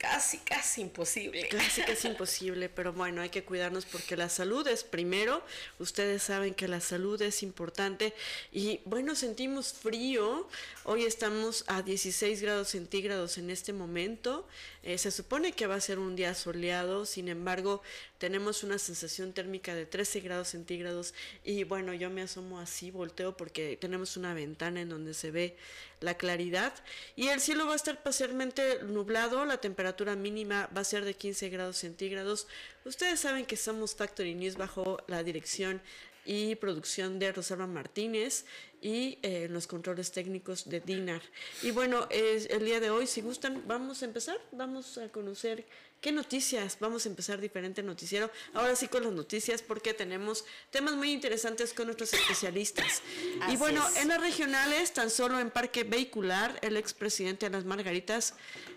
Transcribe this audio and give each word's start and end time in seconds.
casi, 0.00 0.38
casi 0.38 0.80
imposible. 0.80 1.46
Casi, 1.48 1.82
casi 1.82 2.08
imposible, 2.12 2.70
pero 2.70 2.94
bueno, 2.94 3.20
hay 3.20 3.28
que 3.28 3.44
cuidarnos 3.44 3.84
porque 3.84 4.16
la 4.16 4.30
salud 4.30 4.66
es 4.66 4.82
primero. 4.82 5.44
Ustedes 5.78 6.22
saben 6.22 6.54
que 6.54 6.68
la 6.68 6.80
salud 6.80 7.20
es 7.20 7.42
importante 7.42 8.14
y 8.50 8.80
bueno, 8.86 9.14
sentimos 9.14 9.74
frío. 9.74 10.48
Hoy 10.84 11.04
estamos 11.04 11.64
a 11.66 11.82
16 11.82 12.40
grados 12.40 12.68
centígrados 12.68 13.36
en 13.36 13.50
este 13.50 13.74
momento. 13.74 14.48
Eh, 14.82 14.96
se 14.96 15.10
supone 15.10 15.52
que 15.52 15.66
va 15.66 15.74
a 15.74 15.80
ser 15.80 15.98
un 15.98 16.16
día 16.16 16.34
soleado, 16.34 17.04
sin 17.04 17.28
embargo, 17.28 17.82
tenemos 18.16 18.64
una 18.64 18.78
sensación 18.78 19.34
térmica 19.34 19.74
de 19.74 19.84
13 19.84 20.20
grados 20.20 20.48
centígrados 20.48 21.12
y 21.44 21.64
bueno, 21.64 21.92
yo 21.92 22.08
me 22.08 22.22
asomo 22.22 22.58
así, 22.58 22.90
volteo 22.90 23.36
porque 23.36 23.76
tenemos 23.78 24.16
una 24.16 24.32
ventana 24.32 24.80
en 24.80 24.88
donde 24.88 25.12
se 25.12 25.30
ve 25.30 25.56
la 26.00 26.14
claridad 26.14 26.72
y 27.14 27.28
el 27.28 27.40
cielo 27.40 27.66
va 27.66 27.74
a 27.74 27.76
estar 27.76 28.02
parcialmente 28.02 28.82
nublado, 28.84 29.44
la 29.44 29.58
temperatura 29.58 30.16
mínima 30.16 30.68
va 30.76 30.80
a 30.80 30.84
ser 30.84 31.04
de 31.04 31.14
15 31.14 31.48
grados 31.50 31.76
centígrados. 31.76 32.46
Ustedes 32.84 33.20
saben 33.20 33.46
que 33.46 33.56
somos 33.56 33.94
Factory 33.94 34.34
News 34.34 34.56
bajo 34.56 34.98
la 35.06 35.22
dirección 35.22 35.80
y 36.24 36.54
producción 36.56 37.18
de 37.18 37.32
Rosalba 37.32 37.66
Martínez 37.66 38.44
y 38.80 39.18
eh, 39.22 39.48
los 39.50 39.66
controles 39.66 40.10
técnicos 40.10 40.68
de 40.68 40.80
Dinar. 40.80 41.22
Y 41.62 41.70
bueno, 41.70 42.06
es 42.10 42.46
el 42.46 42.64
día 42.64 42.80
de 42.80 42.90
hoy, 42.90 43.06
si 43.06 43.20
gustan, 43.20 43.62
vamos 43.66 44.02
a 44.02 44.06
empezar, 44.06 44.40
vamos 44.52 44.96
a 44.98 45.08
conocer 45.10 45.66
qué 46.00 46.12
noticias, 46.12 46.78
vamos 46.80 47.04
a 47.04 47.10
empezar 47.10 47.40
diferente 47.40 47.82
noticiero, 47.82 48.30
ahora 48.54 48.74
sí 48.74 48.88
con 48.88 49.04
las 49.04 49.12
noticias 49.12 49.60
porque 49.60 49.92
tenemos 49.92 50.44
temas 50.70 50.94
muy 50.94 51.12
interesantes 51.12 51.74
con 51.74 51.86
nuestros 51.86 52.14
especialistas. 52.14 53.02
y 53.50 53.56
bueno, 53.56 53.84
en 53.96 54.08
las 54.08 54.20
regionales, 54.20 54.92
tan 54.94 55.10
solo 55.10 55.38
en 55.38 55.50
Parque 55.50 55.84
Vehicular, 55.84 56.58
el 56.62 56.76
expresidente 56.76 57.46
de 57.46 57.52
las 57.52 57.64
Margaritas 57.66 58.34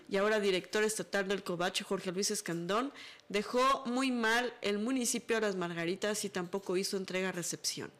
y 0.08 0.18
ahora 0.18 0.38
director 0.38 0.84
estatal 0.84 1.26
del 1.28 1.42
Cobacho, 1.42 1.84
Jorge 1.84 2.12
Luis 2.12 2.30
Escandón, 2.30 2.92
dejó 3.28 3.84
muy 3.86 4.10
mal 4.10 4.52
el 4.60 4.78
municipio 4.78 5.36
de 5.36 5.42
Las 5.42 5.56
Margaritas 5.56 6.24
y 6.26 6.28
tampoco 6.28 6.76
hizo 6.76 6.98
entrega-recepción. 6.98 7.90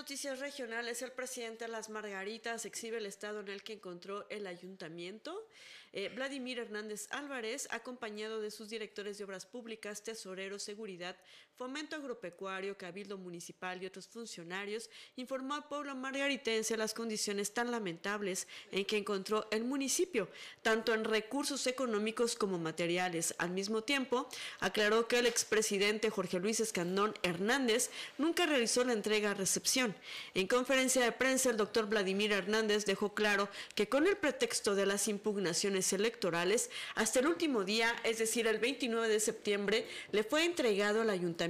noticias 0.10 0.40
regionales, 0.40 1.02
el 1.02 1.12
presidente 1.12 1.66
de 1.66 1.72
las 1.72 1.90
Margaritas 1.90 2.66
exhibe 2.66 2.98
el 2.98 3.06
estado 3.06 3.42
en 3.42 3.48
el 3.48 3.62
que 3.62 3.74
encontró 3.74 4.28
el 4.30 4.48
ayuntamiento. 4.48 5.48
Eh, 5.94 6.10
Vladimir 6.10 6.58
Hernández 6.58 7.08
Álvarez, 7.12 7.68
acompañado 7.70 8.42
de 8.42 8.50
sus 8.50 8.70
directores 8.70 9.18
de 9.18 9.24
obras 9.24 9.46
públicas, 9.46 10.04
tesorero, 10.04 10.58
seguridad, 10.58 11.16
fomento 11.60 11.98
agropecuario, 11.98 12.78
cabildo 12.78 13.18
municipal 13.18 13.84
y 13.84 13.86
otros 13.86 14.08
funcionarios, 14.08 14.90
informó 15.18 15.56
al 15.56 15.68
pueblo 15.68 15.94
margaritense 15.94 16.78
las 16.78 16.94
condiciones 16.94 17.54
tan 17.54 17.70
lamentables 17.70 18.48
en 18.72 18.86
que 18.86 18.96
encontró 18.96 19.46
el 19.52 19.66
municipio, 19.66 20.30
tanto 20.62 20.94
en 20.94 21.04
recursos 21.04 21.68
económicos 21.68 22.38
como 22.38 22.58
materiales. 22.58 23.36
Al 23.40 23.50
mismo 23.50 23.84
tiempo, 23.84 24.30
aclaró 24.62 25.10
que 25.10 25.20
el 25.20 25.26
expresidente 25.26 26.10
Jorge 26.10 26.40
Luis 26.40 26.62
Escandón 26.62 27.14
Hernández 27.24 27.90
nunca 28.18 28.46
realizó 28.46 28.86
la 28.86 28.94
entrega-recepción 28.94 29.94
en 30.36 30.48
conferencia 30.48 31.04
de 31.04 31.12
prensa, 31.12 31.50
el 31.50 31.58
doctor 31.58 31.88
Vladimir 31.90 32.32
Hernández 32.32 32.86
dejó 32.86 33.14
claro 33.14 33.50
que 33.76 33.90
con 33.90 34.08
el 34.08 34.16
pretexto 34.16 34.76
de 34.76 34.86
las 34.86 35.10
impugnaciones 35.10 35.92
electorales, 35.92 36.70
hasta 36.96 37.20
el 37.20 37.28
último 37.28 37.66
día, 37.66 37.94
es 38.06 38.18
decir, 38.18 38.48
el 38.48 38.60
29 38.60 39.10
de 39.10 39.20
septiembre, 39.20 39.86
le 40.14 40.24
fue 40.24 40.46
entregado 40.46 41.02
al 41.02 41.10
ayuntamiento 41.10 41.49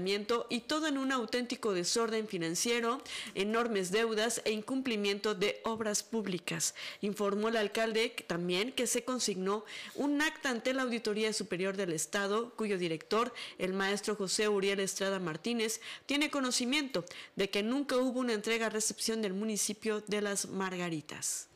y 0.50 0.62
todo 0.62 0.88
en 0.88 0.98
un 0.98 1.12
auténtico 1.12 1.74
desorden 1.74 2.28
financiero, 2.28 3.02
enormes 3.36 3.92
deudas 3.92 4.42
e 4.46 4.52
incumplimiento 4.52 5.36
de 5.36 5.60
obras 5.64 6.04
públicas. 6.04 6.74
Informó 7.02 7.50
el 7.50 7.58
alcalde 7.58 8.16
también 8.28 8.72
que 8.72 8.88
se 8.88 9.04
consignó 9.04 9.66
un 9.96 10.22
acta 10.22 10.50
ante 10.50 10.74
la 10.74 10.84
Auditoría 10.84 11.34
Superior 11.34 11.76
del 11.76 11.94
Estado, 11.94 12.52
cuyo 12.56 12.78
director, 12.78 13.34
el 13.58 13.74
maestro 13.74 14.16
José 14.16 14.48
Uriel 14.48 14.80
Estrada 14.80 15.20
Martínez, 15.20 15.82
tiene 16.06 16.32
conocimiento 16.32 17.04
de 17.36 17.50
que 17.50 17.62
nunca 17.62 17.98
hubo 17.98 18.20
una 18.20 18.34
entrega-recepción 18.34 19.22
del 19.22 19.34
municipio 19.34 20.02
de 20.08 20.22
Las 20.22 20.48
Margaritas. 20.48 21.48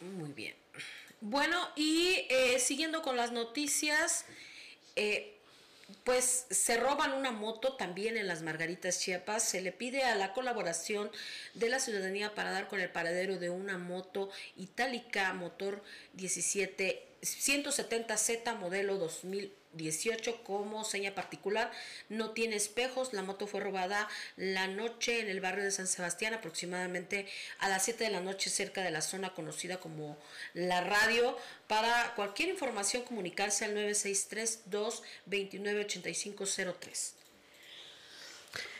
Muy 0.00 0.32
bien. 0.32 0.54
Bueno, 1.20 1.56
y 1.76 2.26
eh, 2.28 2.58
siguiendo 2.60 3.02
con 3.02 3.16
las 3.16 3.32
noticias, 3.32 4.24
eh, 4.96 5.35
pues 6.04 6.46
se 6.50 6.76
roban 6.76 7.12
una 7.12 7.30
moto 7.30 7.74
también 7.76 8.16
en 8.16 8.26
las 8.26 8.42
Margaritas 8.42 9.00
Chiapas. 9.00 9.42
Se 9.42 9.60
le 9.60 9.72
pide 9.72 10.02
a 10.04 10.16
la 10.16 10.32
colaboración 10.32 11.10
de 11.54 11.68
la 11.68 11.78
ciudadanía 11.78 12.34
para 12.34 12.50
dar 12.50 12.68
con 12.68 12.80
el 12.80 12.90
paradero 12.90 13.38
de 13.38 13.50
una 13.50 13.78
moto 13.78 14.30
itálica 14.56 15.32
motor 15.32 15.82
17 16.14 17.02
170Z 17.22 18.56
modelo 18.56 18.98
2000 18.98 19.52
18 19.76 20.42
como 20.42 20.84
seña 20.84 21.14
particular. 21.14 21.70
No 22.08 22.30
tiene 22.30 22.56
espejos. 22.56 23.12
La 23.12 23.22
moto 23.22 23.46
fue 23.46 23.60
robada 23.60 24.08
la 24.36 24.66
noche 24.66 25.20
en 25.20 25.28
el 25.28 25.40
barrio 25.40 25.64
de 25.64 25.70
San 25.70 25.86
Sebastián, 25.86 26.34
aproximadamente 26.34 27.26
a 27.58 27.68
las 27.68 27.84
7 27.84 28.04
de 28.04 28.10
la 28.10 28.20
noche, 28.20 28.50
cerca 28.50 28.82
de 28.82 28.90
la 28.90 29.02
zona 29.02 29.34
conocida 29.34 29.78
como 29.78 30.18
La 30.54 30.80
Radio. 30.82 31.36
Para 31.68 32.14
cualquier 32.14 32.48
información, 32.48 33.02
comunicarse 33.02 33.64
al 33.64 33.74
963 33.74 34.70
229 34.70 35.84
8503. 35.84 37.16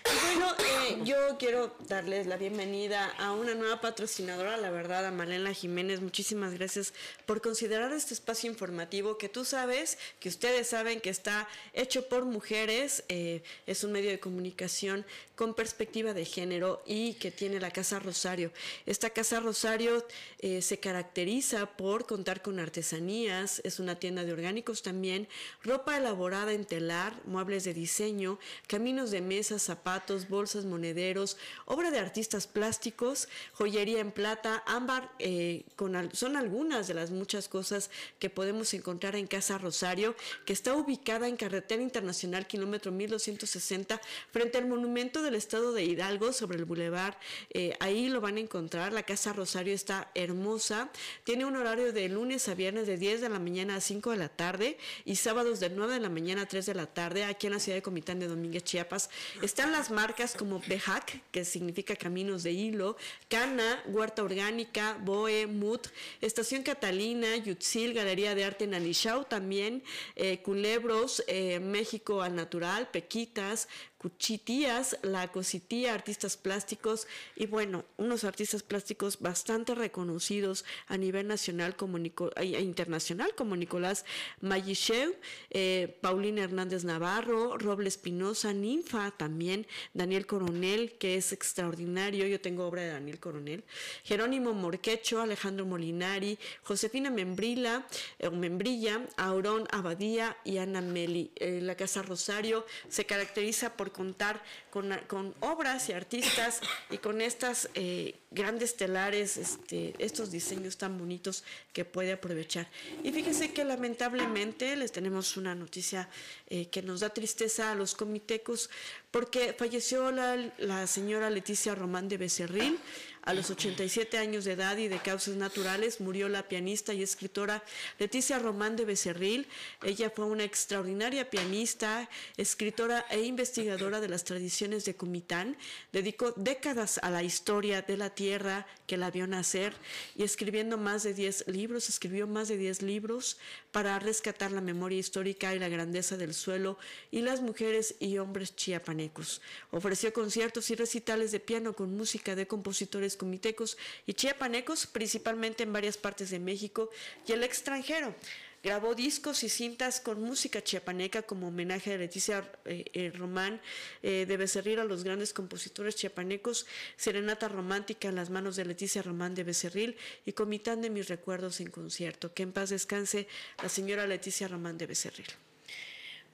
Bueno, 0.06 0.54
eh, 0.58 0.98
yo 1.04 1.36
quiero 1.38 1.74
darles 1.88 2.26
la 2.26 2.36
bienvenida 2.36 3.06
a 3.18 3.32
una 3.32 3.54
nueva 3.54 3.80
patrocinadora, 3.80 4.56
la 4.56 4.70
verdad, 4.70 5.04
a 5.04 5.10
Malena 5.10 5.52
Jiménez. 5.52 6.00
Muchísimas 6.00 6.54
gracias 6.54 6.94
por 7.26 7.40
considerar 7.40 7.92
este 7.92 8.14
espacio 8.14 8.48
informativo 8.48 9.18
que 9.18 9.28
tú 9.28 9.44
sabes, 9.44 9.98
que 10.20 10.28
ustedes 10.28 10.68
saben 10.68 11.00
que 11.00 11.10
está 11.10 11.48
hecho 11.72 12.08
por 12.08 12.24
mujeres. 12.24 13.04
Eh, 13.08 13.42
es 13.66 13.82
un 13.82 13.92
medio 13.92 14.10
de 14.10 14.20
comunicación 14.20 15.04
con 15.34 15.54
perspectiva 15.54 16.14
de 16.14 16.24
género 16.24 16.82
y 16.86 17.14
que 17.14 17.30
tiene 17.30 17.60
la 17.60 17.70
Casa 17.70 17.98
Rosario. 17.98 18.52
Esta 18.86 19.10
Casa 19.10 19.40
Rosario 19.40 20.06
eh, 20.38 20.62
se 20.62 20.78
caracteriza 20.78 21.66
por 21.76 22.06
contar 22.06 22.42
con 22.42 22.58
artesanías, 22.58 23.60
es 23.64 23.78
una 23.78 23.96
tienda 23.96 24.24
de 24.24 24.32
orgánicos 24.32 24.82
también, 24.82 25.28
ropa 25.62 25.96
elaborada 25.96 26.52
en 26.52 26.64
telar, 26.64 27.14
muebles 27.26 27.64
de 27.64 27.74
diseño, 27.74 28.38
caminos 28.66 29.10
de 29.10 29.20
mesas, 29.20 29.62
zapatos, 29.62 29.95
bolsas, 30.28 30.64
monederos, 30.64 31.36
obra 31.64 31.90
de 31.90 31.98
artistas 31.98 32.46
plásticos, 32.46 33.28
joyería 33.52 34.00
en 34.00 34.12
plata, 34.12 34.62
ámbar, 34.66 35.10
eh, 35.18 35.64
con, 35.76 36.10
son 36.14 36.36
algunas 36.36 36.88
de 36.88 36.94
las 36.94 37.10
muchas 37.10 37.48
cosas 37.48 37.90
que 38.18 38.30
podemos 38.30 38.72
encontrar 38.74 39.16
en 39.16 39.26
Casa 39.26 39.58
Rosario, 39.58 40.16
que 40.44 40.52
está 40.52 40.74
ubicada 40.74 41.28
en 41.28 41.36
Carretera 41.36 41.82
Internacional, 41.82 42.46
kilómetro 42.46 42.92
1260, 42.92 44.00
frente 44.30 44.58
al 44.58 44.66
monumento 44.66 45.22
del 45.22 45.34
estado 45.34 45.72
de 45.72 45.84
Hidalgo, 45.84 46.32
sobre 46.32 46.58
el 46.58 46.64
bulevar. 46.64 47.18
Eh, 47.50 47.74
ahí 47.80 48.08
lo 48.08 48.20
van 48.20 48.36
a 48.36 48.40
encontrar. 48.40 48.92
La 48.92 49.02
Casa 49.02 49.32
Rosario 49.32 49.74
está 49.74 50.10
hermosa. 50.14 50.90
Tiene 51.24 51.44
un 51.44 51.56
horario 51.56 51.92
de 51.92 52.08
lunes 52.08 52.48
a 52.48 52.54
viernes 52.54 52.86
de 52.86 52.96
10 52.96 53.20
de 53.20 53.28
la 53.28 53.38
mañana 53.38 53.76
a 53.76 53.80
5 53.80 54.10
de 54.10 54.16
la 54.16 54.28
tarde 54.28 54.78
y 55.04 55.16
sábados 55.16 55.60
de 55.60 55.70
9 55.70 55.94
de 55.94 56.00
la 56.00 56.08
mañana 56.08 56.42
a 56.42 56.46
3 56.46 56.66
de 56.66 56.74
la 56.74 56.86
tarde, 56.86 57.24
aquí 57.24 57.46
en 57.46 57.54
la 57.54 57.60
ciudad 57.60 57.76
de 57.76 57.82
Comitán 57.82 58.18
de 58.18 58.28
Domínguez, 58.28 58.64
Chiapas. 58.64 59.10
Están 59.42 59.72
marcas 59.90 60.34
como 60.34 60.58
Bejac, 60.58 61.20
que 61.30 61.44
significa 61.44 61.94
Caminos 61.96 62.42
de 62.42 62.52
Hilo, 62.52 62.96
Cana, 63.28 63.82
Huerta 63.86 64.22
Orgánica, 64.22 64.98
Boe, 65.04 65.46
Mut, 65.46 65.88
Estación 66.20 66.62
Catalina, 66.62 67.36
Yutzil, 67.36 67.92
Galería 67.92 68.34
de 68.34 68.44
Arte 68.44 68.66
Nanishau 68.66 69.24
también, 69.24 69.82
eh, 70.16 70.40
Culebros, 70.42 71.22
eh, 71.26 71.60
México 71.60 72.22
al 72.22 72.34
Natural, 72.34 72.88
Pequitas, 72.90 73.68
Cuchitías, 73.98 74.98
La 75.02 75.28
Cositía, 75.32 75.94
artistas 75.94 76.36
plásticos 76.36 77.06
y 77.34 77.46
bueno, 77.46 77.84
unos 77.96 78.24
artistas 78.24 78.62
plásticos 78.62 79.20
bastante 79.20 79.74
reconocidos 79.74 80.64
a 80.86 80.96
nivel 80.96 81.26
nacional 81.26 81.76
como 81.76 81.98
e 81.98 82.60
internacional 82.60 83.34
como 83.34 83.56
Nicolás 83.56 84.04
Mayichev, 84.40 85.14
eh, 85.50 85.96
Paulina 86.00 86.42
Hernández 86.42 86.84
Navarro, 86.84 87.56
Roble 87.58 87.88
Espinosa, 87.88 88.52
Ninfa 88.52 89.10
también, 89.12 89.66
Daniel 89.94 90.26
Coronel, 90.26 90.92
que 90.98 91.16
es 91.16 91.32
extraordinario, 91.32 92.26
yo 92.26 92.40
tengo 92.40 92.66
obra 92.66 92.82
de 92.82 92.90
Daniel 92.90 93.18
Coronel, 93.18 93.64
Jerónimo 94.04 94.52
Morquecho, 94.52 95.20
Alejandro 95.20 95.66
Molinari, 95.66 96.38
Josefina 96.62 97.10
Membrila, 97.10 97.86
eh, 98.18 98.30
Membrilla, 98.30 99.06
Aurón 99.16 99.66
Abadía 99.70 100.36
y 100.44 100.58
Ana 100.58 100.80
Meli. 100.80 101.32
Eh, 101.36 101.60
la 101.62 101.76
Casa 101.76 102.02
Rosario 102.02 102.66
se 102.88 103.06
caracteriza 103.06 103.76
por 103.76 103.85
contar 103.92 104.42
con, 104.70 105.34
obras 105.40 105.88
y 105.88 105.92
artistas 105.92 106.60
y 106.90 106.98
con 106.98 107.20
estas 107.20 107.68
eh, 107.74 108.14
grandes 108.30 108.76
telares, 108.76 109.36
este, 109.36 109.94
estos 109.98 110.30
diseños 110.30 110.76
tan 110.76 110.98
bonitos 110.98 111.44
que 111.72 111.84
puede 111.84 112.12
aprovechar. 112.12 112.68
Y 113.02 113.12
fíjense 113.12 113.52
que 113.52 113.64
lamentablemente 113.64 114.76
les 114.76 114.92
tenemos 114.92 115.36
una 115.36 115.54
noticia 115.54 116.08
eh, 116.48 116.68
que 116.68 116.82
nos 116.82 117.00
da 117.00 117.10
tristeza 117.10 117.72
a 117.72 117.74
los 117.74 117.94
comitecos 117.94 118.70
porque 119.10 119.54
falleció 119.58 120.10
la 120.10 120.86
señora 120.86 121.30
Leticia 121.30 121.74
Román 121.74 122.08
de 122.08 122.18
Becerril 122.18 122.78
a 123.26 123.34
los 123.34 123.50
87 123.50 124.18
años 124.18 124.44
de 124.44 124.52
edad 124.52 124.76
y 124.76 124.86
de 124.86 125.00
causas 125.00 125.34
naturales 125.34 126.00
murió 126.00 126.28
la 126.28 126.44
pianista 126.44 126.94
y 126.94 127.02
escritora 127.02 127.62
Leticia 127.98 128.38
Román 128.38 128.76
de 128.76 128.84
Becerril. 128.84 129.48
Ella 129.82 130.10
fue 130.14 130.26
una 130.26 130.44
extraordinaria 130.44 131.28
pianista, 131.28 132.08
escritora 132.36 133.04
e 133.10 133.22
investigadora 133.22 134.00
de 134.00 134.08
las 134.08 134.22
tradiciones 134.22 134.84
de 134.84 134.94
Comitán. 134.94 135.56
Dedicó 135.92 136.32
décadas 136.36 136.98
a 137.02 137.10
la 137.10 137.24
historia 137.24 137.82
de 137.82 137.96
la 137.96 138.10
tierra 138.10 138.64
que 138.86 138.96
la 138.96 139.10
vio 139.10 139.26
nacer 139.26 139.74
y 140.14 140.22
escribiendo 140.22 140.78
más 140.78 141.02
de 141.02 141.12
10 141.12 141.48
libros, 141.48 141.88
escribió 141.88 142.28
más 142.28 142.46
de 142.46 142.56
10 142.56 142.82
libros 142.82 143.38
para 143.76 143.98
rescatar 143.98 144.52
la 144.52 144.62
memoria 144.62 144.98
histórica 144.98 145.54
y 145.54 145.58
la 145.58 145.68
grandeza 145.68 146.16
del 146.16 146.32
suelo 146.32 146.78
y 147.10 147.20
las 147.20 147.42
mujeres 147.42 147.94
y 148.00 148.16
hombres 148.16 148.56
chiapanecos. 148.56 149.42
Ofreció 149.70 150.14
conciertos 150.14 150.70
y 150.70 150.76
recitales 150.76 151.30
de 151.30 151.40
piano 151.40 151.74
con 151.74 151.94
música 151.94 152.34
de 152.34 152.46
compositores 152.46 153.18
comitecos 153.18 153.76
y 154.06 154.14
chiapanecos, 154.14 154.86
principalmente 154.86 155.64
en 155.64 155.74
varias 155.74 155.98
partes 155.98 156.30
de 156.30 156.38
México 156.38 156.88
y 157.26 157.32
el 157.32 157.44
extranjero. 157.44 158.14
Grabó 158.62 158.94
discos 158.94 159.42
y 159.44 159.48
cintas 159.48 160.00
con 160.00 160.20
música 160.22 160.62
chiapaneca 160.62 161.22
como 161.22 161.48
homenaje 161.48 161.94
a 161.94 161.98
Leticia 161.98 162.50
eh, 162.64 162.84
eh, 162.92 163.12
Román. 163.14 163.60
Eh, 164.02 164.24
debe 164.26 164.48
servir 164.48 164.80
a 164.80 164.84
los 164.84 165.04
grandes 165.04 165.32
compositores 165.32 165.94
chiapanecos, 165.94 166.66
Serenata 166.96 167.48
Romántica 167.48 168.08
en 168.08 168.16
las 168.16 168.30
manos 168.30 168.56
de 168.56 168.64
Leticia 168.64 169.02
Román 169.02 169.34
de 169.34 169.44
Becerril 169.44 169.96
y 170.24 170.32
Comitán 170.32 170.82
de 170.82 170.90
mis 170.90 171.08
recuerdos 171.08 171.60
en 171.60 171.70
concierto. 171.70 172.34
Que 172.34 172.42
en 172.42 172.52
paz 172.52 172.70
descanse 172.70 173.28
la 173.62 173.68
señora 173.68 174.06
Leticia 174.06 174.48
Román 174.48 174.78
de 174.78 174.86
Becerril. 174.86 175.26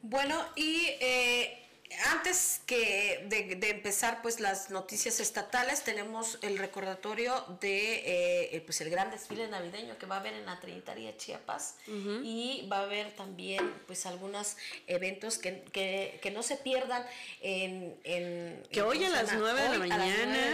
Bueno, 0.01 0.45
y 0.57 0.89
antes 2.07 2.61
que 2.67 3.25
de, 3.29 3.71
empezar 3.71 4.23
pues 4.23 4.41
las 4.41 4.71
noticias 4.71 5.21
estatales 5.21 5.83
tenemos 5.83 6.39
el 6.43 6.59
recordatorio 6.59 7.45
de 7.61 8.55
eh, 8.55 8.63
pues 8.65 8.81
el 8.81 8.91
gran 8.91 9.11
desfile 9.11 9.49
navideño 9.49 9.99
que 9.99 10.07
va 10.07 10.17
a 10.17 10.21
haber 10.21 10.35
en 10.35 10.47
la 10.47 10.61
Trinitaria 10.61 11.17
Chiapas. 11.17 11.77
Y 12.23 12.69
va 12.71 12.79
a 12.79 12.83
haber 12.83 13.13
también 13.13 13.73
pues 13.87 14.07
algunos 14.07 14.57
eventos 14.87 15.39
que, 15.39 15.63
que, 15.73 16.31
no 16.33 16.43
se 16.43 16.57
pierdan 16.57 17.05
en, 17.43 18.63
que 18.71 18.83
hoy 18.83 19.05
a 19.05 19.11
las 19.11 19.33
9 19.35 19.63
de, 19.63 19.79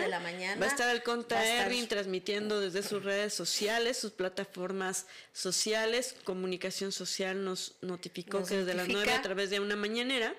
la 0.08 0.20
mañana, 0.20 0.60
va 0.60 0.66
a 0.66 0.68
estar 0.68 0.88
el 0.88 1.02
Conta 1.02 1.44
Erwin 1.44 1.86
transmitiendo 1.86 2.60
desde 2.60 2.82
sus 2.82 3.04
redes 3.04 3.34
sociales 3.34 3.98
sus 3.98 4.12
plataformas 4.12 5.06
sociales. 5.32 6.14
Comunicación 6.24 6.92
social 6.92 7.44
nos 7.44 7.74
notificó 7.80 8.44
que 8.44 8.58
desde 8.58 8.74
las 8.74 8.88
9 8.88 9.12
a 9.12 9.22
través 9.22 9.50
de 9.50 9.60
una 9.60 9.76
mañanera 9.76 10.34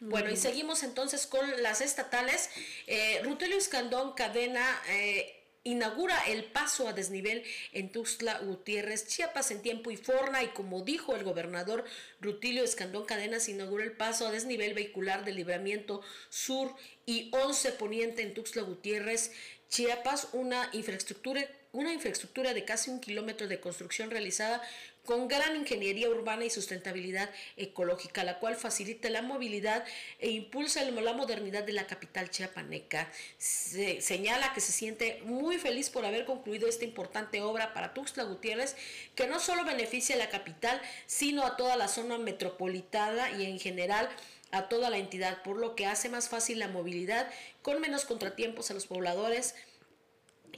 Bueno, 0.01 0.31
y 0.31 0.37
seguimos 0.37 0.83
entonces 0.83 1.27
con 1.27 1.63
las 1.63 1.81
estatales. 1.81 2.51
Eh, 2.87 3.21
Rutelio 3.25 3.57
Escandón, 3.57 4.13
cadena 4.13 4.65
eh, 4.89 5.36
inaugura 5.67 6.17
el 6.27 6.45
paso 6.45 6.89
a 6.89 6.93
desnivel 6.93 7.43
en 7.73 7.91
Tuxtla 7.91 8.39
Gutiérrez, 8.39 9.09
Chiapas 9.09 9.51
en 9.51 9.63
tiempo 9.63 9.91
y 9.91 9.97
forma. 9.97 10.43
Y 10.43 10.49
como 10.49 10.83
dijo 10.83 11.15
el 11.17 11.25
gobernador 11.25 11.85
Rutilio 12.21 12.63
Escandón 12.63 13.05
Cadenas, 13.05 13.49
inaugura 13.49 13.85
el 13.85 13.93
paso 13.93 14.27
a 14.27 14.31
desnivel 14.31 14.75
vehicular 14.75 15.25
de 15.25 15.33
libramiento 15.33 16.03
sur 16.31 16.75
y 17.05 17.31
11 17.33 17.73
poniente 17.73 18.23
en 18.23 18.33
Tuxtla 18.33 18.63
Gutiérrez, 18.63 19.33
Chiapas, 19.69 20.29
una 20.33 20.71
infraestructura 20.73 21.47
una 21.77 21.93
infraestructura 21.93 22.55
de 22.55 22.65
casi 22.65 22.91
un 22.91 23.01
kilómetro 23.01 23.49
de 23.49 23.61
construcción 23.61 24.11
realizada 24.11 24.63
con 25.07 25.29
gran 25.29 25.57
ingeniería 25.57 26.11
urbana 26.11 26.45
y 26.45 26.51
sustentabilidad 26.51 27.31
ecológica, 27.57 28.25
la 28.25 28.39
cual 28.39 28.57
facilita 28.57 29.09
la 29.09 29.23
movilidad 29.23 29.85
e 30.19 30.31
impulsa 30.31 30.85
la 30.85 31.13
modernidad 31.15 31.65
de 31.65 31.73
la 31.73 31.87
capital 31.87 32.31
chiapaneca. 32.31 33.11
Se 33.39 34.01
señala 34.03 34.53
que 34.53 34.61
se 34.61 34.73
siente 34.73 35.23
muy 35.25 35.59
feliz 35.59 35.89
por 35.89 36.05
haber 36.05 36.25
concluido 36.27 36.69
esta 36.69 36.85
importante 36.85 37.41
obra 37.41 37.73
para 37.73 37.95
Tuxtla 37.95 38.25
Gutiérrez, 38.25 38.77
que 39.15 39.27
no 39.27 39.41
solo 39.41 39.65
beneficia 39.65 40.17
a 40.17 40.19
la 40.19 40.29
capital, 40.29 40.81
sino 41.07 41.47
a 41.47 41.57
toda 41.57 41.77
la 41.77 41.89
zona 41.89 42.19
metropolitana 42.19 43.31
y 43.39 43.47
en 43.47 43.59
general 43.59 44.09
a 44.51 44.69
toda 44.69 44.91
la 44.91 44.99
entidad, 44.99 45.43
por 45.43 45.57
lo 45.57 45.75
que 45.75 45.87
hace 45.87 46.09
más 46.09 46.29
fácil 46.29 46.59
la 46.59 46.69
movilidad 46.69 47.29
con 47.63 47.81
menos 47.81 48.05
contratiempos 48.05 48.71
a 48.71 48.75
los 48.75 48.87
pobladores 48.87 49.55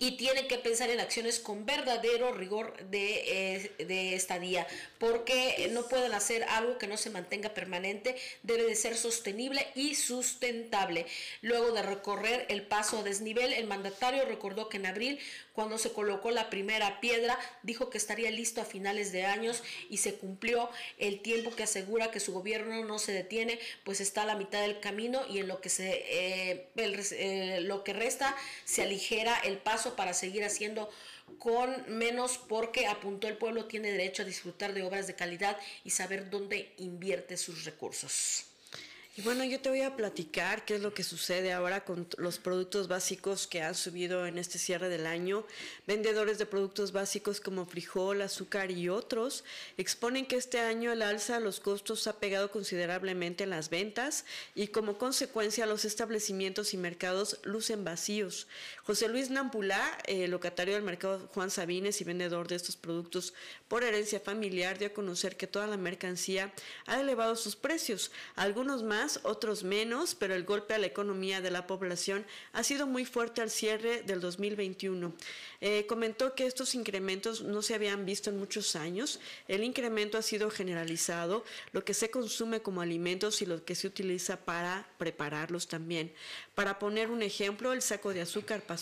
y 0.00 0.12
tiene 0.16 0.46
que 0.46 0.58
pensar 0.58 0.90
en 0.90 1.00
acciones 1.00 1.38
con 1.38 1.66
verdadero 1.66 2.32
rigor 2.32 2.76
de, 2.90 3.56
eh, 3.56 3.84
de, 3.84 4.14
estadía, 4.14 4.66
porque 4.98 5.68
no 5.72 5.88
pueden 5.88 6.14
hacer 6.14 6.44
algo 6.44 6.78
que 6.78 6.86
no 6.86 6.96
se 6.96 7.10
mantenga 7.10 7.50
permanente, 7.50 8.16
debe 8.42 8.64
de 8.64 8.74
ser 8.74 8.96
sostenible 8.96 9.66
y 9.74 9.94
sustentable. 9.94 11.06
Luego 11.42 11.72
de 11.72 11.82
recorrer 11.82 12.46
el 12.48 12.62
paso 12.62 12.98
a 12.98 13.02
desnivel, 13.02 13.52
el 13.52 13.66
mandatario 13.66 14.24
recordó 14.24 14.68
que 14.68 14.78
en 14.78 14.86
abril 14.86 15.18
cuando 15.58 15.76
se 15.76 15.92
colocó 15.92 16.30
la 16.30 16.50
primera 16.50 17.00
piedra, 17.00 17.36
dijo 17.64 17.90
que 17.90 17.98
estaría 17.98 18.30
listo 18.30 18.60
a 18.60 18.64
finales 18.64 19.10
de 19.10 19.24
años 19.24 19.64
y 19.90 19.96
se 19.96 20.14
cumplió 20.14 20.70
el 20.98 21.18
tiempo 21.18 21.50
que 21.50 21.64
asegura 21.64 22.12
que 22.12 22.20
su 22.20 22.32
gobierno 22.32 22.84
no 22.84 23.00
se 23.00 23.10
detiene, 23.10 23.58
pues 23.82 24.00
está 24.00 24.22
a 24.22 24.26
la 24.26 24.36
mitad 24.36 24.60
del 24.60 24.78
camino 24.78 25.20
y 25.28 25.38
en 25.38 25.48
lo 25.48 25.60
que, 25.60 25.68
se, 25.68 26.04
eh, 26.10 26.68
eh, 26.76 27.58
lo 27.62 27.82
que 27.82 27.92
resta 27.92 28.36
se 28.64 28.82
aligera 28.82 29.36
el 29.40 29.58
paso 29.58 29.96
para 29.96 30.14
seguir 30.14 30.44
haciendo 30.44 30.90
con 31.40 31.74
menos 31.88 32.38
porque 32.38 32.86
apuntó 32.86 33.26
el 33.26 33.36
pueblo 33.36 33.64
tiene 33.64 33.90
derecho 33.90 34.22
a 34.22 34.26
disfrutar 34.26 34.74
de 34.74 34.84
obras 34.84 35.08
de 35.08 35.16
calidad 35.16 35.58
y 35.82 35.90
saber 35.90 36.30
dónde 36.30 36.72
invierte 36.76 37.36
sus 37.36 37.64
recursos. 37.64 38.44
Y 39.18 39.22
bueno, 39.22 39.42
yo 39.42 39.60
te 39.60 39.68
voy 39.68 39.82
a 39.82 39.96
platicar 39.96 40.64
qué 40.64 40.76
es 40.76 40.80
lo 40.80 40.94
que 40.94 41.02
sucede 41.02 41.52
ahora 41.52 41.84
con 41.84 42.06
los 42.18 42.38
productos 42.38 42.86
básicos 42.86 43.48
que 43.48 43.62
han 43.62 43.74
subido 43.74 44.24
en 44.28 44.38
este 44.38 44.60
cierre 44.60 44.88
del 44.88 45.08
año. 45.08 45.44
Vendedores 45.88 46.38
de 46.38 46.46
productos 46.46 46.92
básicos 46.92 47.40
como 47.40 47.66
frijol, 47.66 48.22
azúcar 48.22 48.70
y 48.70 48.88
otros 48.88 49.42
exponen 49.76 50.24
que 50.24 50.36
este 50.36 50.60
año 50.60 50.92
el 50.92 51.02
alza 51.02 51.34
de 51.34 51.44
los 51.44 51.58
costos 51.58 52.06
ha 52.06 52.20
pegado 52.20 52.52
considerablemente 52.52 53.42
en 53.42 53.50
las 53.50 53.70
ventas 53.70 54.24
y 54.54 54.68
como 54.68 54.98
consecuencia 54.98 55.66
los 55.66 55.84
establecimientos 55.84 56.72
y 56.72 56.76
mercados 56.76 57.40
lucen 57.42 57.82
vacíos. 57.82 58.46
José 58.88 59.06
Luis 59.06 59.28
Nampulá, 59.28 59.98
locatario 60.28 60.72
del 60.72 60.82
mercado 60.82 61.28
Juan 61.34 61.50
Sabines 61.50 62.00
y 62.00 62.04
vendedor 62.04 62.48
de 62.48 62.54
estos 62.54 62.74
productos 62.74 63.34
por 63.68 63.84
herencia 63.84 64.18
familiar, 64.18 64.78
dio 64.78 64.88
a 64.88 64.94
conocer 64.94 65.36
que 65.36 65.46
toda 65.46 65.66
la 65.66 65.76
mercancía 65.76 66.54
ha 66.86 66.98
elevado 66.98 67.36
sus 67.36 67.54
precios, 67.54 68.10
algunos 68.34 68.82
más 68.82 69.20
otros 69.24 69.62
menos, 69.62 70.14
pero 70.14 70.34
el 70.34 70.44
golpe 70.44 70.72
a 70.72 70.78
la 70.78 70.86
economía 70.86 71.42
de 71.42 71.50
la 71.50 71.66
población 71.66 72.24
ha 72.54 72.64
sido 72.64 72.86
muy 72.86 73.04
fuerte 73.04 73.42
al 73.42 73.50
cierre 73.50 74.04
del 74.04 74.22
2021. 74.22 75.12
Eh, 75.60 75.84
comentó 75.86 76.34
que 76.34 76.46
estos 76.46 76.74
incrementos 76.74 77.42
no 77.42 77.60
se 77.60 77.74
habían 77.74 78.06
visto 78.06 78.30
en 78.30 78.38
muchos 78.38 78.74
años. 78.74 79.20
El 79.48 79.64
incremento 79.64 80.16
ha 80.16 80.22
sido 80.22 80.50
generalizado, 80.50 81.44
lo 81.72 81.84
que 81.84 81.92
se 81.92 82.10
consume 82.10 82.62
como 82.62 82.80
alimentos 82.80 83.42
y 83.42 83.46
lo 83.46 83.62
que 83.66 83.74
se 83.74 83.86
utiliza 83.86 84.46
para 84.46 84.88
prepararlos 84.96 85.68
también. 85.68 86.14
Para 86.54 86.78
poner 86.78 87.10
un 87.10 87.22
ejemplo, 87.22 87.74
el 87.74 87.82
saco 87.82 88.14
de 88.14 88.22
azúcar 88.22 88.62
pasó 88.62 88.77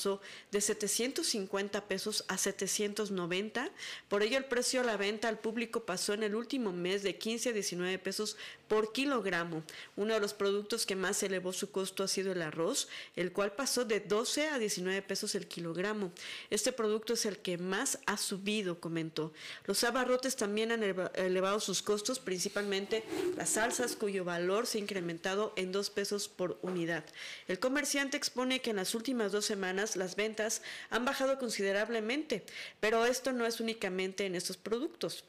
de 0.53 0.61
750 0.61 1.89
pesos 1.89 2.25
a 2.29 2.37
790. 2.37 3.71
Por 4.09 4.23
ello, 4.23 4.39
el 4.39 4.45
precio 4.45 4.81
a 4.81 4.85
la 4.85 4.97
venta 4.97 5.29
al 5.29 5.39
público 5.39 5.85
pasó 5.85 6.13
en 6.15 6.23
el 6.23 6.35
último 6.35 6.73
mes 6.73 7.03
de 7.03 7.17
15 7.17 7.51
a 7.51 7.53
19 7.53 7.99
pesos 7.99 8.37
por 8.69 8.93
kilogramo. 8.93 9.63
Uno 9.97 10.15
de 10.15 10.21
los 10.21 10.35
productos 10.35 10.87
que 10.87 10.97
más 10.97 11.23
elevó 11.23 11.53
su 11.53 11.71
costo 11.71 12.03
ha 12.03 12.09
sido 12.09 12.33
el 12.33 12.43
arroz, 12.43 12.89
el 13.15 13.33
cual 13.33 13.53
pasó 13.53 13.85
de 13.85 14.01
12 14.01 14.49
a 14.49 14.59
19 14.59 15.03
pesos 15.03 15.35
el 15.35 15.47
kilogramo. 15.47 16.13
Este 16.51 16.73
producto 16.73 17.13
es 17.13 17.27
el 17.27 17.39
que 17.39 17.59
más 17.59 18.01
ha 18.07 18.17
subido, 18.17 18.81
comentó. 18.81 19.33
Los 19.67 19.85
abarrotes 19.85 20.37
también 20.37 20.73
han 20.73 20.83
elevado 21.15 21.61
sus 21.61 21.83
costos, 21.83 22.19
principalmente 22.19 23.05
las 23.37 23.51
salsas, 23.51 23.95
cuyo 23.95 24.25
valor 24.25 24.67
se 24.67 24.79
ha 24.79 24.81
incrementado 24.81 25.53
en 25.57 25.71
2 25.71 25.91
pesos 25.91 26.29
por 26.29 26.59
unidad. 26.63 27.05
El 27.47 27.61
comerciante 27.61 28.17
expone 28.17 28.61
que 28.61 28.71
en 28.71 28.77
las 28.77 28.95
últimas 28.95 29.31
dos 29.31 29.45
semanas 29.45 29.86
las 29.95 30.17
ventas 30.17 30.63
han 30.91 31.05
bajado 31.05 31.39
considerablemente, 31.39 32.45
pero 32.81 33.07
esto 33.07 33.31
no 33.31 33.47
es 33.47 33.61
únicamente 33.61 34.27
en 34.27 34.35
estos 34.35 34.57
productos. 34.57 35.25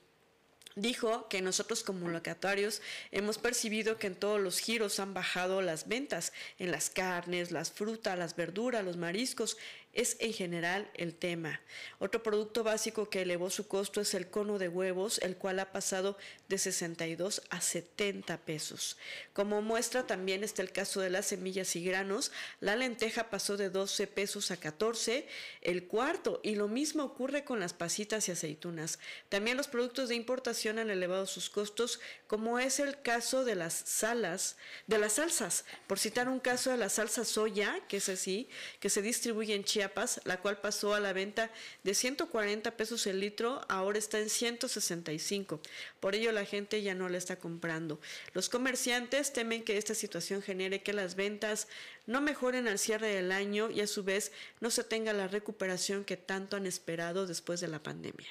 Dijo 0.77 1.27
que 1.27 1.41
nosotros 1.41 1.81
como 1.81 2.07
locatarios 2.07 2.83
hemos 3.11 3.39
percibido 3.39 3.97
que 3.97 4.05
en 4.05 4.15
todos 4.15 4.39
los 4.39 4.59
giros 4.59 4.99
han 4.99 5.15
bajado 5.15 5.63
las 5.63 5.87
ventas, 5.87 6.33
en 6.59 6.71
las 6.71 6.91
carnes, 6.91 7.51
las 7.51 7.71
frutas, 7.71 8.17
las 8.17 8.35
verduras, 8.35 8.85
los 8.85 8.95
mariscos, 8.95 9.57
es 9.93 10.15
en 10.19 10.31
general 10.31 10.89
el 10.93 11.15
tema. 11.15 11.59
Otro 11.99 12.21
producto 12.21 12.63
básico 12.63 13.09
que 13.09 13.23
elevó 13.23 13.49
su 13.49 13.67
costo 13.67 13.99
es 14.01 14.13
el 14.13 14.29
cono 14.29 14.59
de 14.59 14.69
huevos, 14.69 15.19
el 15.19 15.37
cual 15.37 15.59
ha 15.59 15.71
pasado 15.71 16.17
de 16.49 16.57
62 16.57 17.41
a 17.49 17.61
70 17.61 18.37
pesos. 18.37 18.97
Como 19.33 19.61
muestra 19.61 20.05
también 20.05 20.43
está 20.43 20.61
el 20.61 20.71
caso 20.71 21.01
de 21.01 21.09
las 21.09 21.25
semillas 21.25 21.75
y 21.75 21.83
granos, 21.83 22.31
la 22.59 22.75
lenteja 22.75 23.29
pasó 23.29 23.57
de 23.57 23.69
12 23.69 24.07
pesos 24.07 24.51
a 24.51 24.57
14, 24.57 25.27
el 25.61 25.87
cuarto, 25.87 26.41
y 26.43 26.55
lo 26.55 26.67
mismo 26.67 27.03
ocurre 27.03 27.43
con 27.43 27.59
las 27.59 27.73
pasitas 27.73 28.27
y 28.27 28.31
aceitunas. 28.31 28.99
También 29.29 29.57
los 29.57 29.67
productos 29.67 30.09
de 30.09 30.15
importación 30.15 30.79
han 30.79 30.89
elevado 30.89 31.25
sus 31.25 31.49
costos, 31.49 31.99
como 32.27 32.59
es 32.59 32.79
el 32.79 33.01
caso 33.01 33.45
de 33.45 33.55
las 33.55 33.73
salas, 33.73 34.57
de 34.85 34.99
las 34.99 35.13
salsas, 35.13 35.65
por 35.87 35.97
citar 35.99 36.29
un 36.29 36.39
caso 36.39 36.69
de 36.69 36.77
la 36.77 36.89
salsa 36.89 37.25
soya, 37.25 37.79
que 37.87 37.97
es 37.97 38.09
así, 38.09 38.49
que 38.79 38.89
se 38.89 39.01
distribuye 39.01 39.55
en 39.55 39.63
Chiapas 39.77 40.21
la 40.23 40.41
cual 40.41 40.57
pasó 40.57 40.95
a 40.95 40.99
la 40.99 41.13
venta 41.13 41.51
de 41.83 41.93
140 41.93 42.75
pesos 42.75 43.05
el 43.05 43.19
litro, 43.19 43.61
ahora 43.69 43.99
está 43.99 44.17
en 44.17 44.31
165. 44.31 45.59
Por 45.99 46.15
ello 46.15 46.31
la 46.31 46.45
gente 46.45 46.81
ya 46.81 46.95
no 46.95 47.09
la 47.09 47.19
está 47.19 47.35
comprando. 47.35 47.99
Los 48.33 48.49
comerciantes 48.49 49.33
temen 49.33 49.63
que 49.63 49.77
esta 49.77 49.93
situación 49.93 50.41
genere 50.41 50.81
que 50.81 50.93
las 50.93 51.13
ventas 51.13 51.67
no 52.07 52.21
mejoren 52.21 52.67
al 52.67 52.79
cierre 52.79 53.09
del 53.09 53.31
año 53.31 53.69
y 53.69 53.81
a 53.81 53.87
su 53.87 54.03
vez 54.03 54.31
no 54.61 54.71
se 54.71 54.83
tenga 54.83 55.13
la 55.13 55.27
recuperación 55.27 56.05
que 56.05 56.17
tanto 56.17 56.57
han 56.57 56.65
esperado 56.65 57.27
después 57.27 57.59
de 57.61 57.67
la 57.67 57.83
pandemia. 57.83 58.29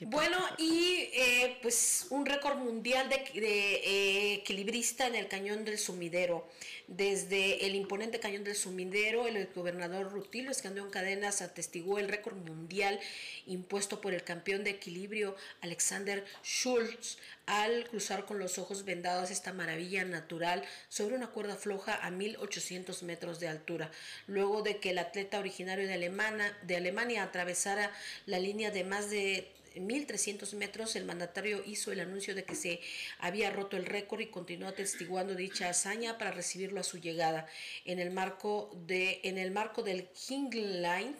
Bueno, 0.00 0.38
y 0.58 1.10
eh, 1.12 1.58
pues 1.60 2.06
un 2.10 2.24
récord 2.24 2.56
mundial 2.56 3.08
de, 3.08 3.16
eh, 3.34 4.34
equilibrista 4.34 5.08
en 5.08 5.16
el 5.16 5.26
cañón 5.26 5.64
del 5.64 5.76
sumidero. 5.76 6.48
Desde 6.86 7.66
el 7.66 7.74
imponente 7.74 8.20
cañón 8.20 8.44
del 8.44 8.54
sumidero, 8.54 9.26
el 9.26 9.48
gobernador 9.52 10.12
Rutilio 10.12 10.52
Escandón 10.52 10.90
Cadenas 10.90 11.42
atestiguó 11.42 11.98
el 11.98 12.08
récord 12.08 12.36
mundial 12.36 13.00
impuesto 13.46 14.00
por 14.00 14.14
el 14.14 14.22
campeón 14.22 14.62
de 14.62 14.70
equilibrio 14.70 15.34
Alexander 15.62 16.24
Schultz 16.44 17.18
al 17.46 17.88
cruzar 17.88 18.24
con 18.24 18.38
los 18.38 18.58
ojos 18.58 18.84
vendados 18.84 19.32
esta 19.32 19.52
maravilla 19.52 20.04
natural 20.04 20.62
sobre 20.88 21.16
una 21.16 21.28
cuerda 21.28 21.56
floja 21.56 21.98
a 22.02 22.10
1800 22.10 23.02
metros 23.02 23.40
de 23.40 23.48
altura, 23.48 23.90
luego 24.28 24.62
de 24.62 24.78
que 24.78 24.90
el 24.90 24.98
atleta 24.98 25.40
originario 25.40 25.88
de, 25.88 25.94
Alemania, 25.94 26.56
de 26.62 26.76
Alemania 26.76 27.22
atravesara 27.24 27.90
la 28.26 28.38
línea 28.38 28.70
de 28.70 28.84
más 28.84 29.10
de 29.10 29.50
1.300 29.80 30.54
metros, 30.54 30.96
el 30.96 31.04
mandatario 31.04 31.62
hizo 31.66 31.92
el 31.92 32.00
anuncio 32.00 32.34
de 32.34 32.44
que 32.44 32.54
se 32.54 32.80
había 33.18 33.50
roto 33.50 33.76
el 33.76 33.86
récord 33.86 34.20
y 34.20 34.26
continuó 34.26 34.68
atestiguando 34.68 35.34
dicha 35.34 35.68
hazaña 35.68 36.18
para 36.18 36.30
recibirlo 36.30 36.80
a 36.80 36.84
su 36.84 36.98
llegada. 36.98 37.46
En 37.84 37.98
el 37.98 38.10
marco, 38.10 38.70
de, 38.86 39.20
en 39.24 39.38
el 39.38 39.50
marco 39.50 39.82
del 39.82 40.08
King 40.08 40.50
Line, 40.50 41.14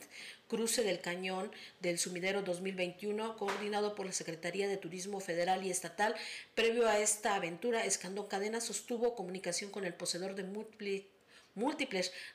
cruce 0.49 0.83
del 0.83 1.01
cañón 1.01 1.53
del 1.81 1.99
sumidero 1.99 2.43
2021, 2.43 3.37
coordinado 3.37 3.95
por 3.95 4.07
la 4.07 4.13
Secretaría 4.13 4.67
de 4.67 4.79
Turismo 4.79 5.21
Federal 5.21 5.65
y 5.65 5.71
Estatal. 5.71 6.15
Previo 6.55 6.89
a 6.89 6.99
esta 6.99 7.35
aventura, 7.35 7.85
Escandón 7.85 8.29
Cadena 8.29 8.61
sostuvo 8.61 9.15
comunicación 9.15 9.71
con 9.71 9.85
el 9.85 9.95
poseedor 9.95 10.35
de 10.35 10.45
múltiples 10.45 11.03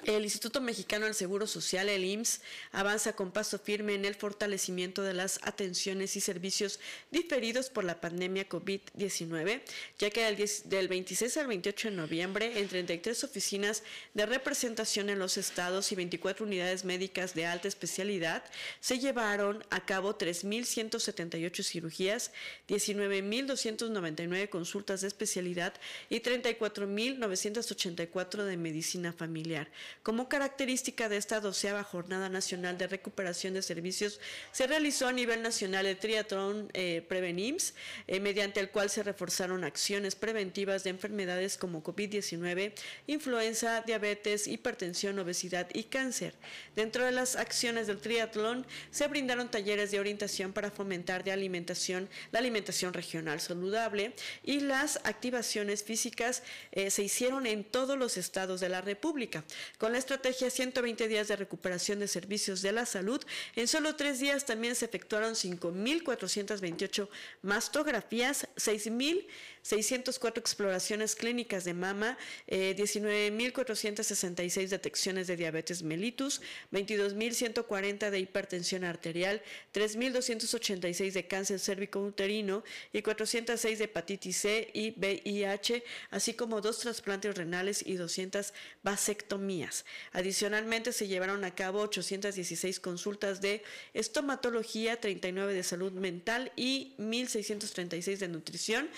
el 0.04 0.24
Instituto 0.24 0.60
Mexicano 0.60 1.06
del 1.06 1.14
Seguro 1.14 1.46
Social, 1.46 1.88
el 1.88 2.04
IMSS, 2.04 2.42
avanza 2.72 3.14
con 3.14 3.30
paso 3.32 3.58
firme 3.58 3.94
en 3.94 4.04
el 4.04 4.14
fortalecimiento 4.14 5.02
de 5.02 5.14
las 5.14 5.40
atenciones 5.42 6.14
y 6.16 6.20
servicios 6.20 6.78
diferidos 7.10 7.70
por 7.70 7.84
la 7.84 7.98
pandemia 8.00 8.46
COVID-19, 8.48 9.62
ya 9.98 10.10
que 10.10 10.20
del, 10.64 10.88
26 10.88 11.36
al 11.36 11.46
28 11.48 11.90
de 11.90 11.96
noviembre, 11.96 12.60
en 12.60 12.68
33 12.68 13.24
oficinas 13.24 13.82
de 14.14 14.24
representación 14.26 15.10
en 15.10 15.18
los 15.18 15.36
estados 15.36 15.90
y 15.92 15.96
24 15.96 16.46
unidades 16.46 16.84
médicas 16.84 17.34
de 17.34 17.46
alta 17.46 17.66
especialidad, 17.68 18.42
se 18.80 18.98
llevaron 18.98 19.62
a 19.70 19.84
cabo 19.84 20.16
3.178 20.16 21.62
cirugías, 21.62 22.32
19.299 22.68 24.48
consultas 24.48 25.02
de 25.02 25.08
especialidad 25.08 25.74
y 26.08 26.20
34.984 26.20 28.44
de 28.44 28.56
medicina 28.56 29.12
familiar. 29.12 29.68
Como 30.02 30.28
característica 30.28 31.08
de 31.08 31.16
esta 31.16 31.40
doceava 31.40 31.84
Jornada 31.84 32.28
Nacional 32.28 32.78
de 32.78 32.86
Recuperación 32.86 33.54
de 33.54 33.62
Servicios, 33.62 34.20
se 34.52 34.66
realizó 34.66 35.06
a 35.06 35.12
nivel 35.12 35.42
nacional 35.42 35.86
el 35.86 35.98
triatlón 35.98 36.70
eh, 36.72 37.04
Prevenims, 37.08 37.74
eh, 38.06 38.20
mediante 38.20 38.60
el 38.60 38.70
cual 38.70 38.90
se 38.90 39.02
reforzaron 39.02 39.64
acciones 39.64 40.14
preventivas 40.14 40.84
de 40.84 40.90
enfermedades 40.90 41.56
como 41.56 41.82
COVID-19, 41.82 42.72
influenza, 43.06 43.82
diabetes, 43.82 44.46
hipertensión, 44.46 45.18
obesidad 45.18 45.68
y 45.72 45.84
cáncer. 45.84 46.34
Dentro 46.76 47.04
de 47.04 47.12
las 47.12 47.36
acciones 47.36 47.86
del 47.86 47.98
triatlón 47.98 48.66
se 48.90 49.08
brindaron 49.08 49.50
talleres 49.50 49.90
de 49.90 50.00
orientación 50.00 50.52
para 50.52 50.70
fomentar 50.70 51.24
de 51.24 51.32
alimentación, 51.32 52.08
la 52.32 52.38
alimentación 52.38 52.92
regional 52.92 53.40
saludable 53.40 54.14
y 54.42 54.60
las 54.60 55.00
activaciones 55.04 55.82
físicas 55.82 56.42
eh, 56.72 56.90
se 56.90 57.02
hicieron 57.02 57.46
en 57.46 57.64
todos 57.64 57.98
los 57.98 58.16
estados 58.16 58.60
de 58.60 58.68
la 58.68 58.80
República. 58.80 59.44
Con 59.80 59.92
la 59.92 59.98
estrategia 59.98 60.50
120 60.50 61.08
días 61.08 61.28
de 61.28 61.36
recuperación 61.36 62.00
de 62.00 62.06
servicios 62.06 62.60
de 62.60 62.70
la 62.70 62.84
salud, 62.84 63.18
en 63.56 63.66
solo 63.66 63.96
tres 63.96 64.20
días 64.20 64.44
también 64.44 64.74
se 64.74 64.84
efectuaron 64.84 65.32
5.428 65.32 67.08
mastografías, 67.40 68.46
6.000 68.56 69.26
604 69.62 70.40
exploraciones 70.40 71.14
clínicas 71.14 71.64
de 71.64 71.74
mama, 71.74 72.16
19.466 72.48 74.62
eh, 74.62 74.68
detecciones 74.68 75.26
de 75.26 75.36
diabetes 75.36 75.82
mellitus, 75.82 76.40
22.140 76.72 78.10
de 78.10 78.18
hipertensión 78.18 78.84
arterial, 78.84 79.42
3.286 79.74 81.12
de 81.12 81.26
cáncer 81.26 81.60
cérvico-uterino 81.60 82.64
y 82.92 83.02
406 83.02 83.78
de 83.78 83.84
hepatitis 83.84 84.36
C 84.36 84.70
y 84.72 84.94
VIH, 84.98 85.84
así 86.10 86.34
como 86.34 86.60
dos 86.60 86.78
trasplantes 86.78 87.36
renales 87.36 87.84
y 87.86 87.96
200 87.96 88.52
vasectomías. 88.82 89.84
Adicionalmente, 90.12 90.92
se 90.92 91.08
llevaron 91.08 91.44
a 91.44 91.54
cabo 91.54 91.82
816 91.82 92.80
consultas 92.80 93.40
de 93.40 93.62
estomatología, 93.94 95.00
39 95.00 95.54
de 95.54 95.62
salud 95.62 95.92
mental 95.92 96.52
y 96.56 96.94
1.636 96.98 98.18
de 98.18 98.28
nutrición, 98.28 98.90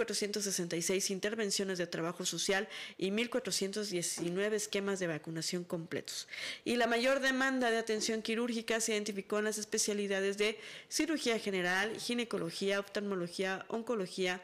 1.466 0.00 1.10
intervenciones 1.10 1.78
de 1.78 1.86
trabajo 1.86 2.24
social 2.24 2.68
y 2.98 3.10
1.419 3.10 4.52
esquemas 4.52 4.98
de 4.98 5.06
vacunación 5.06 5.64
completos. 5.64 6.28
Y 6.64 6.76
la 6.76 6.86
mayor 6.86 7.20
demanda 7.20 7.70
de 7.70 7.78
atención 7.78 8.22
quirúrgica 8.22 8.80
se 8.80 8.92
identificó 8.92 9.38
en 9.38 9.44
las 9.44 9.58
especialidades 9.58 10.38
de 10.38 10.58
cirugía 10.88 11.38
general, 11.38 11.96
ginecología, 11.98 12.80
oftalmología, 12.80 13.64
oncología, 13.68 14.42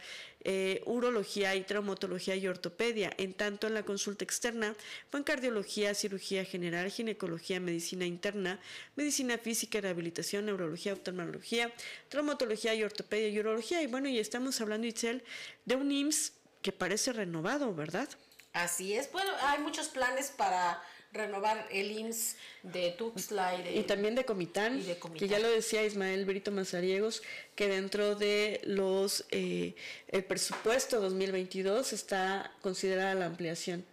eh, 0.48 0.80
urología 0.87 1.56
y 1.56 1.64
traumatología 1.64 2.37
y 2.37 2.46
ortopedia. 2.46 3.12
En 3.18 3.35
tanto, 3.35 3.66
en 3.66 3.74
la 3.74 3.82
consulta 3.82 4.22
externa 4.22 4.76
fue 5.11 5.18
en 5.18 5.24
cardiología, 5.24 5.92
cirugía 5.92 6.44
general, 6.44 6.88
ginecología, 6.88 7.59
medicina 7.59 8.04
interna, 8.06 8.61
medicina 8.94 9.38
física, 9.38 9.80
rehabilitación, 9.80 10.46
neurología, 10.46 10.92
oftalmología, 10.92 11.72
traumatología 12.09 12.76
y 12.76 12.85
ortopedia 12.85 13.28
y 13.28 13.40
urología. 13.40 13.82
Y 13.82 13.88
bueno, 13.88 14.09
y 14.09 14.20
estamos 14.20 14.61
hablando, 14.61 14.87
Itzel, 14.87 15.24
de 15.64 15.74
un 15.74 15.90
IMSS 15.90 16.32
que 16.62 16.70
parece 16.70 17.12
renovado, 17.12 17.74
¿verdad? 17.74 18.09
Así 18.52 18.94
es. 18.94 19.11
Bueno, 19.11 19.32
hay 19.42 19.59
muchos 19.59 19.88
planes 19.88 20.30
para 20.30 20.80
renovar 21.16 21.66
el 21.70 21.90
IMSS 21.90 22.37
de 22.62 22.90
Tuxtla 22.92 23.57
y, 23.57 23.62
de, 23.62 23.76
y 23.76 23.83
también 23.85 24.14
de 24.14 24.24
Comitán, 24.24 24.83
que 25.16 25.29
ya 25.29 25.38
lo 25.38 25.50
decía 25.50 25.85
Ismael 25.85 26.24
Brito 26.24 26.50
Mazariegos, 26.50 27.22
que 27.55 27.68
dentro 27.68 28.14
de 28.14 28.61
los 28.64 29.24
eh, 29.31 29.74
el 30.09 30.24
presupuesto 30.24 31.00
2022 31.00 31.92
está 31.92 32.52
considerada 32.61 33.14
la 33.14 33.26
ampliación. 33.26 33.85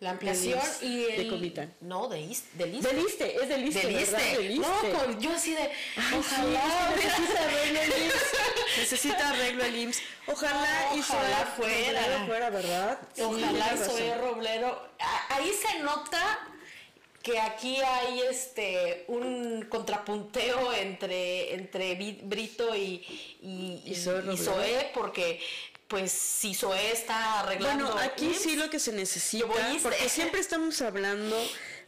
La 0.00 0.12
ampliación 0.12 0.58
y 0.80 1.04
el... 1.04 1.24
De 1.24 1.28
Comitán. 1.28 1.74
No, 1.82 2.08
de 2.08 2.22
Iste. 2.22 2.48
De 2.56 2.66
Liste. 2.68 2.88
De 2.88 3.02
Liste, 3.02 3.36
es 3.36 3.48
de 3.50 3.58
Liste, 3.58 3.86
de 3.86 4.42
Liste. 4.48 4.92
No, 4.92 5.20
yo 5.20 5.30
así 5.30 5.54
de... 5.54 5.70
ojalá... 6.16 6.94
necesita 6.96 7.44
arreglo 7.44 7.80
el 7.82 8.02
IMSS. 8.02 8.78
necesita 8.78 9.28
arreglo 9.28 9.64
el 9.64 9.76
IMSS. 9.76 10.02
Ojalá, 10.26 10.92
y 10.96 11.00
ojalá 11.00 11.54
fuera. 11.54 12.26
fuera, 12.26 12.48
¿verdad? 12.48 12.98
Ojalá 13.18 13.76
sí, 13.76 13.82
Zoe 13.84 14.14
Roblero. 14.16 14.88
Ahí 15.28 15.52
se 15.52 15.80
nota 15.80 16.48
que 17.22 17.38
aquí 17.38 17.76
hay 17.76 18.22
este 18.22 19.04
un 19.08 19.66
contrapunteo 19.68 20.72
entre, 20.72 21.54
entre 21.54 21.94
Brito 22.22 22.74
y, 22.74 23.04
y, 23.42 23.82
y, 23.84 24.90
porque 24.94 25.40
pues 25.86 26.12
si 26.12 26.54
Zoe 26.54 26.92
está 26.92 27.40
arreglando. 27.40 27.86
Bueno, 27.86 28.00
aquí 28.00 28.32
sí 28.32 28.54
lo 28.54 28.70
que 28.70 28.78
se 28.78 28.92
necesita, 28.92 29.46
porque 29.82 30.08
siempre 30.08 30.40
estamos 30.46 30.80
hablando 30.80 31.36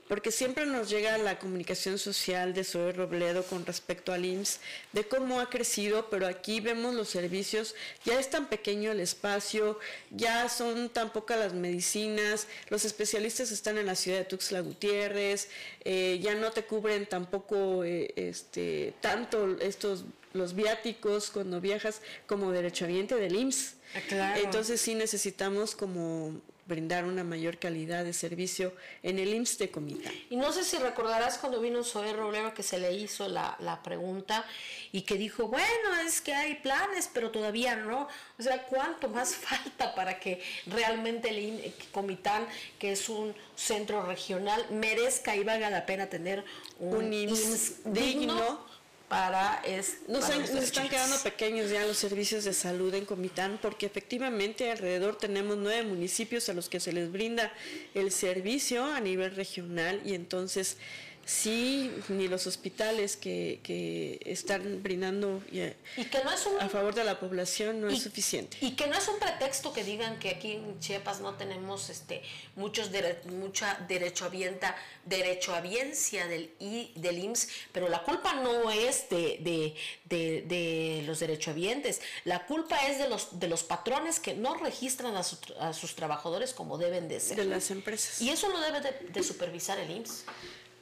porque 0.09 0.31
siempre 0.31 0.67
nos 0.67 0.91
llega 0.91 1.17
la 1.19 1.39
comunicación 1.39 1.99
social 1.99 2.55
de 2.55 2.65
Zoe 2.65 2.93
Robledo 2.93 3.45
con 3.45 3.65
respecto 3.65 4.13
al 4.13 4.25
IMSS, 4.25 4.61
de 4.93 5.05
cómo 5.05 5.41
ha 5.41 5.49
crecido, 5.49 6.11
pero 6.11 6.27
aquí 6.27 6.61
vemos 6.61 6.95
los 6.95 7.09
servicios, 7.09 7.75
ya 8.05 8.19
es 8.19 8.29
tan 8.29 8.47
pequeño 8.47 8.93
el 8.93 9.01
espacio, 9.01 9.79
ya 10.11 10.49
son 10.49 10.89
tan 10.91 11.13
pocas 11.13 11.39
las 11.39 11.55
medicinas, 11.55 12.47
los 12.69 12.85
especialistas 12.85 13.51
están 13.51 13.79
en 13.79 13.87
la 13.87 13.95
ciudad 13.95 14.19
de 14.19 14.25
Tuxtla 14.25 14.61
Gutiérrez, 14.61 15.49
eh, 15.85 16.19
ya 16.23 16.35
no 16.35 16.51
te 16.51 16.65
cubren 16.65 17.07
tampoco 17.07 17.85
eh, 17.85 18.13
este, 18.17 18.95
tanto 19.01 19.57
estos 19.61 20.05
los 20.33 20.55
viáticos 20.55 21.31
cuando 21.31 21.61
viajas 21.61 22.01
como 22.27 22.53
derechohabiente 22.53 23.15
del 23.17 23.37
IMSS. 23.37 23.75
Ah, 24.13 24.39
Entonces 24.39 24.81
sí 24.81 24.95
necesitamos 24.95 25.77
como 25.77 26.41
brindar 26.67 27.05
una 27.05 27.25
mayor 27.25 27.59
calidad 27.59 28.05
de 28.05 28.13
servicio 28.13 28.73
en 29.03 29.19
el 29.19 29.35
IMSS 29.35 29.59
de 29.59 29.71
Comitán. 29.71 30.13
Y 30.31 30.37
no 30.37 30.53
sé 30.53 30.65
si 30.65 30.77
recordarás 30.79 31.39
cuando 31.39 31.61
vino 31.61 31.83
Zoe 31.83 32.13
Roblero 32.13 32.55
que 32.55 32.63
se 32.63 32.79
le 32.79 32.93
hizo 32.95 33.29
la, 33.29 33.57
la, 33.61 33.83
pregunta 33.83 34.45
y 34.93 35.03
que 35.03 35.17
dijo, 35.17 35.49
bueno, 35.49 36.01
es 36.07 36.21
que 36.21 36.35
hay 36.35 36.55
planes, 36.57 37.11
pero 37.13 37.31
todavía 37.31 37.77
no. 37.77 38.09
O 38.39 38.43
sea, 38.43 38.63
¿cuánto 38.67 39.09
más 39.09 39.35
falta 39.37 39.95
para 39.95 40.19
que 40.19 40.41
realmente 40.67 41.31
el 41.31 41.75
Comitán, 41.91 42.47
que 42.79 42.93
es 42.93 43.09
un 43.09 43.35
centro 43.57 44.07
regional, 44.07 44.65
merezca 44.71 45.35
y 45.37 45.45
valga 45.45 45.69
la 45.71 45.85
pena 45.85 46.07
tener 46.07 46.45
un, 46.79 47.13
IMSS, 47.13 47.93
digno 47.93 48.72
para 49.13 49.57
es 49.57 49.99
nos, 50.09 50.27
están 50.31 50.89
quedando 50.89 51.19
pequeños 51.19 51.71
ya 51.71 51.85
los 51.85 51.99
servicios 51.99 52.45
de 52.45 52.55
salud 52.55 52.95
en 52.95 53.05
Comitán 53.05 53.59
porque 53.61 53.85
efectivamente 53.85 54.71
alrededor 54.71 55.19
tenemos 55.19 55.59
nueve 55.59 55.83
municipios 55.83 56.49
a 56.49 56.55
los 56.55 56.71
que 56.71 56.81
se 56.81 56.95
les 56.95 57.13
brinda 57.13 57.53
el 57.93 58.11
servicio 58.11 58.87
a 58.87 59.01
nivel 59.01 59.37
regional 59.37 60.01
y 60.07 60.15
entonces 60.15 60.79
sí, 61.25 61.91
ni 62.09 62.29
los 62.29 62.47
hospitales 62.47 63.17
que, 63.17 63.61
que 63.63 64.21
están 64.25 64.83
brindando 64.83 65.43
y 65.51 66.05
que 66.05 66.25
no 66.25 66.33
es 66.33 66.47
a 66.61 66.69
favor 66.69 66.95
de 66.95 67.05
la 67.05 67.19
población 67.21 67.81
no 67.81 67.89
es 67.89 68.03
suficiente. 68.03 68.57
Y 68.61 68.73
que 68.73 68.87
no 68.87 68.97
es 68.97 69.07
un 69.09 69.19
pretexto 69.19 69.73
que 69.73 69.85
digan 69.85 70.19
que 70.19 70.31
aquí 70.31 70.53
en 70.53 70.79
Chiapas 70.81 71.21
no 71.21 71.35
tenemos 71.35 71.91
este 71.91 72.23
muchos 72.57 72.91
mucha 73.25 73.79
derechohabienta, 73.89 74.77
derechohabiencia 75.05 76.27
del, 76.27 76.51
I, 76.59 76.93
del 76.97 77.19
IMSS, 77.19 77.49
pero 77.73 77.89
la 77.89 78.03
culpa 78.03 78.35
no 78.35 78.71
es 78.71 79.09
de, 79.09 79.39
de, 79.41 79.75
de, 80.05 80.43
de, 80.43 81.03
los 81.07 81.21
derechohabientes, 81.21 82.01
la 82.25 82.47
culpa 82.47 82.77
es 82.89 82.99
de 82.99 83.09
los, 83.09 83.39
de 83.39 83.49
los 83.49 83.63
patrones 83.63 84.21
que 84.21 84.35
no 84.35 84.55
registran 84.55 85.17
a, 85.17 85.21
a 85.21 85.73
sus 85.73 85.95
trabajadores 85.95 86.53
como 86.53 86.79
deben 86.79 87.09
de 87.09 87.21
ser. 87.21 87.37
De 87.37 87.45
las 87.45 87.71
empresas. 87.71 88.21
Y 88.21 88.31
eso 88.31 88.49
lo 88.49 88.61
debe 88.61 88.81
de, 88.81 89.23
supervisar 89.23 89.79
el 89.79 89.91
IMSS. 89.91 90.25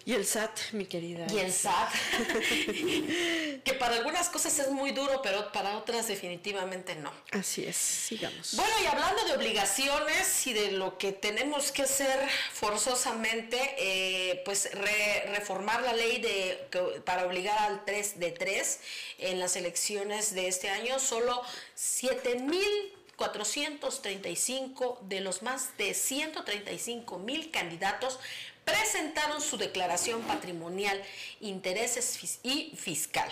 Y 0.06 0.14
el 0.14 0.24
SAT, 0.24 0.72
mi 0.72 0.86
querida. 0.86 1.26
Y 1.30 1.38
el 1.38 1.52
SAT, 1.52 1.92
que 3.64 3.74
para 3.78 3.96
algunas 3.96 4.30
cosas 4.30 4.58
es 4.58 4.70
muy 4.70 4.92
duro, 4.92 5.20
pero 5.22 5.52
para 5.52 5.76
otras 5.76 6.08
definitivamente 6.08 6.94
no. 6.96 7.12
Así 7.32 7.64
es, 7.64 7.76
sigamos. 7.76 8.54
Bueno, 8.56 8.72
y 8.82 8.86
hablando 8.86 9.24
de 9.24 9.34
obligaciones 9.34 10.46
y 10.46 10.54
de 10.54 10.72
lo 10.72 10.96
que 10.96 11.12
tenemos 11.12 11.70
que 11.70 11.82
hacer 11.82 12.18
forzosamente, 12.52 13.58
eh, 13.78 14.42
pues 14.44 14.70
reformar 14.72 15.82
la 15.82 15.92
ley 15.92 16.20
de 16.20 16.68
para 17.04 17.26
obligar 17.26 17.58
al 17.58 17.84
3 17.84 18.18
de 18.18 18.32
3 18.32 18.80
en 19.18 19.38
las 19.38 19.56
elecciones 19.56 20.34
de 20.34 20.48
este 20.48 20.70
año, 20.70 20.98
solo 20.98 21.42
7 21.74 22.36
mil 22.36 22.94
435 23.20 25.00
de 25.02 25.20
los 25.20 25.42
más 25.42 25.76
de 25.76 25.92
135 25.92 27.18
mil 27.18 27.50
candidatos 27.50 28.18
presentaron 28.64 29.40
su 29.40 29.56
declaración 29.56 30.22
patrimonial, 30.22 31.02
intereses 31.40 32.38
y 32.42 32.72
fiscal. 32.76 33.30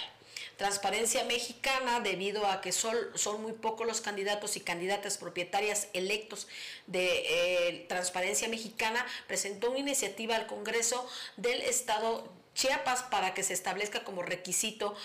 Transparencia 0.56 1.22
Mexicana, 1.24 2.00
debido 2.00 2.44
a 2.46 2.60
que 2.60 2.72
son, 2.72 2.96
son, 3.14 3.40
muy 3.42 3.52
pocos 3.52 3.86
los 3.86 4.00
candidatos 4.00 4.56
y 4.56 4.60
candidatas 4.60 5.16
propietarias 5.16 5.86
electos 5.92 6.48
de 6.88 7.68
eh, 7.68 7.86
Transparencia 7.88 8.48
Mexicana, 8.48 9.06
presentó 9.28 9.70
una 9.70 9.78
iniciativa 9.78 10.34
al 10.34 10.48
Congreso 10.48 11.08
del 11.36 11.62
Estado 11.62 12.28
Chiapas 12.54 13.04
para 13.04 13.34
que 13.34 13.44
se 13.44 13.52
establezca 13.52 14.02
como 14.02 14.22
requisito 14.22 14.96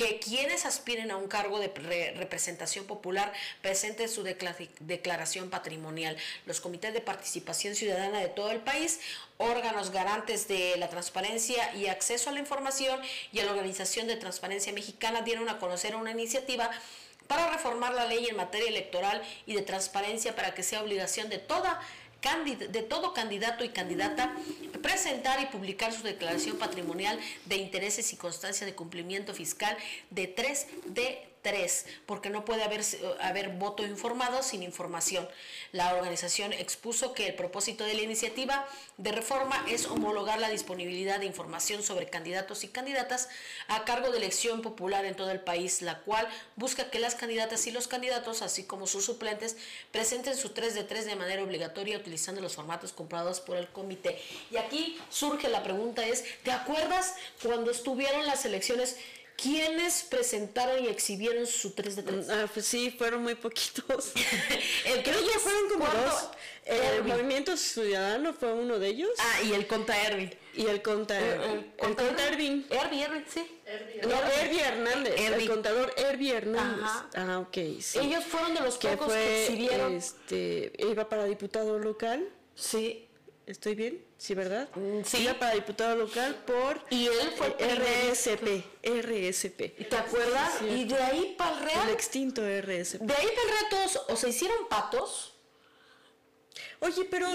que 0.00 0.18
quienes 0.18 0.64
aspiren 0.64 1.10
a 1.10 1.18
un 1.18 1.28
cargo 1.28 1.58
de 1.58 2.14
representación 2.16 2.86
popular 2.86 3.34
presenten 3.60 4.08
su 4.08 4.22
declaración 4.22 5.50
patrimonial. 5.50 6.16
Los 6.46 6.62
comités 6.62 6.94
de 6.94 7.02
participación 7.02 7.74
ciudadana 7.74 8.18
de 8.18 8.28
todo 8.28 8.50
el 8.50 8.60
país, 8.60 9.00
órganos 9.36 9.90
garantes 9.90 10.48
de 10.48 10.76
la 10.78 10.88
transparencia 10.88 11.74
y 11.74 11.88
acceso 11.88 12.30
a 12.30 12.32
la 12.32 12.38
información 12.38 12.98
y 13.30 13.42
la 13.42 13.50
Organización 13.50 14.06
de 14.06 14.16
Transparencia 14.16 14.72
Mexicana 14.72 15.20
dieron 15.20 15.50
a 15.50 15.58
conocer 15.58 15.94
una 15.94 16.12
iniciativa 16.12 16.70
para 17.26 17.50
reformar 17.50 17.92
la 17.92 18.06
ley 18.06 18.26
en 18.26 18.36
materia 18.36 18.70
electoral 18.70 19.22
y 19.44 19.54
de 19.54 19.60
transparencia 19.60 20.34
para 20.34 20.54
que 20.54 20.62
sea 20.62 20.82
obligación 20.82 21.28
de 21.28 21.36
toda 21.36 21.78
de 22.20 22.82
todo 22.82 23.14
candidato 23.14 23.64
y 23.64 23.70
candidata 23.70 24.34
presentar 24.82 25.40
y 25.40 25.46
publicar 25.46 25.92
su 25.92 26.02
declaración 26.02 26.58
patrimonial 26.58 27.18
de 27.46 27.56
intereses 27.56 28.12
y 28.12 28.16
constancia 28.16 28.66
de 28.66 28.74
cumplimiento 28.74 29.34
fiscal 29.34 29.76
de 30.10 30.26
3 30.26 30.66
de 30.86 31.29
tres, 31.42 31.86
porque 32.06 32.30
no 32.30 32.44
puede 32.44 32.62
haber, 32.62 32.82
haber 33.20 33.50
voto 33.50 33.84
informado 33.84 34.42
sin 34.42 34.62
información. 34.62 35.28
La 35.72 35.94
organización 35.94 36.52
expuso 36.52 37.14
que 37.14 37.28
el 37.28 37.34
propósito 37.34 37.84
de 37.84 37.94
la 37.94 38.02
iniciativa 38.02 38.66
de 38.98 39.12
reforma 39.12 39.64
es 39.68 39.86
homologar 39.86 40.38
la 40.40 40.50
disponibilidad 40.50 41.20
de 41.20 41.26
información 41.26 41.82
sobre 41.82 42.08
candidatos 42.08 42.64
y 42.64 42.68
candidatas 42.68 43.28
a 43.68 43.84
cargo 43.84 44.10
de 44.10 44.18
elección 44.18 44.62
popular 44.62 45.04
en 45.04 45.14
todo 45.14 45.30
el 45.30 45.40
país, 45.40 45.82
la 45.82 46.00
cual 46.00 46.28
busca 46.56 46.90
que 46.90 46.98
las 46.98 47.14
candidatas 47.14 47.66
y 47.66 47.70
los 47.70 47.88
candidatos, 47.88 48.42
así 48.42 48.64
como 48.64 48.86
sus 48.86 49.04
suplentes, 49.04 49.56
presenten 49.92 50.36
su 50.36 50.50
3 50.50 50.74
de 50.74 50.84
3 50.84 51.06
de 51.06 51.16
manera 51.16 51.42
obligatoria 51.42 51.96
utilizando 51.96 52.40
los 52.40 52.54
formatos 52.54 52.92
comprados 52.92 53.40
por 53.40 53.56
el 53.56 53.68
comité. 53.68 54.20
Y 54.50 54.56
aquí 54.56 54.98
surge 55.08 55.48
la 55.48 55.62
pregunta 55.62 56.06
es, 56.06 56.24
¿te 56.42 56.52
acuerdas 56.52 57.14
cuando 57.42 57.70
estuvieron 57.70 58.26
las 58.26 58.44
elecciones? 58.44 58.96
¿Quiénes 59.42 60.02
presentaron 60.02 60.84
y 60.84 60.88
exhibieron 60.88 61.46
su 61.46 61.70
3 61.70 61.96
de 61.96 62.02
3? 62.02 62.28
Ah, 62.30 62.46
pues 62.52 62.66
sí, 62.66 62.90
fueron 62.90 63.22
muy 63.22 63.34
poquitos. 63.34 64.12
el 64.84 65.02
Creo 65.02 65.24
que 65.24 65.38
fueron 65.38 65.68
como 65.70 65.86
dos. 65.86 66.28
El 66.66 67.04
Movimiento 67.04 67.56
Ciudadano 67.56 68.34
fue 68.34 68.52
uno 68.52 68.78
de 68.78 68.88
ellos. 68.88 69.10
Ah, 69.18 69.42
y 69.42 69.52
el 69.54 69.66
Conta 69.66 70.00
Erwin. 70.06 70.32
Y 70.54 70.66
el 70.66 70.82
Conta 70.82 71.18
Erwin. 71.18 71.72
el, 71.78 71.96
Conta 71.96 72.28
Erwin. 72.28 72.66
Erwin, 72.70 73.00
Erwin, 73.00 73.24
sí. 73.32 73.60
No, 74.02 74.16
Erwin 74.40 74.60
Hernández. 74.60 75.14
El 75.18 75.48
contador 75.48 75.94
Erwin 75.96 76.32
Hernández. 76.32 76.90
Ah, 77.14 77.38
ok, 77.38 77.56
sí. 77.80 77.98
Ellos 77.98 78.24
fueron 78.24 78.54
de 78.54 78.60
los 78.60 78.76
que 78.76 78.88
pocos 78.90 79.12
que 79.12 79.44
exhibieron. 79.46 79.94
Este, 79.94 80.72
iba 80.78 81.08
para 81.08 81.24
diputado 81.24 81.78
local. 81.78 82.28
Sí. 82.54 83.06
¿Estoy 83.46 83.74
bien? 83.74 84.04
Sí, 84.16 84.34
¿verdad? 84.34 84.68
Mm, 84.76 85.02
sí. 85.04 85.22
Iba 85.22 85.34
para 85.34 85.54
diputado 85.54 85.96
local 85.96 86.36
por 86.46 86.80
y 86.90 87.06
él 87.06 87.32
fue 87.36 87.56
RSP, 88.10 88.64
RSP. 88.82 89.88
¿Te 89.88 89.96
acuerdas? 89.96 90.62
y 90.62 90.84
de 90.84 90.96
ahí 90.96 91.34
para 91.38 91.58
el 91.58 91.64
real. 91.64 91.88
El 91.88 91.94
extinto 91.94 92.42
RSP. 92.42 93.00
De 93.02 93.14
ahí 93.14 93.28
para 93.28 93.42
el 93.42 93.48
real 93.48 93.64
todos 93.70 94.00
o 94.08 94.16
se 94.16 94.28
hicieron 94.30 94.68
patos. 94.68 95.34
Oye, 96.80 97.04
pero 97.10 97.28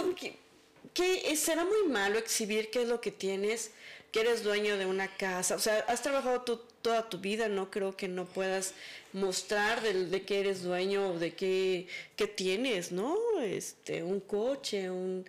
¿qué, 0.93 1.35
será 1.35 1.63
muy 1.63 1.87
malo 1.87 2.17
exhibir 2.17 2.71
qué 2.71 2.81
es 2.81 2.89
lo 2.89 2.99
que 2.99 3.11
tienes, 3.11 3.71
que 4.11 4.21
eres 4.21 4.43
dueño 4.43 4.77
de 4.77 4.85
una 4.85 5.07
casa? 5.15 5.55
O 5.55 5.59
sea, 5.59 5.79
has 5.87 6.01
trabajado 6.01 6.41
toda 6.41 7.09
tu 7.09 7.19
vida, 7.19 7.47
no 7.47 7.71
creo 7.71 7.95
que 7.95 8.07
no 8.07 8.25
puedas 8.25 8.73
mostrar 9.13 9.81
de, 9.81 10.07
de 10.07 10.23
qué 10.23 10.41
eres 10.41 10.63
dueño 10.63 11.11
o 11.11 11.19
de 11.19 11.35
qué, 11.35 11.87
qué 12.15 12.27
tienes, 12.27 12.91
¿no? 12.91 13.17
Este, 13.39 14.03
un 14.03 14.19
coche, 14.19 14.89
un 14.89 15.25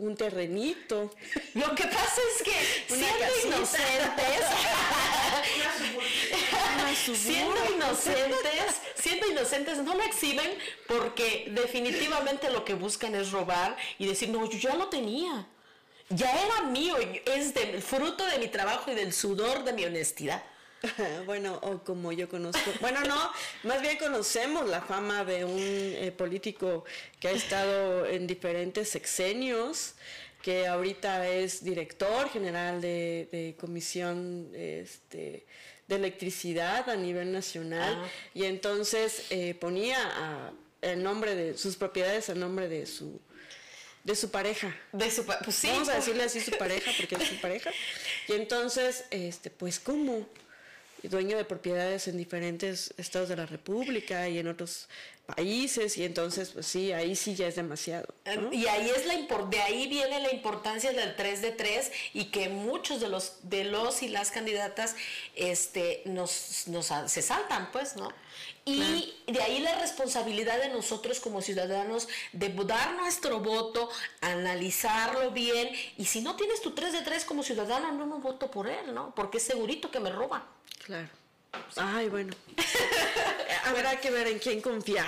un 0.00 0.16
terrenito. 0.16 1.14
Lo 1.54 1.74
que 1.74 1.84
pasa 1.84 2.20
es 2.36 2.42
que 2.42 2.94
siendo 2.94 3.46
inocentes, 3.46 4.40
siendo 7.16 7.74
inocentes, 7.74 8.80
siendo 8.94 9.26
inocentes, 9.26 9.78
no 9.78 9.94
lo 9.94 10.02
exhiben 10.02 10.50
porque 10.86 11.48
definitivamente 11.50 12.50
lo 12.50 12.64
que 12.64 12.74
buscan 12.74 13.14
es 13.14 13.30
robar 13.30 13.76
y 13.98 14.06
decir, 14.06 14.28
no, 14.28 14.48
yo 14.48 14.58
ya 14.58 14.74
lo 14.74 14.88
tenía. 14.88 15.46
Ya 16.08 16.30
era 16.44 16.62
mío, 16.62 16.96
es 17.24 17.54
del 17.54 17.80
fruto 17.82 18.26
de 18.26 18.38
mi 18.38 18.48
trabajo 18.48 18.90
y 18.90 18.94
del 18.94 19.12
sudor 19.12 19.62
de 19.62 19.72
mi 19.72 19.84
honestidad. 19.84 20.42
bueno, 21.26 21.58
o 21.62 21.78
como 21.78 22.12
yo 22.12 22.28
conozco. 22.28 22.72
Bueno, 22.80 23.00
no, 23.04 23.30
más 23.64 23.82
bien 23.82 23.98
conocemos 23.98 24.68
la 24.68 24.80
fama 24.80 25.24
de 25.24 25.44
un 25.44 25.58
eh, 25.60 26.12
político 26.16 26.84
que 27.18 27.28
ha 27.28 27.32
estado 27.32 28.06
en 28.06 28.26
diferentes 28.26 28.88
sexenios, 28.88 29.94
que 30.42 30.66
ahorita 30.66 31.28
es 31.28 31.62
director 31.62 32.30
general 32.30 32.80
de, 32.80 33.54
comisión 33.60 34.50
este, 34.54 35.44
de 35.86 35.96
electricidad 35.96 36.88
a 36.88 36.96
nivel 36.96 37.32
nacional, 37.32 38.02
ah. 38.02 38.08
y 38.34 38.44
entonces 38.44 39.26
eh, 39.30 39.54
ponía 39.54 40.52
el 40.80 41.02
nombre 41.02 41.34
de 41.34 41.58
sus 41.58 41.76
propiedades 41.76 42.30
a 42.30 42.34
nombre 42.34 42.68
de 42.68 42.86
su 42.86 43.20
de 44.04 44.16
su 44.16 44.30
pareja. 44.30 44.74
De 44.92 45.10
su 45.10 45.24
pues 45.26 45.56
sí, 45.56 45.68
Vamos 45.68 45.90
a 45.90 45.96
decirle 45.96 46.24
así 46.24 46.40
su 46.40 46.52
pareja 46.52 46.90
porque 46.96 47.16
es 47.16 47.28
su 47.28 47.40
pareja. 47.40 47.70
Y 48.28 48.32
entonces, 48.32 49.04
este, 49.10 49.50
pues, 49.50 49.80
¿cómo? 49.80 50.26
Dueño 51.02 51.36
de 51.36 51.44
propiedades 51.44 52.08
en 52.08 52.16
diferentes 52.16 52.94
estados 52.96 53.28
de 53.28 53.36
la 53.36 53.46
República 53.46 54.28
y 54.28 54.38
en 54.38 54.48
otros 54.48 54.88
países 55.34 55.96
y 55.96 56.04
entonces 56.04 56.50
pues 56.50 56.66
sí, 56.66 56.92
ahí 56.92 57.14
sí 57.14 57.34
ya 57.34 57.46
es 57.46 57.56
demasiado. 57.56 58.06
Y 58.50 58.66
ahí 58.66 58.90
es 58.90 59.06
la 59.06 59.14
de 59.46 59.60
ahí 59.60 59.88
viene 59.88 60.20
la 60.20 60.32
importancia 60.32 60.92
del 60.92 61.14
3 61.14 61.42
de 61.42 61.52
3 61.52 61.92
y 62.14 62.24
que 62.26 62.48
muchos 62.48 63.00
de 63.00 63.08
los 63.08 63.36
de 63.42 63.64
los 63.64 64.02
y 64.02 64.08
las 64.08 64.30
candidatas 64.30 64.96
este 65.34 66.02
nos, 66.04 66.64
nos 66.66 66.92
se 67.06 67.22
saltan, 67.22 67.70
pues, 67.72 67.96
¿no? 67.96 68.12
Y 68.64 69.14
de 69.26 69.42
ahí 69.42 69.60
la 69.60 69.78
responsabilidad 69.80 70.60
de 70.60 70.68
nosotros 70.68 71.18
como 71.18 71.42
ciudadanos 71.42 72.08
de 72.32 72.48
dar 72.66 72.94
nuestro 72.94 73.40
voto, 73.40 73.88
analizarlo 74.20 75.30
bien 75.30 75.70
y 75.96 76.04
si 76.04 76.20
no 76.20 76.36
tienes 76.36 76.60
tu 76.60 76.72
3 76.72 76.92
de 76.92 77.02
3 77.02 77.24
como 77.24 77.42
ciudadano, 77.42 77.92
no 77.92 78.06
me 78.06 78.20
voto 78.20 78.50
por 78.50 78.68
él, 78.68 78.94
¿no? 78.94 79.14
Porque 79.14 79.38
es 79.38 79.44
segurito 79.44 79.90
que 79.90 80.00
me 80.00 80.10
roba. 80.10 80.46
Claro. 80.84 81.08
Ay, 81.76 82.08
bueno. 82.08 82.32
Habrá 83.64 84.00
que 84.00 84.10
ver 84.10 84.26
en 84.28 84.38
quién 84.38 84.60
confiar. 84.60 85.06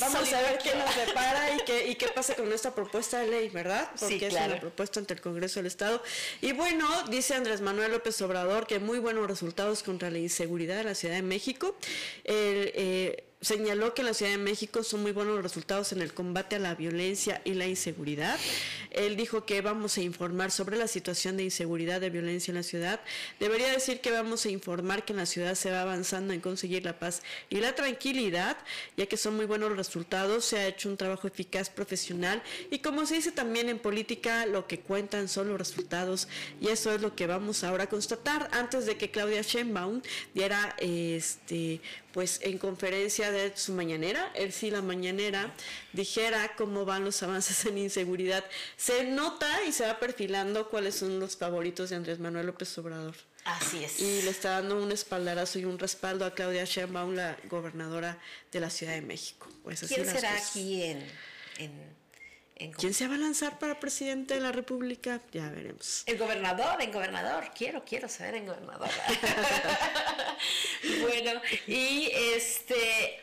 Vamos 0.00 0.32
a 0.32 0.40
ver 0.40 0.58
qué 0.58 0.74
nos 0.74 0.96
depara 0.96 1.54
y 1.54 1.64
qué, 1.64 1.88
y 1.88 1.94
qué 1.94 2.08
pasa 2.08 2.34
con 2.34 2.48
nuestra 2.48 2.74
propuesta 2.74 3.20
de 3.20 3.28
ley, 3.28 3.48
¿verdad? 3.50 3.90
Porque 3.98 4.26
es 4.26 4.34
una 4.34 4.60
propuesta 4.60 5.00
ante 5.00 5.14
el 5.14 5.20
Congreso 5.20 5.60
del 5.60 5.66
Estado. 5.66 6.02
Y 6.40 6.52
bueno, 6.52 6.88
dice 7.08 7.34
Andrés 7.34 7.60
Manuel 7.60 7.92
López 7.92 8.20
Obrador 8.22 8.66
que 8.66 8.78
muy 8.78 8.98
buenos 8.98 9.26
resultados 9.26 9.82
contra 9.82 10.10
la 10.10 10.18
inseguridad 10.18 10.76
de 10.76 10.84
la 10.84 10.94
Ciudad 10.94 11.14
de 11.14 11.22
México. 11.22 11.76
El, 12.24 12.72
eh, 12.74 13.24
señaló 13.44 13.94
que 13.94 14.02
en 14.02 14.06
la 14.06 14.14
Ciudad 14.14 14.32
de 14.32 14.38
México 14.38 14.82
son 14.82 15.02
muy 15.02 15.12
buenos 15.12 15.34
los 15.34 15.42
resultados 15.42 15.92
en 15.92 16.00
el 16.00 16.14
combate 16.14 16.56
a 16.56 16.58
la 16.58 16.74
violencia 16.74 17.42
y 17.44 17.54
la 17.54 17.66
inseguridad. 17.66 18.38
Él 18.90 19.16
dijo 19.16 19.44
que 19.44 19.60
vamos 19.60 19.98
a 19.98 20.02
informar 20.02 20.50
sobre 20.50 20.76
la 20.76 20.88
situación 20.88 21.36
de 21.36 21.44
inseguridad, 21.44 22.00
de 22.00 22.10
violencia 22.10 22.52
en 22.52 22.56
la 22.56 22.62
ciudad. 22.62 23.00
Debería 23.38 23.70
decir 23.70 24.00
que 24.00 24.10
vamos 24.10 24.46
a 24.46 24.50
informar 24.50 25.04
que 25.04 25.12
en 25.12 25.18
la 25.18 25.26
ciudad 25.26 25.54
se 25.54 25.70
va 25.70 25.82
avanzando 25.82 26.32
en 26.32 26.40
conseguir 26.40 26.84
la 26.84 26.98
paz 26.98 27.22
y 27.50 27.56
la 27.56 27.74
tranquilidad, 27.74 28.56
ya 28.96 29.06
que 29.06 29.16
son 29.16 29.36
muy 29.36 29.46
buenos 29.46 29.68
los 29.68 29.78
resultados, 29.78 30.44
se 30.44 30.58
ha 30.58 30.66
hecho 30.66 30.88
un 30.88 30.96
trabajo 30.96 31.28
eficaz, 31.28 31.68
profesional 31.68 32.42
y 32.70 32.78
como 32.78 33.04
se 33.04 33.16
dice 33.16 33.32
también 33.32 33.68
en 33.68 33.78
política, 33.78 34.46
lo 34.46 34.66
que 34.66 34.80
cuentan 34.80 35.28
son 35.28 35.48
los 35.48 35.58
resultados 35.58 36.28
y 36.60 36.68
eso 36.68 36.92
es 36.92 37.00
lo 37.02 37.14
que 37.14 37.26
vamos 37.26 37.64
ahora 37.64 37.84
a 37.84 37.88
constatar 37.88 38.48
antes 38.52 38.86
de 38.86 38.96
que 38.96 39.10
Claudia 39.10 39.42
Sheinbaum 39.42 40.00
diera 40.32 40.74
este 40.78 41.80
pues 42.14 42.38
en 42.42 42.58
conferencia 42.58 43.32
de 43.32 43.56
su 43.56 43.72
mañanera, 43.72 44.30
él 44.36 44.52
sí 44.52 44.70
la 44.70 44.82
mañanera, 44.82 45.52
dijera 45.92 46.54
cómo 46.56 46.84
van 46.84 47.04
los 47.04 47.20
avances 47.24 47.66
en 47.66 47.76
inseguridad. 47.76 48.44
Se 48.76 49.02
nota 49.02 49.64
y 49.64 49.72
se 49.72 49.84
va 49.84 49.98
perfilando 49.98 50.70
cuáles 50.70 50.94
son 50.94 51.18
los 51.18 51.36
favoritos 51.36 51.90
de 51.90 51.96
Andrés 51.96 52.20
Manuel 52.20 52.46
López 52.46 52.78
Obrador. 52.78 53.16
Así 53.44 53.82
es. 53.82 53.98
Y 53.98 54.22
le 54.22 54.30
está 54.30 54.50
dando 54.50 54.80
un 54.80 54.92
espaldarazo 54.92 55.58
y 55.58 55.64
un 55.64 55.76
respaldo 55.76 56.24
a 56.24 56.34
Claudia 56.34 56.64
Sheinbaum, 56.64 57.14
la 57.14 57.36
gobernadora 57.50 58.16
de 58.52 58.60
la 58.60 58.70
Ciudad 58.70 58.92
de 58.92 59.02
México. 59.02 59.48
Pues 59.64 59.80
¿Quién 59.80 60.06
será 60.06 60.36
aquí 60.36 60.84
en 60.84 61.04
¿Quién 62.56 62.94
se 62.94 63.08
va 63.08 63.16
a 63.16 63.18
lanzar 63.18 63.58
para 63.58 63.80
presidente 63.80 64.34
de 64.34 64.40
la 64.40 64.52
República? 64.52 65.20
Ya 65.32 65.50
veremos. 65.50 66.04
El 66.06 66.18
gobernador, 66.18 66.80
el 66.80 66.92
gobernador. 66.92 67.50
Quiero, 67.54 67.84
quiero 67.84 68.08
saber 68.08 68.36
el 68.36 68.46
gobernador. 68.46 68.88
bueno, 71.02 71.40
y 71.66 72.10
este 72.12 73.20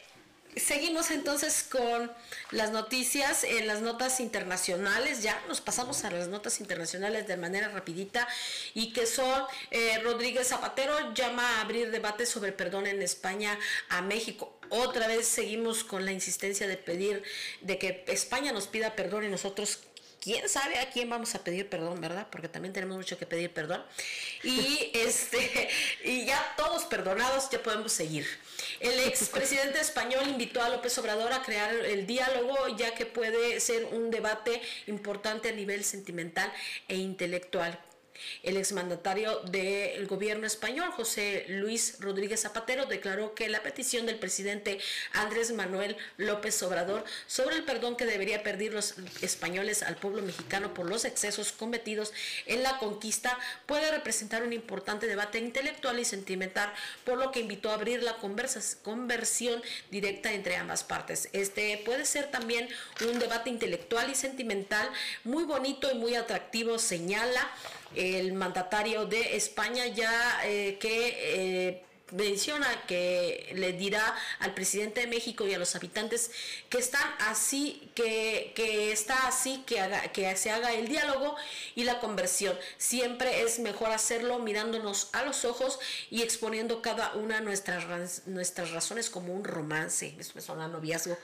Seguimos 0.56 1.12
entonces 1.12 1.64
con 1.64 2.12
las 2.52 2.72
noticias, 2.72 3.46
en 3.46 3.68
las 3.68 3.82
notas 3.82 4.20
internacionales, 4.20 5.24
ya 5.24 5.42
nos 5.48 5.62
pasamos 5.62 6.04
a 6.04 6.12
las 6.12 6.28
notas 6.28 6.60
internacionales 6.60 7.26
de 7.26 7.38
manera 7.38 7.70
rapidita 7.70 8.28
y 8.74 8.92
que 8.92 9.06
son 9.06 9.44
eh, 9.70 10.00
Rodríguez 10.04 10.50
Zapatero 10.50 11.14
llama 11.14 11.58
a 11.58 11.62
abrir 11.62 11.90
debate 11.90 12.26
sobre 12.26 12.52
perdón 12.52 12.86
en 12.88 13.02
España 13.02 13.58
a 13.88 14.02
México. 14.02 14.60
Otra 14.70 15.08
vez 15.08 15.26
seguimos 15.26 15.86
con 15.86 16.04
la 16.06 16.12
insistencia 16.12 16.68
de 16.68 16.76
pedir, 16.76 17.24
de 17.62 17.78
que 17.78 18.04
España 18.08 18.52
nos 18.52 18.68
pida 18.68 18.96
perdón 18.96 19.24
y 19.24 19.30
nosotros 19.30 19.80
quién 20.22 20.48
sabe 20.48 20.80
a 20.80 20.90
quién 20.90 21.10
vamos 21.10 21.36
a 21.36 21.44
pedir 21.44 21.68
perdón, 21.68 22.00
¿verdad? 22.00 22.28
Porque 22.32 22.48
también 22.48 22.74
tenemos 22.74 22.96
mucho 22.96 23.18
que 23.18 23.26
pedir 23.26 23.52
perdón. 23.52 23.84
Y 24.44 24.92
este 24.94 25.70
y 26.04 26.26
ya 26.26 26.54
todos 26.56 26.86
perdonados, 26.86 27.50
ya 27.50 27.62
podemos 27.62 27.92
seguir. 27.92 28.26
El 28.80 29.00
expresidente 29.02 29.80
español 29.80 30.28
invitó 30.28 30.62
a 30.62 30.70
López 30.70 30.98
Obrador 31.00 31.34
a 31.34 31.42
crear 31.42 31.74
el 31.74 32.06
diálogo, 32.06 32.56
ya 32.78 32.94
que 32.94 33.06
puede 33.06 33.60
ser 33.60 33.86
un 33.86 34.12
debate 34.12 34.62
importante 34.88 35.50
a 35.50 35.52
nivel 35.52 35.84
sentimental 35.84 36.52
e 36.88 36.96
intelectual 36.96 37.80
el 38.44 38.58
exmandatario 38.58 39.40
del 39.42 40.08
gobierno 40.08 40.46
español, 40.48 40.92
José 40.92 41.46
Luis 41.48 41.98
Rodríguez 42.00 42.42
Zapatero, 42.42 42.86
declaró 42.86 43.36
que 43.36 43.50
la 43.50 43.64
petición 43.64 44.06
del 44.06 44.20
presidente 44.20 44.80
Andrés 45.14 45.52
Manuel 45.52 45.98
López 46.18 46.62
Obrador 46.64 47.04
sobre 47.28 47.56
el 47.56 47.64
perdón 47.64 47.96
que 47.96 48.06
debería 48.06 48.44
pedir 48.44 48.74
los 48.74 48.96
españoles 49.22 49.84
al 49.84 49.96
pueblo 49.96 50.22
mexicano 50.22 50.74
por 50.74 50.88
los 50.88 51.06
excesos 51.06 51.52
cometidos 51.52 52.14
en 52.46 52.64
la 52.64 52.78
conquista 52.78 53.38
puede 53.66 53.92
representar 53.92 54.44
un 54.44 54.54
importante 54.54 55.08
debate 55.08 55.40
intelectual 55.40 56.00
y 56.00 56.06
sentimental, 56.06 56.72
por 57.06 57.18
lo 57.18 57.32
que 57.32 57.40
invitó 57.40 57.70
a 57.70 57.76
abrir 57.76 58.04
la 58.04 58.18
conversión 58.18 59.62
directa 59.90 60.32
entre 60.34 60.58
ambas 60.58 60.84
partes. 60.84 61.30
Este 61.34 61.82
puede 61.86 62.06
ser 62.06 62.32
también 62.32 62.68
un 63.10 63.20
debate 63.20 63.50
intelectual 63.50 64.10
y 64.10 64.16
sentimental 64.16 64.90
muy 65.24 65.44
bonito 65.44 65.92
y 65.92 65.96
muy 65.96 66.16
atractivo, 66.16 66.80
señala 66.80 67.50
el 67.96 68.34
mandatario 68.34 69.06
de 69.06 69.36
España 69.36 69.88
ya 69.88 70.42
eh, 70.46 70.78
que 70.80 71.70
eh, 71.70 71.84
menciona 72.12 72.68
que 72.88 73.52
le 73.56 73.74
dirá 73.74 74.16
al 74.40 74.54
presidente 74.54 75.02
de 75.02 75.08
México 75.08 75.48
y 75.48 75.54
a 75.54 75.60
los 75.60 75.76
habitantes 75.76 76.32
que 76.70 76.78
están 76.78 77.08
así, 77.20 77.90
que, 77.96 78.52
que 78.56 78.92
está 78.92 79.28
así, 79.28 79.64
que, 79.66 79.80
haga, 79.80 80.02
que 80.12 80.36
se 80.36 80.52
haga 80.52 80.74
el 80.74 80.88
diálogo 80.88 81.36
y 81.76 81.84
la 81.84 82.00
conversión. 82.00 82.58
Siempre 82.78 83.42
es 83.42 83.60
mejor 83.60 83.92
hacerlo 83.92 84.40
mirándonos 84.40 85.10
a 85.14 85.24
los 85.24 85.46
ojos 85.46 85.80
y 86.10 86.22
exponiendo 86.22 86.82
cada 86.82 87.14
una 87.14 87.42
nuestras, 87.42 88.28
nuestras 88.28 88.72
razones 88.72 89.10
como 89.10 89.34
un 89.34 89.44
romance. 89.44 90.16
Eso 90.20 90.34
me 90.36 90.42
suena 90.42 90.68
noviazgo. 90.68 91.18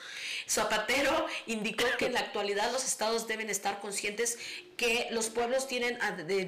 Zapatero 0.50 1.26
indicó 1.48 1.86
que 1.98 2.08
en 2.08 2.14
la 2.14 2.22
actualidad 2.22 2.72
los 2.72 2.86
estados 2.86 3.28
deben 3.28 3.50
estar 3.50 3.80
conscientes 3.82 4.38
que 4.78 5.08
los 5.10 5.30
pueblos 5.30 5.68
tienen 5.68 5.98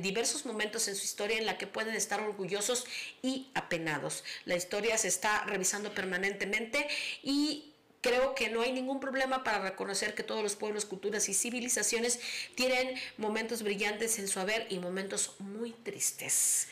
diversos 0.01 0.45
momentos 0.45 0.87
en 0.87 0.95
su 0.95 1.03
historia 1.03 1.37
en 1.37 1.47
la 1.47 1.57
que 1.57 1.67
pueden 1.67 1.95
estar 1.95 2.21
orgullosos 2.21 2.85
y 3.23 3.47
apenados. 3.55 4.23
La 4.45 4.55
historia 4.55 4.97
se 4.97 5.07
está 5.07 5.43
revisando 5.45 5.93
permanentemente 5.93 6.87
y 7.23 7.73
creo 8.01 8.35
que 8.35 8.49
no 8.49 8.61
hay 8.61 8.71
ningún 8.71 8.99
problema 8.99 9.43
para 9.43 9.59
reconocer 9.59 10.13
que 10.13 10.23
todos 10.23 10.43
los 10.43 10.55
pueblos, 10.55 10.85
culturas 10.85 11.27
y 11.27 11.33
civilizaciones 11.33 12.19
tienen 12.55 12.95
momentos 13.17 13.63
brillantes 13.63 14.19
en 14.19 14.27
su 14.27 14.39
haber 14.39 14.67
y 14.69 14.77
momentos 14.77 15.35
muy 15.39 15.71
tristes. 15.71 16.67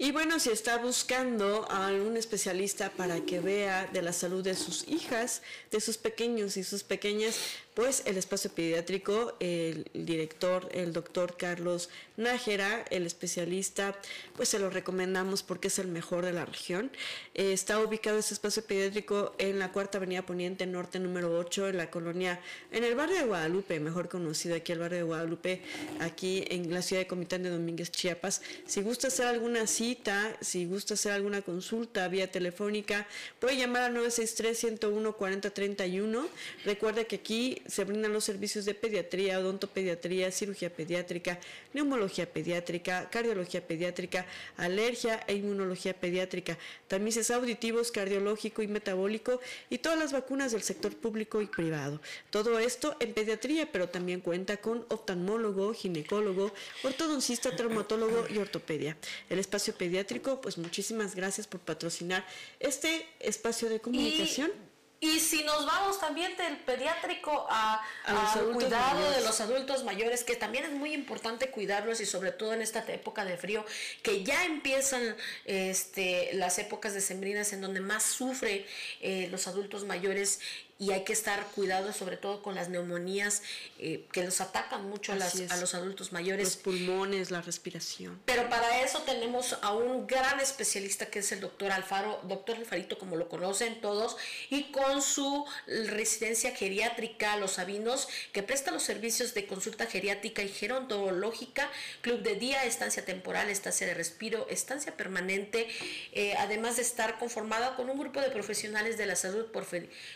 Y 0.00 0.12
bueno, 0.12 0.38
si 0.38 0.50
está 0.50 0.78
buscando 0.78 1.68
a 1.68 1.88
algún 1.88 2.16
especialista 2.16 2.90
para 2.90 3.20
que 3.22 3.40
vea 3.40 3.88
de 3.92 4.00
la 4.00 4.12
salud 4.12 4.44
de 4.44 4.54
sus 4.54 4.86
hijas, 4.86 5.42
de 5.72 5.80
sus 5.80 5.96
pequeños 5.96 6.56
y 6.56 6.62
sus 6.62 6.84
pequeñas, 6.84 7.36
pues 7.78 8.02
el 8.06 8.18
espacio 8.18 8.50
pediátrico, 8.50 9.36
el 9.38 9.88
director, 9.94 10.68
el 10.72 10.92
doctor 10.92 11.36
Carlos 11.36 11.90
Nájera, 12.16 12.84
el 12.90 13.06
especialista, 13.06 13.96
pues 14.34 14.48
se 14.48 14.58
lo 14.58 14.68
recomendamos 14.68 15.44
porque 15.44 15.68
es 15.68 15.78
el 15.78 15.86
mejor 15.86 16.24
de 16.24 16.32
la 16.32 16.44
región. 16.44 16.90
Eh, 17.34 17.52
está 17.52 17.78
ubicado 17.78 18.18
ese 18.18 18.34
espacio 18.34 18.64
pediátrico 18.64 19.32
en 19.38 19.60
la 19.60 19.70
Cuarta 19.70 19.98
Avenida 19.98 20.22
Poniente 20.22 20.66
Norte 20.66 20.98
número 20.98 21.38
8, 21.38 21.68
en 21.68 21.76
la 21.76 21.88
colonia, 21.88 22.40
en 22.72 22.82
el 22.82 22.96
barrio 22.96 23.18
de 23.18 23.26
Guadalupe, 23.26 23.78
mejor 23.78 24.08
conocido 24.08 24.56
aquí 24.56 24.72
el 24.72 24.80
barrio 24.80 24.98
de 24.98 25.04
Guadalupe, 25.04 25.62
aquí 26.00 26.44
en 26.48 26.74
la 26.74 26.82
ciudad 26.82 27.02
de 27.02 27.06
Comitán 27.06 27.44
de 27.44 27.50
Domínguez, 27.50 27.92
Chiapas. 27.92 28.42
Si 28.66 28.82
gusta 28.82 29.06
hacer 29.06 29.28
alguna 29.28 29.68
cita, 29.68 30.36
si 30.40 30.66
gusta 30.66 30.94
hacer 30.94 31.12
alguna 31.12 31.42
consulta 31.42 32.08
vía 32.08 32.28
telefónica, 32.28 33.06
puede 33.38 33.56
llamar 33.56 33.82
al 33.82 33.94
963 33.94 34.58
101 34.58 35.12
4031. 35.16 36.28
Recuerde 36.64 37.06
que 37.06 37.14
aquí 37.14 37.62
se 37.68 37.84
brindan 37.84 38.14
los 38.14 38.24
servicios 38.24 38.64
de 38.64 38.74
pediatría, 38.74 39.38
odontopediatría, 39.38 40.32
cirugía 40.32 40.70
pediátrica, 40.70 41.38
neumología 41.74 42.26
pediátrica, 42.26 43.10
cardiología 43.10 43.64
pediátrica, 43.66 44.26
alergia 44.56 45.22
e 45.26 45.34
inmunología 45.34 45.92
pediátrica, 45.92 46.58
tamices 46.88 47.30
auditivos, 47.30 47.92
cardiológico 47.92 48.62
y 48.62 48.68
metabólico 48.68 49.40
y 49.68 49.78
todas 49.78 49.98
las 49.98 50.12
vacunas 50.12 50.52
del 50.52 50.62
sector 50.62 50.96
público 50.96 51.42
y 51.42 51.46
privado. 51.46 52.00
Todo 52.30 52.58
esto 52.58 52.96
en 53.00 53.12
pediatría, 53.12 53.70
pero 53.70 53.90
también 53.90 54.20
cuenta 54.20 54.56
con 54.56 54.86
oftalmólogo, 54.88 55.74
ginecólogo, 55.74 56.52
ortodoncista, 56.82 57.54
traumatólogo 57.54 58.26
y 58.30 58.38
ortopedia. 58.38 58.96
El 59.28 59.38
espacio 59.38 59.74
pediátrico, 59.74 60.40
pues 60.40 60.56
muchísimas 60.56 61.14
gracias 61.14 61.46
por 61.46 61.60
patrocinar 61.60 62.24
este 62.60 63.06
espacio 63.20 63.68
de 63.68 63.80
comunicación. 63.80 64.50
Y 64.50 64.67
si 65.00 65.44
nos 65.44 65.64
vamos 65.64 66.00
también 66.00 66.36
del 66.36 66.56
pediátrico 66.56 67.46
a, 67.48 67.82
al 68.04 68.52
cuidado 68.52 69.10
de 69.10 69.20
los 69.20 69.40
adultos 69.40 69.84
mayores, 69.84 70.24
que 70.24 70.34
también 70.34 70.64
es 70.64 70.72
muy 70.72 70.92
importante 70.92 71.50
cuidarlos 71.50 72.00
y 72.00 72.06
sobre 72.06 72.32
todo 72.32 72.52
en 72.52 72.62
esta 72.62 72.84
época 72.92 73.24
de 73.24 73.36
frío, 73.36 73.64
que 74.02 74.24
ya 74.24 74.44
empiezan 74.44 75.16
este, 75.44 76.30
las 76.34 76.58
épocas 76.58 76.94
decembrinas 76.94 77.52
en 77.52 77.60
donde 77.60 77.80
más 77.80 78.02
sufren 78.02 78.64
eh, 79.00 79.28
los 79.30 79.46
adultos 79.46 79.84
mayores 79.84 80.40
y 80.80 80.92
hay 80.92 81.02
que 81.02 81.12
estar 81.12 81.44
cuidados 81.56 81.96
sobre 81.96 82.16
todo 82.16 82.40
con 82.40 82.54
las 82.54 82.68
neumonías 82.68 83.42
eh, 83.80 84.06
que 84.12 84.22
los 84.22 84.40
atacan 84.40 84.88
mucho 84.88 85.12
a, 85.12 85.16
a, 85.16 85.56
los 85.56 85.74
adultos 85.74 86.12
mayores. 86.12 86.44
Los 86.44 86.56
pulmones, 86.56 87.32
la 87.32 87.42
respiración. 87.42 88.20
Pero 88.26 88.48
para 88.48 88.82
eso 88.82 89.00
tenemos 89.02 89.58
a 89.62 89.74
un 89.74 90.06
gran 90.06 90.38
especialista 90.38 91.06
que 91.06 91.18
es 91.18 91.32
el 91.32 91.40
doctor 91.40 91.72
Alfaro, 91.72 92.20
doctor 92.24 92.56
Alfarito 92.56 92.96
como 92.96 93.16
lo 93.16 93.28
conocen 93.28 93.80
todos, 93.80 94.16
y 94.50 94.70
con 94.70 95.02
su 95.02 95.44
residencia 95.66 96.54
geriátrica 96.54 97.36
Los 97.36 97.52
Sabinos, 97.52 98.08
que 98.32 98.44
presta 98.44 98.70
los 98.70 98.84
servicios 98.84 99.34
de 99.34 99.46
consulta 99.46 99.86
geriátrica 99.86 100.42
y 100.42 100.48
gerontológica, 100.48 101.68
club 102.02 102.22
de 102.22 102.36
día, 102.36 102.64
estancia 102.64 103.04
temporal, 103.04 103.48
estancia 103.50 103.86
de 103.86 103.94
respiro, 103.94 104.46
estancia 104.48 104.96
permanente, 104.96 105.66
eh, 106.12 106.34
además 106.38 106.76
de 106.76 106.82
estar 106.82 107.18
conformada 107.18 107.74
con 107.74 107.90
un 107.90 107.98
grupo 107.98 108.20
de 108.20 108.30
profesionales 108.30 108.96
de 108.96 109.06
la 109.06 109.16
salud 109.16 109.46
por, 109.46 109.66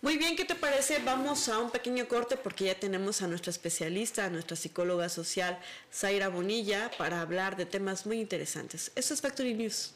Muy 0.00 0.16
bien, 0.16 0.36
¿qué 0.36 0.44
te 0.44 0.54
parece? 0.54 1.00
Vamos 1.04 1.48
a 1.48 1.58
un 1.58 1.70
pequeño 1.70 2.06
corte 2.06 2.36
porque 2.36 2.66
ya 2.66 2.78
tenemos 2.78 3.20
a 3.20 3.26
nuestra 3.26 3.50
especialista, 3.50 4.26
a 4.26 4.30
nuestra 4.30 4.56
psicóloga 4.56 5.08
social, 5.08 5.58
Zaira 5.92 6.28
Bonilla, 6.28 6.88
para 6.96 7.20
hablar 7.20 7.56
de 7.56 7.66
temas 7.66 8.06
muy 8.06 8.20
interesantes. 8.20 8.92
Eso 8.94 9.12
es 9.12 9.20
Factory 9.20 9.54
News. 9.54 9.94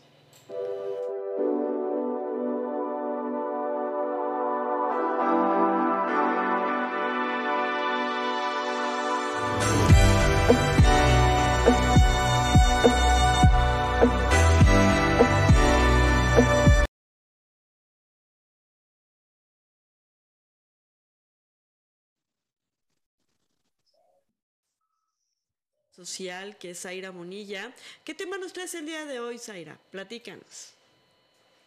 Social, 26.04 26.56
que 26.56 26.70
es 26.70 26.82
Zaira 26.82 27.12
Monilla. 27.12 27.72
¿Qué 28.04 28.12
tema 28.12 28.36
nos 28.36 28.52
traes 28.52 28.74
el 28.74 28.86
día 28.86 29.04
de 29.04 29.20
hoy, 29.20 29.38
Zaira? 29.38 29.78
Platícanos. 29.90 30.74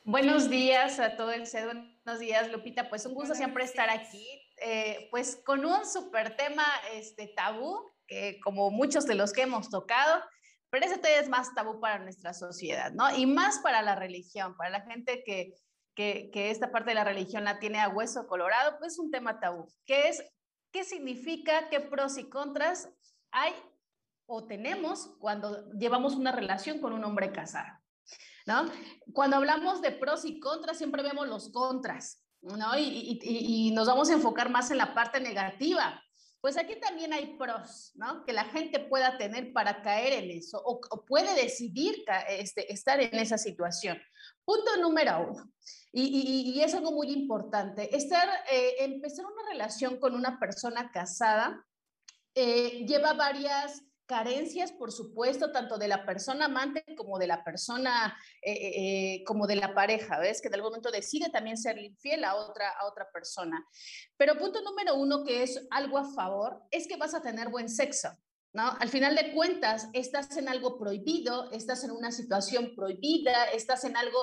Buenos 0.04 0.50
días 0.50 1.00
a 1.00 1.16
todo 1.16 1.32
el 1.32 1.48
CED, 1.48 1.66
buenos 1.66 2.20
días, 2.20 2.52
Lupita. 2.52 2.90
Pues 2.90 3.06
un 3.06 3.14
gusto 3.14 3.34
siempre 3.34 3.64
estar 3.64 3.90
aquí, 3.90 4.28
eh, 4.62 5.08
pues 5.10 5.42
con 5.46 5.66
un 5.66 5.86
súper 5.86 6.36
tema 6.36 6.66
este, 6.94 7.28
tabú, 7.36 7.90
que 8.08 8.40
como 8.44 8.72
muchos 8.72 9.06
de 9.06 9.16
los 9.16 9.32
que 9.32 9.44
hemos 9.44 9.70
tocado, 9.70 10.22
pero 10.70 10.86
ese 10.86 10.98
tema 10.98 11.22
es 11.22 11.30
más 11.30 11.56
tabú 11.56 11.80
para 11.80 12.00
nuestra 12.00 12.34
sociedad, 12.34 12.92
¿no? 12.92 13.16
Y 13.16 13.26
más 13.26 13.60
para 13.60 13.82
la 13.82 13.96
religión, 13.96 14.58
para 14.58 14.70
la 14.70 14.82
gente 14.82 15.24
que, 15.24 15.54
que, 15.96 16.30
que 16.32 16.52
esta 16.52 16.72
parte 16.72 16.92
de 16.92 16.96
la 16.96 17.06
religión 17.06 17.46
la 17.46 17.60
tiene 17.60 17.80
a 17.80 17.88
hueso 17.88 18.28
colorado, 18.28 18.78
pues 18.80 19.00
un 19.00 19.10
tema 19.12 19.40
tabú, 19.40 19.66
que 19.86 20.10
es 20.10 20.22
qué 20.74 20.84
significa, 20.84 21.70
qué 21.70 21.80
pros 21.80 22.18
y 22.18 22.26
contras 22.30 22.90
hay 23.36 23.54
o 24.28 24.46
tenemos 24.46 25.16
cuando 25.20 25.70
llevamos 25.72 26.16
una 26.16 26.32
relación 26.32 26.80
con 26.80 26.94
un 26.94 27.04
hombre 27.04 27.32
casado. 27.32 27.68
¿no? 28.46 28.72
Cuando 29.14 29.38
hablamos 29.38 29.82
de 29.82 29.92
pros 29.92 30.26
y 30.26 30.40
contras, 30.40 30.78
siempre 30.78 31.04
vemos 31.04 31.28
los 31.28 31.50
contras, 31.52 32.24
¿no? 32.42 32.78
Y, 32.78 33.20
y, 33.22 33.72
nos 33.72 33.88
vamos 33.88 34.10
a 34.10 34.14
enfocar 34.14 34.50
más 34.50 34.70
en 34.72 34.78
la 34.78 34.94
parte 34.94 35.20
negativa. 35.20 36.02
Pues 36.42 36.58
aquí 36.58 36.80
también 36.80 37.12
hay 37.12 37.38
pros, 37.38 37.92
¿no? 37.96 38.24
Que 38.24 38.34
la 38.34 38.46
gente 38.46 38.80
pueda 38.80 39.18
tener 39.18 39.52
para 39.52 39.82
caer 39.82 40.24
en 40.24 40.30
eso 40.30 40.62
o, 40.64 40.80
puede 41.08 41.34
decidir 41.34 42.06
este, 42.30 42.72
estar 42.72 43.02
en 43.02 43.16
esa 43.16 43.40
situación. 43.40 43.98
Punto 44.44 44.78
número 44.80 45.28
uno, 45.32 45.52
y, 45.92 46.54
y 46.56 46.62
es 46.62 46.76
algo 46.76 46.92
muy 46.92 47.08
importante, 47.08 47.96
estar, 47.96 48.30
eh, 48.52 48.76
empezar 48.80 49.26
una 49.26 49.50
relación 49.50 50.00
con 50.00 50.14
una 50.14 50.40
persona 50.40 50.92
casada 50.92 51.66
eh, 52.36 52.86
lleva 52.86 53.14
varias 53.14 53.82
carencias, 54.06 54.72
por 54.72 54.92
supuesto, 54.92 55.52
tanto 55.52 55.78
de 55.78 55.88
la 55.88 56.06
persona 56.06 56.46
amante 56.46 56.84
como 56.96 57.18
de 57.18 57.28
la 57.28 57.44
persona, 57.44 58.18
eh, 58.42 58.52
eh, 58.52 58.74
eh, 59.16 59.24
como 59.26 59.48
de 59.48 59.56
la 59.56 59.74
pareja, 59.74 60.20
¿ves? 60.20 60.42
Que 60.42 60.50
de 60.50 60.56
algún 60.56 60.72
momento 60.72 60.92
decide 60.92 61.30
también 61.30 61.58
ser 61.58 61.78
infiel 61.78 62.24
a 62.24 62.36
otra, 62.36 62.70
a 62.70 62.86
otra 62.86 63.10
persona. 63.12 63.66
Pero 64.18 64.38
punto 64.38 64.62
número 64.62 64.96
uno, 64.96 65.24
que 65.24 65.44
es 65.44 65.68
algo 65.72 65.98
a 65.98 66.14
favor, 66.14 66.62
es 66.72 66.88
que 66.88 66.98
vas 66.98 67.14
a 67.14 67.22
tener 67.22 67.50
buen 67.50 67.70
sexo. 67.70 68.10
¿No? 68.56 68.76
Al 68.80 68.88
final 68.90 69.16
de 69.16 69.34
cuentas, 69.34 69.90
estás 69.92 70.36
en 70.38 70.48
algo 70.48 70.78
prohibido, 70.80 71.52
estás 71.52 71.84
en 71.84 71.92
una 71.92 72.12
situación 72.12 72.74
prohibida, 72.74 73.46
estás 73.54 73.84
en 73.84 73.98
algo 73.98 74.18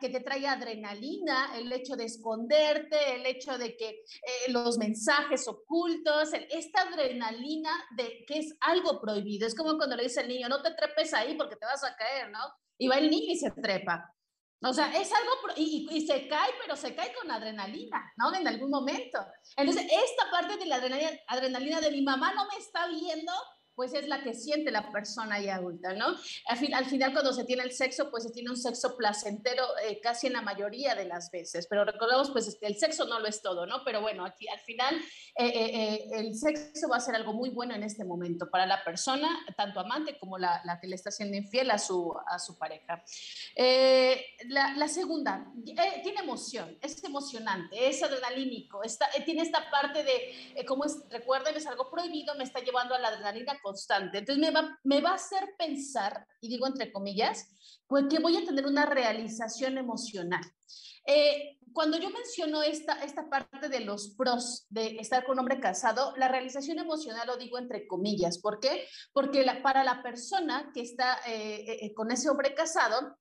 que 0.00 0.08
te 0.08 0.20
trae 0.20 0.46
adrenalina, 0.46 1.56
el 1.56 1.70
hecho 1.70 1.94
de 1.94 2.06
esconderte, 2.06 3.16
el 3.16 3.26
hecho 3.26 3.58
de 3.58 3.76
que 3.76 3.88
eh, 3.88 4.50
los 4.50 4.78
mensajes 4.78 5.46
ocultos, 5.46 6.30
esta 6.50 6.82
adrenalina 6.82 7.70
de 7.96 8.24
que 8.26 8.38
es 8.38 8.56
algo 8.60 9.00
prohibido. 9.00 9.46
Es 9.46 9.54
como 9.54 9.76
cuando 9.76 9.94
le 9.94 10.04
dice 10.04 10.20
al 10.20 10.28
niño, 10.28 10.48
no 10.48 10.62
te 10.62 10.72
trepes 10.72 11.12
ahí 11.12 11.36
porque 11.36 11.56
te 11.56 11.66
vas 11.66 11.84
a 11.84 11.94
caer, 11.96 12.30
¿no? 12.30 12.40
Y 12.78 12.88
va 12.88 12.96
el 12.96 13.10
niño 13.10 13.32
y 13.32 13.36
se 13.36 13.50
trepa. 13.50 14.14
O 14.62 14.74
sea, 14.74 14.92
es 14.94 15.10
algo, 15.12 15.32
y, 15.56 15.88
y, 15.90 16.06
se 16.06 16.28
cae, 16.28 16.50
pero 16.60 16.76
se 16.76 16.94
cae 16.94 17.14
con 17.14 17.30
adrenalina, 17.30 18.12
¿no? 18.16 18.34
En 18.34 18.46
algún 18.46 18.70
momento. 18.70 19.18
Entonces, 19.56 19.86
esta 19.90 20.30
parte 20.30 20.58
de 20.58 20.66
la 20.66 20.76
adrenalina, 20.76 21.10
adrenalina 21.28 21.80
de 21.80 21.90
mi 21.90 22.02
mamá 22.02 22.34
no 22.34 22.46
me 22.46 22.56
está 22.56 22.86
viendo, 22.88 23.32
pues 23.80 23.94
es 23.94 24.08
la 24.08 24.22
que 24.22 24.34
siente 24.34 24.70
la 24.70 24.92
persona 24.92 25.40
ya 25.40 25.54
adulta, 25.54 25.94
¿no? 25.94 26.08
Al, 26.48 26.74
al, 26.74 26.84
final, 26.84 27.14
cuando 27.14 27.32
se 27.32 27.44
tiene 27.44 27.62
el 27.62 27.72
sexo, 27.72 28.10
pues 28.10 28.24
se 28.24 28.30
tiene 28.30 28.50
un 28.50 28.58
sexo 28.58 28.94
placentero 28.94 29.64
eh, 29.88 30.00
casi 30.02 30.26
en 30.26 30.34
la 30.34 30.42
mayoría 30.42 30.94
de 30.94 31.06
las 31.06 31.30
veces, 31.30 31.66
pero 31.66 31.86
recordemos, 31.86 32.30
pues 32.30 32.58
el 32.60 32.76
sexo 32.76 33.06
no 33.06 33.18
lo 33.20 33.26
es 33.26 33.40
todo, 33.40 33.64
¿no? 33.64 33.82
Pero 33.82 34.02
bueno, 34.02 34.26
aquí, 34.26 34.46
al 34.48 34.60
final 34.60 34.96
eh, 35.34 35.46
eh, 35.46 36.08
el 36.12 36.34
sexo 36.34 36.90
va 36.90 36.98
a 36.98 37.00
ser 37.00 37.14
algo 37.14 37.32
muy 37.32 37.48
bueno 37.48 37.74
en 37.74 37.82
este 37.82 38.04
momento 38.04 38.50
para 38.50 38.66
la 38.66 38.84
persona, 38.84 39.46
tanto 39.56 39.80
amante 39.80 40.18
como 40.18 40.36
la, 40.36 40.60
que 40.78 40.86
le 40.86 40.96
está 40.96 41.10
siendo 41.10 41.38
infiel 41.38 41.70
a 41.70 41.78
su, 41.78 42.14
a 42.26 42.38
su 42.38 42.58
pareja. 42.58 43.02
La, 44.46 44.88
segunda, 44.88 45.50
tiene 45.64 46.20
emoción, 46.22 46.76
es 46.82 47.02
emocionante, 47.02 47.88
es 47.88 48.02
adrenalínico, 48.02 48.82
está, 48.82 49.08
tiene 49.24 49.40
esta 49.40 49.70
parte 49.70 50.04
de, 50.04 50.66
como 50.66 50.84
es, 50.84 50.98
recuerden, 51.08 51.56
es 51.56 51.66
algo 51.66 51.90
prohibido, 51.90 52.34
me 52.34 52.44
está 52.44 52.60
llevando 52.60 52.94
a 52.94 52.98
la 52.98 53.08
adrenalina 53.08 53.58
constante. 53.70 54.18
Entonces 54.18 54.44
me 54.84 55.00
va, 55.00 55.10
a 55.10 55.14
hacer 55.14 55.54
pensar, 55.56 56.26
y 56.40 56.48
digo 56.48 56.66
entre 56.66 56.92
comillas, 56.92 57.48
pues 57.86 58.04
que 58.10 58.18
voy 58.18 58.36
a 58.36 58.44
tener 58.44 58.66
una 58.66 58.86
realización 58.86 59.78
emocional. 59.78 60.42
Eh, 61.06 61.56
cuando 61.72 61.98
yo 61.98 62.10
menciono 62.10 62.62
esta, 62.62 63.02
esta 63.04 63.28
parte 63.28 63.68
de 63.68 63.80
los 63.80 64.14
pros 64.16 64.66
de 64.70 64.96
estar 64.98 65.24
con 65.24 65.34
un 65.34 65.40
hombre 65.40 65.60
casado, 65.60 66.14
la 66.16 66.28
realización 66.28 66.78
emocional 66.78 67.26
lo 67.26 67.36
digo 67.36 67.58
entre 67.58 67.86
comillas. 67.86 68.38
¿Por 68.38 68.58
qué? 68.58 68.86
Porque 69.12 69.44
la, 69.44 69.62
para 69.62 69.84
la 69.84 70.02
persona 70.02 70.70
que 70.74 70.82
está 70.82 71.18
eh, 71.26 71.78
eh, 71.80 71.94
con 71.94 72.10
ese 72.10 72.28
hombre 72.28 72.54
casado, 72.54 73.16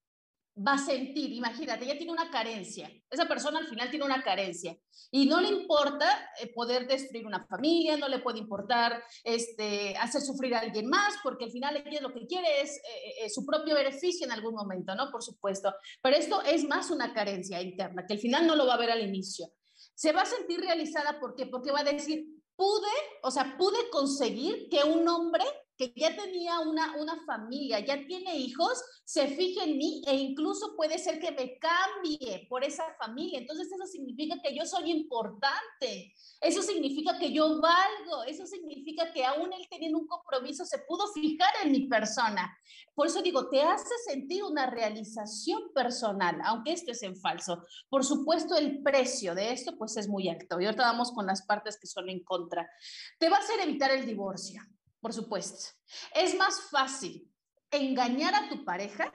va 0.58 0.74
a 0.74 0.78
sentir, 0.78 1.32
imagínate, 1.32 1.86
ella 1.86 1.98
tiene 1.98 2.12
una 2.12 2.30
carencia, 2.30 2.92
esa 3.10 3.28
persona 3.28 3.60
al 3.60 3.68
final 3.68 3.90
tiene 3.90 4.06
una 4.06 4.22
carencia 4.22 4.76
y 5.10 5.26
no 5.26 5.40
le 5.40 5.50
importa 5.50 6.32
eh, 6.40 6.52
poder 6.54 6.88
destruir 6.88 7.26
una 7.26 7.46
familia, 7.46 7.98
no 7.98 8.08
le 8.08 8.20
puede 8.20 8.40
importar 8.40 9.02
este, 9.24 9.96
hacer 9.98 10.22
sufrir 10.22 10.54
a 10.56 10.60
alguien 10.60 10.88
más, 10.88 11.16
porque 11.24 11.46
al 11.46 11.52
final 11.52 11.82
ella 11.86 12.02
lo 12.02 12.14
que 12.14 12.26
quiere 12.28 12.62
es 12.62 12.78
eh, 12.78 13.26
eh, 13.26 13.30
su 13.30 13.46
propio 13.46 13.76
beneficio 13.76 14.26
en 14.26 14.34
algún 14.34 14.54
momento, 14.54 14.94
¿no? 14.96 15.10
Por 15.12 15.24
supuesto, 15.24 15.74
pero 16.02 16.18
esto 16.18 16.42
es 16.42 16.68
más 16.68 16.92
una 16.92 17.14
carencia 17.14 17.62
interna, 17.62 18.06
que 18.06 18.14
al 18.14 18.20
final 18.20 18.46
no 18.46 18.56
lo 18.56 18.68
va 18.68 18.74
a 18.74 18.80
ver 18.80 18.92
al 18.92 19.02
inicio. 19.02 19.48
Se 19.96 20.12
va 20.12 20.22
a 20.22 20.26
sentir 20.26 20.60
realizada, 20.60 21.20
¿por 21.20 21.36
qué? 21.36 21.46
Porque 21.46 21.72
va 21.72 21.82
a 21.82 21.84
decir, 21.86 22.26
pude, 22.56 22.92
o 23.24 23.32
sea, 23.32 23.56
pude 23.58 23.90
conseguir 23.90 24.68
que 24.70 24.84
un 24.84 25.08
hombre 25.08 25.46
que 25.80 25.94
ya 25.96 26.14
tenía 26.14 26.60
una, 26.60 26.98
una 26.98 27.24
familia, 27.26 27.80
ya 27.80 28.06
tiene 28.06 28.36
hijos, 28.36 28.84
se 29.06 29.28
fije 29.28 29.64
en 29.64 29.78
mí 29.78 30.02
e 30.06 30.14
incluso 30.14 30.76
puede 30.76 30.98
ser 30.98 31.22
que 31.22 31.32
me 31.32 31.58
cambie 31.58 32.46
por 32.50 32.66
esa 32.66 32.84
familia. 33.00 33.40
Entonces 33.40 33.72
eso 33.72 33.86
significa 33.86 34.36
que 34.44 34.54
yo 34.54 34.66
soy 34.66 34.92
importante, 34.92 36.14
eso 36.42 36.62
significa 36.62 37.18
que 37.18 37.32
yo 37.32 37.62
valgo, 37.62 38.26
eso 38.28 38.46
significa 38.46 39.14
que 39.14 39.24
aún 39.24 39.54
él 39.54 39.66
teniendo 39.70 40.00
un 40.00 40.08
compromiso 40.08 40.66
se 40.66 40.80
pudo 40.80 41.08
fijar 41.14 41.54
en 41.64 41.72
mi 41.72 41.88
persona. 41.88 42.54
Por 42.94 43.08
eso 43.08 43.22
digo, 43.22 43.48
te 43.48 43.62
hace 43.62 43.96
sentir 44.06 44.44
una 44.44 44.70
realización 44.70 45.72
personal, 45.74 46.42
aunque 46.44 46.74
esto 46.74 46.92
es 46.92 47.02
en 47.04 47.16
falso. 47.16 47.64
Por 47.88 48.04
supuesto, 48.04 48.58
el 48.58 48.84
precio 48.84 49.34
de 49.34 49.54
esto 49.54 49.78
pues 49.78 49.96
es 49.96 50.10
muy 50.10 50.28
alto. 50.28 50.60
Y 50.60 50.66
ahorita 50.66 50.84
vamos 50.84 51.14
con 51.14 51.26
las 51.26 51.44
partes 51.44 51.80
que 51.80 51.88
son 51.88 52.10
en 52.10 52.22
contra. 52.22 52.70
Te 53.18 53.30
va 53.30 53.38
a 53.38 53.40
hacer 53.40 53.62
evitar 53.62 53.92
el 53.92 54.06
divorcio 54.06 54.62
por 55.00 55.14
supuesto. 55.14 55.72
Es 56.14 56.36
más 56.38 56.70
fácil 56.70 57.32
engañar 57.72 58.36
a 58.36 58.50
tu 58.50 58.64
pareja 58.66 59.12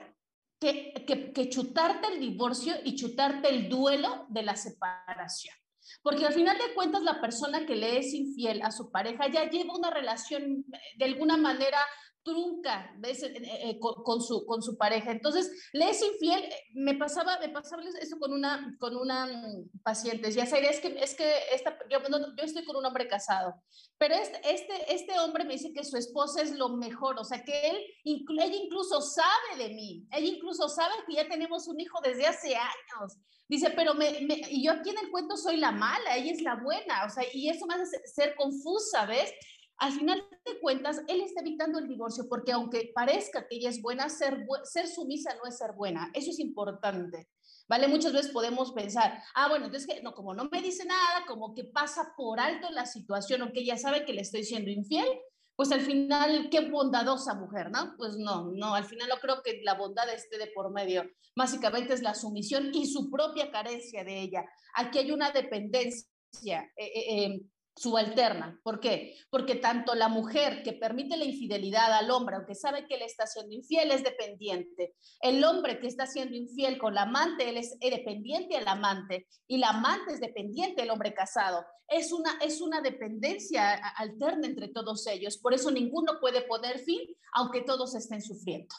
que, 0.59 1.31
que, 1.33 1.49
chutarte 1.49 2.07
el 2.07 2.19
divorcio 2.19 2.75
y 2.83 2.95
chutarte 2.95 3.49
el 3.49 3.69
duelo 3.69 4.25
de 4.29 4.43
la 4.43 4.55
separación. 4.55 5.55
Porque 6.01 6.25
al 6.25 6.33
final 6.33 6.57
de 6.57 6.73
cuentas 6.73 7.03
la 7.03 7.21
persona 7.21 7.65
que 7.65 7.75
le 7.75 7.99
es 7.99 8.13
infiel 8.13 8.61
a 8.63 8.71
su 8.71 8.91
pareja 8.91 9.27
ya 9.27 9.49
lleva 9.49 9.75
una 9.75 9.91
relación 9.91 10.65
de 10.97 11.05
alguna 11.05 11.37
manera 11.37 11.79
trunca 12.25 12.91
¿ves? 12.97 13.23
Eh, 13.23 13.33
eh, 13.37 13.79
con, 13.79 14.21
su, 14.21 14.45
con 14.45 14.61
su 14.61 14.75
pareja. 14.77 15.11
Entonces, 15.11 15.69
le 15.71 15.89
es 15.89 16.01
infiel. 16.01 16.43
Me 16.73 16.95
pasaba, 16.95 17.39
me 17.39 17.49
pasaba 17.49 17.83
eso 18.01 18.17
con 18.19 18.33
una, 18.33 18.75
con 18.79 18.97
una 18.97 19.27
mm, 19.27 19.79
paciente. 19.83 20.31
Ya 20.31 20.45
sé, 20.45 20.59
es 20.67 20.81
que, 20.81 20.87
es 20.99 21.15
que 21.15 21.31
esta, 21.53 21.77
yo, 21.89 21.99
yo, 22.09 22.43
estoy 22.43 22.65
con 22.65 22.75
un 22.75 22.85
hombre 22.85 23.07
casado, 23.07 23.53
pero 23.97 24.15
este, 24.15 24.41
este, 24.51 24.93
este 24.93 25.19
hombre 25.19 25.45
me 25.45 25.53
dice 25.53 25.71
que 25.71 25.83
su 25.83 25.97
esposa 25.97 26.41
es 26.41 26.51
lo 26.55 26.69
mejor, 26.69 27.17
o 27.19 27.23
sea, 27.23 27.43
que 27.43 27.69
él, 27.69 27.77
ella 28.03 28.55
incluso 28.55 29.01
sabe 29.01 29.63
de 29.63 29.69
mí, 29.69 30.07
ella 30.11 30.27
incluso 30.27 30.67
sabe 30.67 30.93
que 31.07 31.15
ya 31.15 31.29
tenemos 31.29 31.67
un 31.67 31.79
hijo 31.79 31.99
desde 32.03 32.25
hace 32.25 32.55
años. 32.55 33.17
Dice, 33.47 33.69
pero 33.75 33.93
me, 33.93 34.09
y 34.49 34.65
yo 34.65 34.71
aquí 34.71 34.89
en 34.89 34.97
el 34.97 35.11
cuento 35.11 35.37
soy 35.37 35.57
la 35.57 35.71
mala, 35.71 36.17
ella 36.17 36.31
es 36.31 36.41
la 36.41 36.55
buena, 36.55 37.05
o 37.05 37.09
sea, 37.11 37.23
y 37.31 37.47
eso 37.49 37.67
me 37.67 37.75
hace 37.75 37.99
ser 38.07 38.35
confusa, 38.35 39.05
¿ves? 39.05 39.31
Al 39.77 39.91
final 39.91 40.23
de 40.45 40.59
cuentas, 40.59 41.01
él 41.07 41.21
está 41.21 41.41
evitando 41.41 41.79
el 41.79 41.87
divorcio 41.87 42.27
porque 42.29 42.51
aunque 42.51 42.91
parezca 42.93 43.47
que 43.47 43.57
ella 43.57 43.69
es 43.69 43.81
buena, 43.81 44.09
ser, 44.09 44.45
ser 44.63 44.87
sumisa 44.87 45.35
no 45.35 45.47
es 45.47 45.57
ser 45.57 45.73
buena. 45.73 46.11
Eso 46.13 46.31
es 46.31 46.39
importante. 46.39 47.29
¿Vale? 47.67 47.87
Muchas 47.87 48.13
veces 48.13 48.31
podemos 48.31 48.73
pensar, 48.73 49.23
ah, 49.33 49.49
bueno, 49.49 49.65
entonces 49.65 49.91
que 49.91 50.03
no, 50.03 50.13
como 50.13 50.35
no 50.35 50.47
me 50.51 50.61
dice 50.61 50.85
nada, 50.85 51.25
como 51.27 51.55
que 51.55 51.63
pasa 51.63 52.13
por 52.15 52.39
alto 52.39 52.69
la 52.69 52.85
situación, 52.85 53.41
aunque 53.41 53.61
ella 53.61 53.75
sabe 53.75 54.05
que 54.05 54.13
le 54.13 54.21
estoy 54.21 54.43
siendo 54.43 54.69
infiel, 54.69 55.07
pues 55.55 55.71
al 55.71 55.81
final, 55.81 56.49
qué 56.51 56.69
bondadosa 56.69 57.33
mujer, 57.33 57.71
¿no? 57.71 57.95
Pues 57.97 58.17
no, 58.17 58.51
no, 58.51 58.75
al 58.75 58.83
final 58.85 59.09
no 59.09 59.17
creo 59.17 59.41
que 59.41 59.61
la 59.63 59.73
bondad 59.73 60.07
esté 60.13 60.37
de 60.37 60.47
por 60.47 60.71
medio. 60.71 61.09
Básicamente 61.35 61.93
es 61.93 62.03
la 62.03 62.13
sumisión 62.13 62.69
y 62.73 62.85
su 62.85 63.09
propia 63.09 63.51
carencia 63.51 64.03
de 64.03 64.21
ella. 64.21 64.45
Aquí 64.75 64.99
hay 64.99 65.11
una 65.11 65.31
dependencia. 65.31 66.05
Eh, 66.43 66.85
eh, 66.85 67.25
eh 67.25 67.41
subalterna. 67.75 68.59
¿Por 68.63 68.79
qué? 68.79 69.17
Porque 69.29 69.55
tanto 69.55 69.95
la 69.95 70.07
mujer 70.07 70.63
que 70.63 70.73
permite 70.73 71.17
la 71.17 71.25
infidelidad 71.25 71.91
al 71.93 72.09
hombre, 72.09 72.37
aunque 72.37 72.55
sabe 72.55 72.87
que 72.87 72.95
él 72.95 73.01
está 73.01 73.27
siendo 73.27 73.53
infiel, 73.53 73.91
es 73.91 74.03
dependiente. 74.03 74.95
El 75.19 75.43
hombre 75.43 75.79
que 75.79 75.87
está 75.87 76.07
siendo 76.07 76.35
infiel 76.35 76.77
con 76.77 76.95
la 76.95 77.03
amante, 77.03 77.49
él 77.49 77.57
es 77.57 77.77
dependiente 77.79 78.57
al 78.57 78.67
amante. 78.67 79.27
Y 79.47 79.57
la 79.57 79.69
amante 79.69 80.13
es 80.13 80.19
dependiente 80.19 80.81
del 80.81 80.91
hombre 80.91 81.13
casado. 81.13 81.65
Es 81.87 82.11
una, 82.11 82.37
es 82.41 82.61
una 82.61 82.81
dependencia 82.81 83.73
alterna 83.73 84.47
entre 84.47 84.69
todos 84.69 85.05
ellos. 85.07 85.37
Por 85.37 85.53
eso 85.53 85.69
ninguno 85.69 86.13
puede 86.19 86.41
poner 86.43 86.79
fin, 86.79 87.01
aunque 87.33 87.61
todos 87.61 87.93
estén 87.95 88.21
sufriendo. 88.21 88.73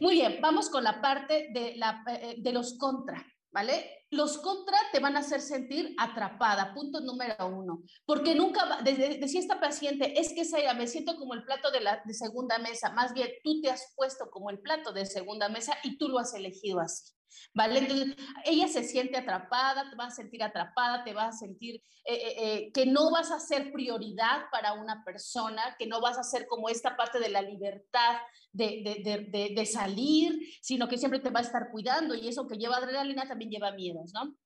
Muy 0.00 0.14
bien, 0.14 0.38
vamos 0.40 0.70
con 0.70 0.84
la 0.84 1.00
parte 1.02 1.48
de, 1.52 1.74
la, 1.76 2.02
eh, 2.06 2.36
de 2.38 2.52
los 2.52 2.78
contra. 2.78 3.26
¿vale? 3.50 3.97
Los 4.10 4.38
contra 4.38 4.78
te 4.92 5.00
van 5.00 5.16
a 5.16 5.20
hacer 5.20 5.40
sentir 5.40 5.94
atrapada, 5.98 6.72
punto 6.72 7.00
número 7.00 7.46
uno, 7.46 7.82
porque 8.06 8.34
nunca, 8.34 8.80
decía 8.82 9.40
esta 9.40 9.60
paciente, 9.60 10.18
es 10.18 10.32
que 10.32 10.46
Zaira, 10.46 10.72
me 10.72 10.86
siento 10.86 11.16
como 11.16 11.34
el 11.34 11.44
plato 11.44 11.70
de, 11.70 11.80
la, 11.80 12.02
de 12.04 12.14
segunda 12.14 12.58
mesa, 12.58 12.90
más 12.92 13.12
bien 13.12 13.28
tú 13.44 13.60
te 13.60 13.70
has 13.70 13.92
puesto 13.96 14.30
como 14.30 14.48
el 14.48 14.60
plato 14.60 14.92
de 14.92 15.04
segunda 15.04 15.50
mesa 15.50 15.74
y 15.82 15.98
tú 15.98 16.08
lo 16.08 16.18
has 16.18 16.32
elegido 16.32 16.80
así. 16.80 17.17
¿Vale? 17.54 17.80
Entonces, 17.80 18.16
ella 18.44 18.68
se 18.68 18.84
siente 18.84 19.16
atrapada, 19.16 19.90
te 19.90 19.96
va 19.96 20.06
a 20.06 20.10
sentir 20.10 20.42
atrapada, 20.42 21.04
te 21.04 21.12
va 21.12 21.26
a 21.26 21.32
sentir 21.32 21.76
eh, 22.04 22.14
eh, 22.14 22.34
eh, 22.38 22.72
que 22.72 22.86
no 22.86 23.10
vas 23.10 23.30
a 23.30 23.40
ser 23.40 23.72
prioridad 23.72 24.44
para 24.50 24.72
una 24.74 25.04
persona, 25.04 25.76
que 25.78 25.86
no 25.86 26.00
vas 26.00 26.18
a 26.18 26.22
ser 26.22 26.46
como 26.46 26.68
esta 26.68 26.96
parte 26.96 27.18
de 27.20 27.28
la 27.28 27.42
libertad 27.42 28.16
de, 28.52 29.68
salir, 29.70 30.40
sino 30.60 30.88
que 30.88 30.98
siempre 30.98 31.20
te 31.20 31.30
va 31.30 31.40
a 31.40 31.42
estar 31.42 31.70
cuidando 31.70 32.14
y 32.14 32.28
eso 32.28 32.46
que 32.46 32.56
lleva 32.56 32.76
adrenalina 32.76 33.28
también 33.28 33.50
lleva 33.50 33.72
miedos, 33.72 34.12
¿no? 34.12 34.36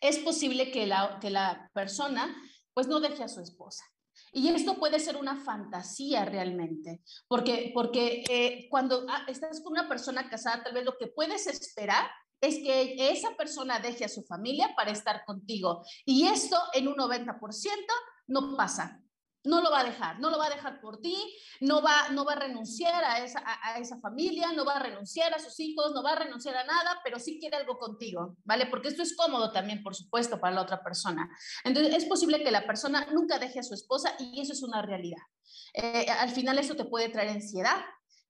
Es 0.00 0.18
posible 0.18 0.70
que 0.70 0.86
la, 0.86 1.18
que 1.20 1.30
la 1.30 1.70
persona 1.72 2.34
pues 2.72 2.88
no 2.88 3.00
deje 3.00 3.22
a 3.22 3.28
su 3.28 3.40
esposa. 3.40 3.84
Y 4.32 4.48
esto 4.48 4.78
puede 4.78 5.00
ser 5.00 5.16
una 5.16 5.36
fantasía 5.36 6.24
realmente, 6.24 7.02
porque, 7.28 7.70
porque 7.74 8.24
eh, 8.28 8.68
cuando 8.70 9.04
ah, 9.08 9.24
estás 9.28 9.60
con 9.62 9.72
una 9.72 9.88
persona 9.88 10.28
casada, 10.28 10.64
tal 10.64 10.74
vez 10.74 10.84
lo 10.84 10.96
que 10.98 11.08
puedes 11.08 11.46
esperar 11.46 12.10
es 12.40 12.56
que 12.56 13.10
esa 13.10 13.36
persona 13.36 13.78
deje 13.78 14.04
a 14.04 14.08
su 14.08 14.22
familia 14.22 14.74
para 14.76 14.90
estar 14.90 15.24
contigo. 15.24 15.84
Y 16.04 16.26
esto 16.26 16.58
en 16.74 16.88
un 16.88 16.94
90% 16.94 17.38
no 18.26 18.56
pasa 18.56 19.03
no 19.44 19.60
lo 19.60 19.70
va 19.70 19.80
a 19.80 19.84
dejar, 19.84 20.18
no 20.20 20.30
lo 20.30 20.38
va 20.38 20.46
a 20.46 20.50
dejar 20.50 20.80
por 20.80 21.00
ti, 21.00 21.16
no 21.60 21.82
va, 21.82 22.08
no 22.10 22.24
va 22.24 22.32
a 22.32 22.40
renunciar 22.40 23.04
a 23.04 23.24
esa, 23.24 23.42
a, 23.44 23.78
esa 23.78 23.98
familia, 24.00 24.52
no 24.52 24.64
va 24.64 24.76
a 24.76 24.82
renunciar 24.82 25.32
a 25.34 25.38
sus 25.38 25.58
hijos, 25.60 25.92
no 25.92 26.02
va 26.02 26.12
a 26.12 26.18
renunciar 26.18 26.56
a 26.56 26.64
nada, 26.64 27.00
pero 27.04 27.18
sí 27.18 27.38
quiere 27.38 27.56
algo 27.56 27.78
contigo, 27.78 28.36
¿vale? 28.44 28.66
Porque 28.66 28.88
esto 28.88 29.02
es 29.02 29.16
cómodo 29.16 29.52
también, 29.52 29.82
por 29.82 29.94
supuesto, 29.94 30.40
para 30.40 30.54
la 30.54 30.62
otra 30.62 30.82
persona. 30.82 31.28
Entonces, 31.64 31.94
es 31.94 32.06
posible 32.06 32.42
que 32.42 32.50
la 32.50 32.66
persona 32.66 33.06
nunca 33.12 33.38
deje 33.38 33.60
a 33.60 33.62
su 33.62 33.74
esposa 33.74 34.14
y 34.18 34.40
eso 34.40 34.52
es 34.52 34.62
una 34.62 34.82
realidad. 34.82 35.22
Eh, 35.74 36.06
al 36.08 36.30
final 36.30 36.58
eso 36.58 36.76
te 36.76 36.84
puede 36.84 37.08
traer 37.08 37.30
ansiedad, 37.30 37.76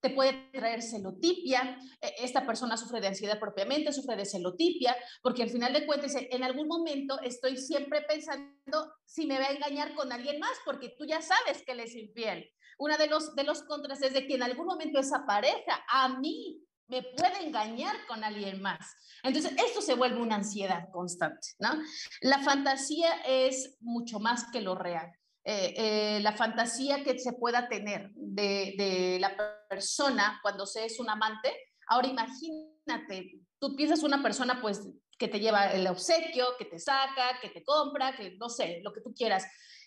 te 0.04 0.10
puede 0.10 0.50
traer 0.52 0.82
celotipia, 0.82 1.78
e, 1.98 2.14
esta 2.18 2.44
persona 2.44 2.76
sufre 2.76 3.00
de 3.00 3.06
ansiedad 3.06 3.40
propiamente, 3.40 3.90
sufre 3.90 4.16
de 4.16 4.26
celotipia, 4.26 4.94
porque 5.22 5.42
al 5.42 5.48
final 5.48 5.72
de 5.72 5.86
cuentas, 5.86 6.14
en 6.14 6.44
algún 6.44 6.68
momento 6.68 7.18
estoy 7.22 7.56
siempre 7.56 8.02
pensando 8.02 8.92
si 9.06 9.26
me 9.26 9.38
va 9.38 9.46
a 9.46 9.52
engañar 9.52 9.94
con 9.94 10.12
alguien 10.12 10.38
más, 10.38 10.52
porque 10.66 10.94
tú 10.98 11.06
ya 11.06 11.22
sabes 11.22 11.62
que 11.64 11.72
él 11.72 11.80
es 11.80 11.94
infiel. 11.94 12.50
Uno 12.78 12.98
de 12.98 13.06
los, 13.06 13.34
de 13.34 13.44
los 13.44 13.62
contras 13.62 14.02
es 14.02 14.12
de 14.12 14.26
que 14.26 14.34
en 14.34 14.42
algún 14.42 14.66
momento 14.66 14.98
esa 14.98 15.24
pareja 15.24 15.82
a 15.88 16.18
mí 16.18 16.60
me 16.88 17.02
puede 17.02 17.46
engañar 17.46 17.96
con 18.06 18.22
alguien 18.24 18.60
más. 18.60 18.94
Entonces, 19.22 19.52
esto 19.56 19.80
se 19.80 19.94
vuelve 19.94 20.20
una 20.20 20.36
ansiedad 20.36 20.90
constante, 20.92 21.48
¿no? 21.58 21.82
La 22.20 22.40
fantasía 22.40 23.08
es 23.26 23.78
mucho 23.80 24.20
más 24.20 24.50
que 24.52 24.60
lo 24.60 24.74
real. 24.74 25.10
Eh, 25.46 25.74
eh, 25.76 26.20
la 26.20 26.32
fantasía 26.32 27.04
que 27.04 27.18
se 27.18 27.34
pueda 27.34 27.68
tener 27.68 28.10
de, 28.14 29.18
la 29.20 29.36
persona 29.74 30.38
cuando 30.42 30.66
se 30.66 30.84
es 30.84 31.00
un 31.00 31.10
amante. 31.10 31.52
Ahora 31.88 32.08
imagínate, 32.08 33.40
tú 33.58 33.74
piensas 33.74 34.02
una 34.02 34.22
persona 34.22 34.60
pues 34.62 34.80
que 35.18 35.28
te 35.28 35.40
lleva 35.40 35.72
el 35.72 35.86
obsequio, 35.86 36.46
que 36.58 36.64
te 36.64 36.78
saca, 36.78 37.38
que 37.40 37.50
te 37.50 37.64
compra, 37.64 38.16
que 38.16 38.36
no 38.36 38.48
sé, 38.48 38.80
lo 38.82 38.92
que 38.92 39.00
tú 39.00 39.12
quieras. 39.12 39.44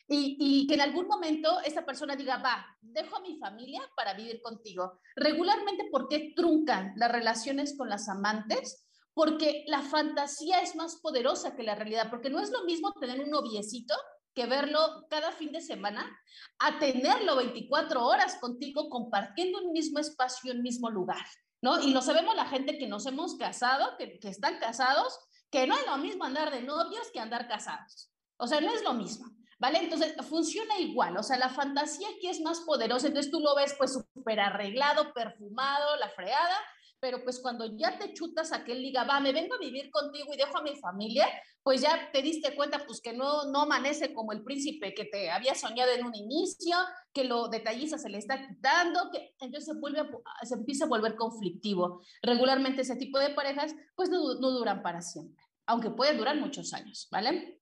Y, 0.09 0.65
que 0.67 0.75
en 0.75 0.81
algún 0.81 1.05
momento 1.07 1.59
esa 1.65 1.85
persona 1.85 2.15
diga, 2.15 2.37
va, 2.37 2.65
dejo 2.79 3.17
a 3.17 3.21
mi 3.21 3.37
familia 3.39 3.81
para 3.93 4.13
vivir 4.13 4.41
contigo. 4.41 5.01
Regularmente, 5.17 5.89
¿por 5.91 6.07
qué 6.07 6.31
truncan 6.33 6.93
las 6.95 7.11
relaciones 7.11 7.75
con 7.77 7.89
las 7.89 8.07
amantes? 8.07 8.87
Porque 9.13 9.65
la 9.67 9.81
fantasía 9.81 10.61
es 10.61 10.77
más 10.77 10.97
poderosa 11.01 11.57
que 11.57 11.63
la 11.63 11.75
realidad, 11.75 12.09
porque 12.09 12.29
no 12.29 12.39
es 12.39 12.51
lo 12.51 12.63
mismo 12.63 12.93
tener 12.93 13.19
un 13.19 13.31
noviecito 13.31 13.95
que 14.37 14.45
verlo 14.45 15.07
cada 15.09 15.31
fin 15.31 15.51
de 15.51 15.61
semana, 15.61 16.15
a 16.59 16.77
tenerlo 16.77 17.37
24 17.37 18.05
horas 18.05 18.35
contigo 18.35 18.87
compartiendo 18.87 19.59
un 19.63 19.71
mismo 19.71 19.97
espacio, 19.97 20.53
un 20.53 20.61
mismo 20.61 20.91
lugar, 20.91 21.25
¿no? 21.59 21.79
Y 21.81 21.91
lo 21.91 22.03
sabemos 22.03 22.35
la 22.35 22.45
gente 22.45 22.77
que 22.77 22.85
nos 22.85 23.07
hemos 23.07 23.35
casado, 23.35 23.97
que, 23.97 24.19
están 24.21 24.59
casados, 24.59 25.17
que 25.49 25.65
no 25.65 25.75
es 25.75 25.87
lo 25.87 25.97
mismo 25.97 26.23
andar 26.23 26.51
de 26.51 26.61
novios 26.61 27.09
que 27.11 27.19
andar 27.19 27.47
casados. 27.47 28.11
O 28.37 28.45
sea, 28.45 28.61
no 28.61 28.71
es 28.71 28.83
lo 28.83 28.93
mismo. 28.93 29.25
¿Vale? 29.57 29.79
Entonces 29.79 30.13
funciona 30.29 30.77
igual, 30.77 31.17
o 31.17 31.23
sea, 31.23 31.39
la 31.39 31.49
fantasía 31.49 32.07
aquí 32.09 32.27
es 32.27 32.39
más 32.41 32.59
poderosa, 32.59 33.07
entonces 33.07 33.31
tú 33.31 33.39
lo 33.39 33.55
ves 33.55 33.73
pues 33.75 33.91
súper 34.13 34.39
arreglado, 34.39 35.13
perfumado, 35.13 35.95
la 35.95 36.09
freada, 36.09 36.55
pero 36.99 37.23
pues 37.23 37.39
cuando 37.39 37.77
ya 37.77 37.97
te 37.97 38.13
chutas 38.13 38.51
a 38.51 38.63
que 38.63 38.71
él 38.71 38.81
diga, 38.81 39.03
va, 39.03 39.19
me 39.19 39.33
vengo 39.33 39.55
a 39.55 39.59
vivir 39.59 39.89
contigo 39.91 40.33
y 40.33 40.37
dejo 40.37 40.57
a 40.57 40.63
mi 40.63 40.75
familia, 40.75 41.27
pues 41.63 41.81
ya 41.81 42.09
te 42.11 42.21
diste 42.21 42.55
cuenta 42.55 42.83
pues 42.85 43.01
que 43.01 43.13
no, 43.13 43.45
no 43.51 43.61
amanece 43.61 44.13
como 44.13 44.31
el 44.31 44.43
príncipe 44.43 44.93
que 44.93 45.05
te 45.05 45.29
había 45.29 45.55
soñado 45.55 45.91
en 45.91 46.05
un 46.05 46.15
inicio, 46.15 46.77
que 47.13 47.23
lo 47.23 47.47
detalliza 47.49 47.97
se 47.97 48.09
le 48.09 48.17
está 48.17 48.47
quitando, 48.47 49.11
que 49.11 49.35
entonces 49.39 49.65
se, 49.65 49.79
vuelve 49.79 50.01
se 50.43 50.55
empieza 50.55 50.85
a 50.85 50.89
volver 50.89 51.15
conflictivo. 51.15 52.01
Regularmente 52.21 52.81
ese 52.81 52.95
tipo 52.95 53.19
de 53.19 53.31
parejas 53.31 53.75
pues 53.95 54.09
no, 54.09 54.35
no 54.35 54.51
duran 54.51 54.81
para 54.81 55.01
siempre, 55.01 55.43
aunque 55.65 55.91
pueden 55.91 56.17
durar 56.17 56.37
muchos 56.37 56.73
años, 56.73 57.07
¿vale? 57.11 57.61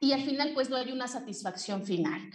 y 0.00 0.12
al 0.12 0.22
final 0.22 0.52
pues 0.54 0.70
no 0.70 0.76
hay 0.76 0.90
una 0.90 1.06
satisfacción 1.06 1.84
final. 1.84 2.30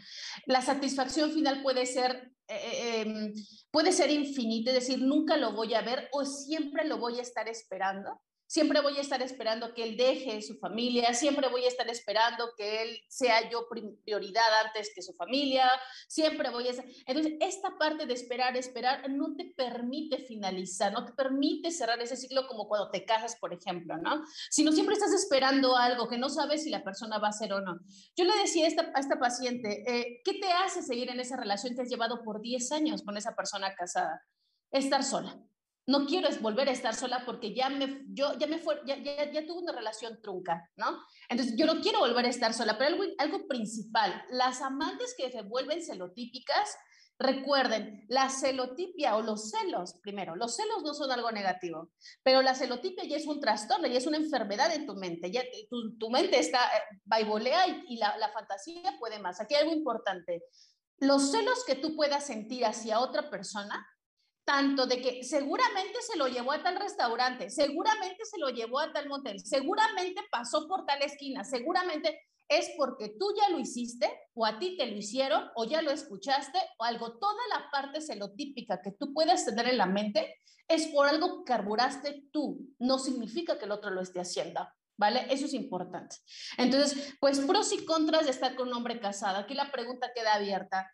La 0.46 0.62
satisfacción 0.62 1.32
final 1.32 1.64
puede 1.64 1.86
ser, 1.88 2.32
eh, 2.48 2.56
eh, 2.56 3.02
em, 3.02 3.34
puede 3.72 3.92
ser 3.92 4.12
infinita, 4.12 4.72
es 4.72 4.88
decir, 4.88 5.02
nunca 5.02 5.38
lo 5.38 5.54
voy 5.54 5.74
a 5.74 5.82
ver 5.82 6.10
o 6.12 6.26
siempre 6.26 6.86
lo 6.86 6.98
voy 6.98 7.20
a 7.20 7.24
estar 7.24 7.48
esperando. 7.48 8.22
Siempre 8.48 8.80
voy 8.82 8.98
a 8.98 9.02
estar 9.02 9.22
esperando 9.24 9.74
que 9.74 9.84
él 9.84 9.98
deje 9.98 10.40
su 10.44 10.58
familia, 10.58 11.14
siempre 11.16 11.50
voy 11.50 11.66
a 11.66 11.68
estar 11.68 11.90
esperando 11.90 12.52
que 12.56 12.84
él 12.84 13.00
sea 13.08 13.50
yo 13.50 13.68
prioridad 13.68 14.66
antes 14.66 14.92
que 14.94 15.02
su 15.02 15.14
familia, 15.14 15.70
siempre 16.08 16.52
voy 16.52 16.68
a 16.68 16.72
estar... 16.72 16.86
Entonces, 17.08 17.34
esta 17.40 17.76
parte 17.80 18.06
de 18.06 18.14
esperar, 18.14 18.56
esperar, 18.56 19.10
no 19.10 19.36
te 19.36 19.46
permite 19.58 20.20
finalizar, 20.20 20.94
no 20.94 21.06
te 21.06 21.14
permite 21.14 21.72
cerrar 21.72 22.00
ese 22.02 22.16
ciclo 22.16 22.48
como 22.48 22.68
cuando 22.68 22.92
te 22.92 23.04
casas, 23.04 23.36
por 23.38 23.52
ejemplo, 23.52 23.98
¿no? 23.98 24.24
Sino 24.52 24.72
siempre 24.72 24.94
estás 24.94 25.14
esperando 25.14 25.76
algo 25.76 26.08
que 26.08 26.20
no 26.20 26.30
sabes 26.30 26.64
si 26.64 26.70
la 26.70 26.84
persona 26.84 27.18
va 27.18 27.30
a 27.30 27.34
ser 27.34 27.52
o 27.52 27.62
no. 27.62 27.80
Yo 28.16 28.26
le 28.26 28.38
decía 28.38 28.66
a 28.66 29.00
esta, 29.00 29.20
paciente, 29.20 29.84
eh, 29.88 30.22
¿qué 30.24 30.34
te 30.34 30.52
hace 30.52 30.84
seguir 30.84 31.10
en 31.10 31.20
esa 31.20 31.36
relación 31.36 31.74
que 31.74 31.82
has 31.82 31.90
llevado 31.90 32.22
por 32.24 32.42
10 32.42 32.72
años 32.74 33.02
con 33.02 33.18
esa 33.18 33.36
persona 33.36 33.74
casada? 33.74 34.22
Estar 34.72 35.04
sola 35.04 35.42
no 35.88 36.06
quiero 36.06 36.30
volver 36.42 36.68
a 36.70 36.72
estar 36.72 36.96
sola 36.96 37.24
porque 37.26 37.54
ya 37.54 37.70
me, 37.70 38.02
yo, 38.08 38.38
ya 38.38 38.48
me 38.48 38.58
fue, 38.58 38.82
ya, 38.86 38.98
ya, 38.98 39.46
tuve 39.46 39.62
una 39.62 39.74
relación 39.74 40.20
trunca, 40.22 40.70
¿no? 40.76 41.00
Entonces, 41.30 41.56
yo 41.58 41.66
no 41.66 41.82
quiero 41.82 42.00
volver 42.00 42.26
a 42.26 42.30
estar 42.30 42.54
sola, 42.54 42.78
pero 42.78 42.96
algo, 43.18 43.48
principal, 43.48 44.24
las 44.30 44.62
amantes 44.62 45.14
que 45.18 45.32
se 45.32 45.42
vuelven 45.44 45.84
celotípicas 45.84 46.76
Recuerden, 47.18 48.04
la 48.10 48.30
celotipia 48.30 49.16
o 49.16 49.22
los 49.22 49.50
celos, 49.50 49.94
primero, 50.04 50.36
los 50.36 50.58
celos 50.58 50.84
no 50.84 50.94
son 50.94 51.14
algo 51.14 51.32
negativo, 51.32 51.92
pero 52.24 52.42
la 52.42 52.56
celotipia 52.56 53.06
ya 53.06 53.16
es 53.16 53.26
un 53.26 53.40
trastorno, 53.40 53.88
ya 53.88 53.98
es 53.98 54.06
una 54.06 54.18
enfermedad 54.18 54.76
en 54.76 54.86
tu 54.86 54.96
mente, 54.96 55.32
ya 55.32 55.42
tu, 55.70 56.10
mente 56.10 56.38
está, 56.38 56.60
eh, 56.76 56.82
baibolea 57.06 57.70
y, 57.70 57.86
y 57.88 57.98
la, 58.00 58.18
la 58.18 58.34
fantasía 58.34 58.98
puede 59.00 59.20
más. 59.20 59.40
Aquí 59.40 59.56
hay 59.56 59.62
algo 59.62 59.74
importante. 59.74 60.44
Los 60.98 61.32
celos 61.32 61.64
que 61.66 61.76
tú 61.76 61.96
puedas 61.96 62.26
sentir 62.26 62.66
hacia 62.66 63.00
otra 63.00 63.30
persona 63.30 63.88
tanto 64.46 64.86
de 64.86 65.02
que 65.02 65.24
seguramente 65.24 66.02
se 66.02 66.18
lo 66.18 66.28
llevó 66.28 66.52
a 66.52 66.62
tal 66.62 66.76
restaurante, 66.76 67.50
seguramente 67.50 68.24
se 68.26 68.38
lo 68.38 68.50
llevó 68.50 68.80
a 68.80 68.94
tal 68.94 69.10
motel, 69.10 69.40
seguramente 69.40 70.22
pasó 70.32 70.68
por 70.68 70.86
tal 70.86 71.02
esquina, 71.02 71.44
seguramente 71.44 72.22
es 72.48 72.70
porque 72.78 73.16
tú 73.20 73.34
ya 73.36 73.50
lo 73.50 73.60
hiciste 73.60 74.08
o 74.36 74.46
a 74.46 74.60
ti 74.60 74.78
te 74.78 74.86
lo 74.86 74.96
hicieron 74.96 75.50
o 75.56 75.66
ya 75.66 75.82
lo 75.82 75.90
escuchaste 75.90 76.60
o 76.78 76.84
algo, 76.84 77.18
toda 77.18 77.42
la 77.50 77.72
parte 77.72 78.02
celotípica 78.02 78.82
que 78.84 78.92
tú 78.92 79.14
puedes 79.14 79.46
tener 79.46 79.68
en 79.68 79.80
la 79.80 79.88
mente 79.88 80.36
es 80.68 80.88
por 80.88 81.08
algo 81.08 81.44
que 81.44 81.52
carburaste 81.52 82.26
tú, 82.32 82.70
no 82.80 83.00
significa 83.00 83.58
que 83.58 83.66
el 83.66 83.72
otro 83.72 83.90
lo 83.90 84.02
esté 84.02 84.20
haciendo. 84.20 84.68
¿Vale? 84.98 85.28
Eso 85.30 85.46
es 85.46 85.54
importante. 85.54 86.16
Entonces, 86.58 87.18
pues 87.20 87.42
pros 87.42 87.74
y 87.74 87.84
contras 87.84 88.24
de 88.24 88.32
estar 88.32 88.56
con 88.56 88.70
un 88.70 88.76
hombre 88.76 89.02
casado. 89.02 89.40
Aquí 89.40 89.54
la 89.54 89.70
pregunta 89.70 90.14
queda 90.16 90.36
abierta 90.36 90.90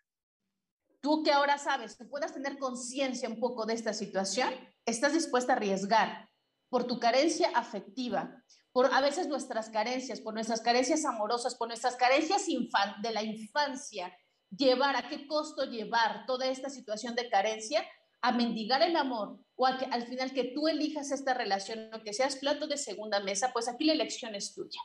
tú 1.02 1.22
que 1.22 1.32
ahora 1.32 1.58
sabes, 1.58 1.96
que 1.96 2.04
puedas 2.04 2.32
tener 2.32 2.58
conciencia 2.58 3.28
un 3.28 3.38
poco 3.38 3.66
de 3.66 3.74
esta 3.74 3.92
situación, 3.92 4.48
estás 4.86 5.12
dispuesta 5.12 5.52
a 5.52 5.56
arriesgar 5.56 6.30
por 6.70 6.84
tu 6.86 6.98
carencia 6.98 7.50
afectiva, 7.54 8.42
por 8.72 8.86
a 8.94 9.00
veces 9.02 9.26
nuestras 9.26 9.68
carencias, 9.68 10.20
por 10.20 10.32
nuestras 10.32 10.62
carencias 10.62 11.04
amorosas, 11.04 11.56
por 11.56 11.68
nuestras 11.68 11.96
carencias 11.96 12.46
de 12.46 13.10
la 13.10 13.22
infancia, 13.22 14.16
llevar, 14.48 14.96
a 14.96 15.08
qué 15.08 15.26
costo 15.26 15.64
llevar 15.64 16.24
toda 16.24 16.46
esta 16.46 16.70
situación 16.70 17.14
de 17.14 17.28
carencia 17.28 17.84
a 18.22 18.32
mendigar 18.32 18.82
el 18.82 18.96
amor 18.96 19.38
o 19.56 19.66
a 19.66 19.78
que 19.78 19.84
al 19.86 20.06
final 20.06 20.32
que 20.32 20.52
tú 20.54 20.68
elijas 20.68 21.10
esta 21.10 21.34
relación 21.34 21.92
o 21.92 22.02
que 22.02 22.14
seas 22.14 22.36
plato 22.36 22.66
de 22.66 22.78
segunda 22.78 23.20
mesa, 23.20 23.52
pues 23.52 23.68
aquí 23.68 23.84
la 23.84 23.92
elección 23.92 24.34
es 24.34 24.54
tuya. 24.54 24.80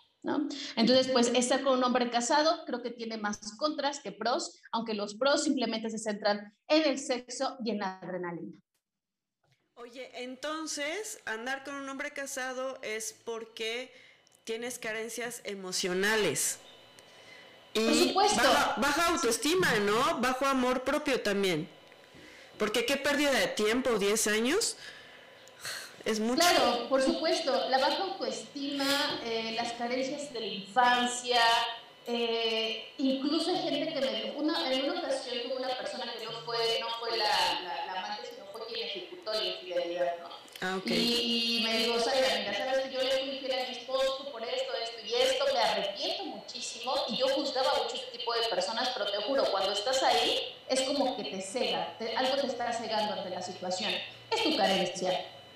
Entonces, 0.76 1.08
pues 1.14 1.32
estar 1.34 1.64
con 1.64 1.78
un 1.78 1.84
hombre 1.86 2.10
casado 2.10 2.66
creo 2.66 2.82
que 2.82 2.92
tiene 2.92 3.18
más 3.18 3.40
contras 3.58 4.02
que 4.02 4.12
pros, 4.12 4.60
aunque 4.72 4.94
los 4.94 5.16
pros 5.16 5.44
simplemente 5.44 5.90
se 5.90 6.00
centran 6.00 6.54
en 6.68 6.84
el 6.84 7.00
sexo 7.00 7.58
y 7.64 7.72
en 7.72 7.80
la 7.80 8.00
adrenalina. 8.00 8.52
Oye, 9.76 10.12
entonces, 10.24 11.20
andar 11.26 11.64
con 11.64 11.76
un 11.76 11.88
hombre 11.88 12.12
casado 12.12 12.80
es 12.82 13.16
porque 13.24 13.94
tienes 14.44 14.80
carencias 14.80 15.42
emocionales. 15.46 16.60
Y 17.74 17.86
Por 17.86 17.94
supuesto. 17.94 18.44
Baja, 18.44 18.76
baja, 18.78 19.08
autoestima, 19.14 19.76
¿no? 19.80 20.20
Bajo 20.20 20.46
amor 20.46 20.84
propio 20.84 21.22
también. 21.22 21.70
Porque 22.58 22.86
qué 22.86 22.98
pérdida 22.98 23.32
de 23.32 23.48
tiempo, 23.48 23.98
10 23.98 24.28
años, 24.28 24.78
Claro, 26.36 26.88
por 26.88 27.02
supuesto, 27.02 27.68
la 27.70 27.80
baja 27.80 28.04
autoestima, 28.04 29.20
eh, 29.26 29.54
las 29.58 29.74
carencias 29.74 30.32
de 30.32 30.40
la 30.40 30.46
infancia, 30.46 31.42
eh, 32.06 32.94
incluso 32.98 33.50
hay 33.50 33.58
gente 33.58 33.94
que 33.94 34.00
me 34.00 34.32
una, 34.38 34.72
en 34.72 34.90
una 34.90 35.02
ocasión 35.02 35.36
tuve 35.44 35.58
una 35.58 35.78
persona 35.78 36.06
que 36.14 36.24
no 36.24 36.32
fue, 36.46 36.58
no 36.80 36.88
fue 37.02 37.18
la, 37.18 37.60
la, 37.86 38.00
amante, 38.00 38.30
sino 38.34 38.46
fue 38.54 38.66
quien 38.68 38.88
ejecutó 38.88 39.34
la 39.34 39.44
infidelidad, 39.44 40.16
¿no? 40.22 40.30
Ah, 40.62 40.78
okay. 40.78 40.98
y, 40.98 41.64
me 41.66 41.78
dijo, 41.80 42.00
¿sabes? 42.00 42.26
sabes 42.58 42.86
que 42.86 42.94
yo 42.94 43.02
le 43.02 43.12
fui 43.12 43.30
infiel 43.36 43.60
a 43.60 43.68
mi 43.68 43.76
esposo 43.76 44.30
por 44.32 44.42
esto, 44.42 44.74
esto 44.82 45.06
y 45.06 45.14
esto, 45.14 45.46
me 45.54 45.60
arrepiento 45.60 46.24
muchísimo 46.48 46.94
y 47.10 47.18
yo 47.18 47.28
juzgaba 47.30 47.84
mucho 47.84 47.96
este 47.96 48.18
tipo 48.18 48.34
de 48.34 48.48
personas, 48.50 48.90
pero 48.94 49.12
te 49.12 49.18
juro, 49.24 49.44
cuando 49.52 49.74
estás 49.74 50.02
ahí 50.04 50.56
es 50.70 50.82
como 50.82 51.16
que 51.18 51.26
te 51.26 51.42
cega, 51.42 51.98
algo 52.18 52.36
te 52.38 52.48
está 52.48 52.72
cegando 52.72 53.14
ante 53.14 53.30
la 53.30 53.42
situación. 53.42 53.92
Es 54.32 54.44
tu 54.44 54.56
carencia 54.56 55.12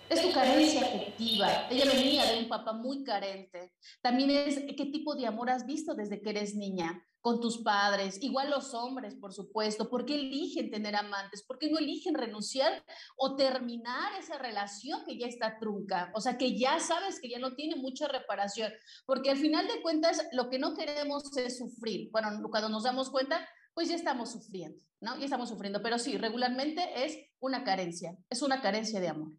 es 0.10 0.22
tu 0.22 0.34
carencia 0.34 0.82
afectiva. 0.82 1.70
Ella 1.70 1.86
venía 1.86 2.26
de 2.26 2.39
un 2.39 2.50
papá 2.50 2.74
muy 2.74 3.02
carente. 3.02 3.72
También 4.02 4.30
es 4.30 4.60
qué 4.76 4.86
tipo 4.88 5.16
de 5.16 5.26
amor 5.26 5.50
has 5.50 5.66
visto 5.66 5.96
desde 5.96 6.22
que 6.22 6.32
eres 6.32 6.54
niña 6.54 7.02
con 7.22 7.39
tus 7.39 7.59
padres. 7.59 8.22
Igual 8.22 8.49
los 8.49 8.74
hombres, 8.74 9.15
por 9.15 9.34
supuesto. 9.34 9.89
¿Por 9.89 10.05
qué 10.05 10.15
eligen 10.15 10.72
tener 10.72 10.95
amantes? 10.95 11.43
¿Por 11.43 11.59
qué 11.59 11.69
no 11.69 11.78
eligen 11.78 12.15
renunciar 12.15 12.84
o 13.15 13.36
terminar 13.36 14.19
esa 14.19 14.38
relación 14.39 15.05
que 15.05 15.17
ya 15.17 15.28
está 15.28 15.59
trunca? 15.59 16.11
O 16.15 16.19
sea, 16.19 16.38
que 16.38 16.57
ya 16.57 16.80
sabes 16.80 17.19
que 17.22 17.30
ya 17.30 17.39
no 17.39 17.55
tiene 17.55 17.76
mucha 17.76 18.07
reparación. 18.07 18.74
Porque 19.05 19.30
al 19.30 19.38
final 19.38 19.67
de 19.67 19.82
cuentas, 19.82 20.26
lo 20.32 20.49
que 20.49 20.59
no 20.59 20.76
queremos 20.76 21.38
es 21.38 21.59
sufrir. 21.59 22.09
Bueno, 22.11 22.30
cuando 22.49 22.69
nos 22.69 22.84
damos 22.84 23.11
cuenta, 23.11 23.47
pues 23.74 23.88
ya 23.88 23.95
estamos 23.95 24.32
sufriendo, 24.32 24.84
¿no? 24.99 25.17
Ya 25.17 25.26
estamos 25.26 25.49
sufriendo. 25.49 25.82
Pero 25.84 25.99
sí, 25.99 26.17
regularmente 26.17 27.05
es 27.05 27.17
una 27.39 27.63
carencia. 27.63 28.17
Es 28.30 28.41
una 28.41 28.61
carencia 28.61 28.99
de 28.99 29.09
amor. 29.09 29.32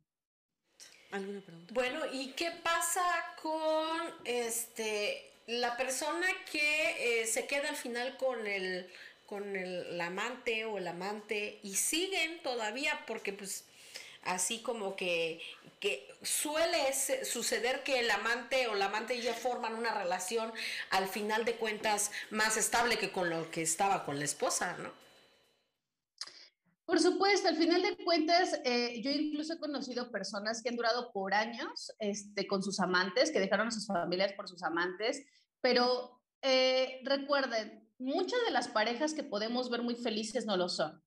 ¿Alguna 1.10 1.44
pregunta? 1.44 1.74
Bueno, 1.74 2.00
¿y 2.12 2.32
qué 2.32 2.52
pasa 2.62 3.02
con 3.42 3.98
este 4.24 5.31
la 5.46 5.76
persona 5.76 6.26
que 6.50 7.22
eh, 7.22 7.26
se 7.26 7.46
queda 7.46 7.68
al 7.70 7.76
final 7.76 8.16
con 8.16 8.46
el 8.46 8.90
con 9.26 9.56
el, 9.56 9.98
amante 9.98 10.66
o 10.66 10.76
el 10.76 10.86
amante 10.86 11.58
y 11.62 11.76
siguen 11.76 12.42
todavía 12.42 13.02
porque 13.06 13.32
pues 13.32 13.64
así 14.24 14.58
como 14.60 14.94
que, 14.94 15.40
que 15.80 16.06
suele 16.22 16.92
suceder 17.24 17.82
que 17.82 18.00
el 18.00 18.10
amante 18.10 18.68
o 18.68 18.74
la 18.74 18.86
amante 18.86 19.22
ya 19.22 19.32
forman 19.32 19.74
una 19.74 19.94
relación 19.94 20.52
al 20.90 21.08
final 21.08 21.46
de 21.46 21.54
cuentas 21.54 22.10
más 22.28 22.58
estable 22.58 22.98
que 22.98 23.10
con 23.10 23.30
lo 23.30 23.50
que 23.50 23.62
estaba 23.62 24.04
con 24.04 24.18
la 24.18 24.26
esposa, 24.26 24.76
¿no? 24.76 25.01
Por 26.84 27.00
supuesto, 27.00 27.48
al 27.48 27.56
final 27.56 27.82
de 27.82 27.96
cuentas, 28.04 28.60
eh, 28.64 29.00
yo 29.02 29.10
incluso 29.10 29.54
he 29.54 29.58
conocido 29.58 30.10
personas 30.10 30.62
que 30.62 30.68
han 30.68 30.76
durado 30.76 31.12
por 31.12 31.32
años 31.32 31.92
este, 31.98 32.46
con 32.46 32.62
sus 32.62 32.80
amantes, 32.80 33.30
que 33.30 33.40
dejaron 33.40 33.68
a 33.68 33.70
sus 33.70 33.86
familias 33.86 34.32
por 34.32 34.48
sus 34.48 34.62
amantes, 34.62 35.24
pero 35.60 36.20
eh, 36.42 37.00
recuerden, 37.04 37.88
muchas 37.98 38.40
de 38.44 38.50
las 38.50 38.68
parejas 38.68 39.14
que 39.14 39.22
podemos 39.22 39.70
ver 39.70 39.82
muy 39.82 39.94
felices 39.94 40.44
no 40.44 40.56
lo 40.56 40.68
son. 40.68 41.00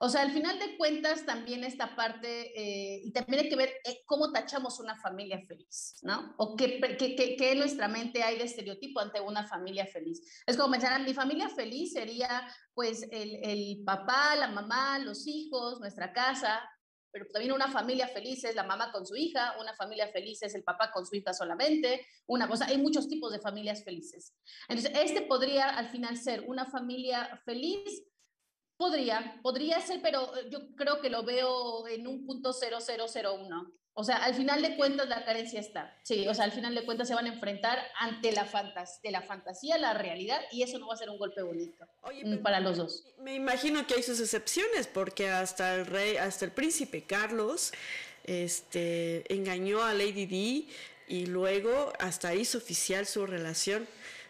O 0.00 0.08
sea, 0.08 0.22
al 0.22 0.30
final 0.30 0.58
de 0.60 0.76
cuentas 0.76 1.26
también 1.26 1.64
esta 1.64 1.96
parte, 1.96 2.52
eh, 2.56 3.00
y 3.04 3.12
también 3.12 3.44
hay 3.44 3.48
que 3.48 3.56
ver 3.56 3.74
eh, 3.84 4.02
cómo 4.06 4.30
tachamos 4.30 4.78
una 4.78 4.96
familia 4.96 5.40
feliz, 5.46 5.98
¿no? 6.02 6.34
O 6.38 6.54
qué, 6.54 6.80
qué, 6.96 7.16
qué, 7.16 7.52
en 7.52 7.58
nuestra 7.58 7.88
mente 7.88 8.22
hay 8.22 8.38
de 8.38 8.44
estereotipo 8.44 9.00
ante 9.00 9.20
una 9.20 9.46
familia 9.46 9.86
feliz. 9.86 10.22
Es 10.46 10.56
como 10.56 10.70
pensar, 10.70 11.02
mi 11.02 11.14
familia 11.14 11.48
feliz 11.48 11.92
sería 11.92 12.48
pues 12.74 13.02
el, 13.10 13.40
el 13.42 13.82
papá, 13.84 14.36
la 14.36 14.48
mamá, 14.48 15.00
los 15.00 15.26
hijos, 15.26 15.80
nuestra 15.80 16.12
casa, 16.12 16.62
pero 17.10 17.26
también 17.32 17.52
una 17.52 17.68
familia 17.68 18.06
feliz 18.06 18.44
es 18.44 18.54
la 18.54 18.62
mamá 18.62 18.92
con 18.92 19.04
su 19.04 19.16
hija, 19.16 19.54
una 19.60 19.74
familia 19.74 20.08
feliz 20.08 20.42
es 20.42 20.54
el 20.54 20.62
papá 20.62 20.92
con 20.92 21.06
su 21.06 21.16
hija 21.16 21.32
solamente, 21.32 22.06
una 22.26 22.46
cosa, 22.46 22.66
hay 22.66 22.78
muchos 22.78 23.08
tipos 23.08 23.32
de 23.32 23.40
familias 23.40 23.82
felices. 23.82 24.34
Entonces, 24.68 24.92
este 24.94 25.22
podría 25.22 25.70
al 25.70 25.88
final 25.88 26.16
ser 26.16 26.44
una 26.46 26.66
familia 26.66 27.40
feliz 27.44 28.04
Podría, 28.78 29.40
podría 29.42 29.80
ser, 29.80 30.00
pero 30.00 30.34
eh, 30.36 30.48
yo 30.50 30.74
creo 30.76 31.00
que 31.00 31.10
lo 31.10 31.24
veo 31.24 31.86
en 31.88 32.06
un 32.06 32.24
punto 32.24 32.52
0001. 32.52 33.72
O 34.00 34.04
sea, 34.04 34.18
al 34.18 34.32
final 34.34 34.62
de 34.62 34.76
cuentas 34.76 35.08
la 35.08 35.24
carencia 35.24 35.58
está. 35.58 35.98
Sí, 36.04 36.28
o 36.28 36.32
sea, 36.32 36.44
al 36.44 36.52
final 36.52 36.72
de 36.72 36.84
cuentas 36.84 37.08
se 37.08 37.16
van 37.16 37.26
a 37.26 37.34
enfrentar 37.34 37.80
ante 37.98 38.30
la, 38.30 38.44
fantas 38.44 39.02
de 39.02 39.10
la 39.10 39.22
fantasía, 39.22 39.76
la 39.76 39.92
realidad, 39.92 40.40
y 40.52 40.62
eso 40.62 40.78
no 40.78 40.86
va 40.86 40.94
a 40.94 40.96
ser 40.96 41.10
un 41.10 41.18
golpe 41.18 41.42
bonito 41.42 41.84
mm, 42.24 42.36
para 42.36 42.60
los 42.60 42.76
dos. 42.76 43.04
Me 43.18 43.34
imagino 43.34 43.84
que 43.88 43.94
hay 43.94 44.04
sus 44.04 44.20
excepciones, 44.20 44.86
porque 44.86 45.28
hasta 45.28 45.74
el 45.74 45.86
rey, 45.86 46.16
hasta 46.16 46.44
el 46.44 46.52
príncipe 46.52 47.02
Carlos, 47.02 47.72
este, 48.22 49.24
engañó 49.34 49.82
a 49.82 49.92
Lady 49.94 50.26
Di 50.26 50.68
y 51.08 51.26
luego 51.26 51.92
hasta 51.98 52.36
hizo 52.36 52.58
oficial 52.58 53.04
su 53.04 53.26
relación. 53.26 53.88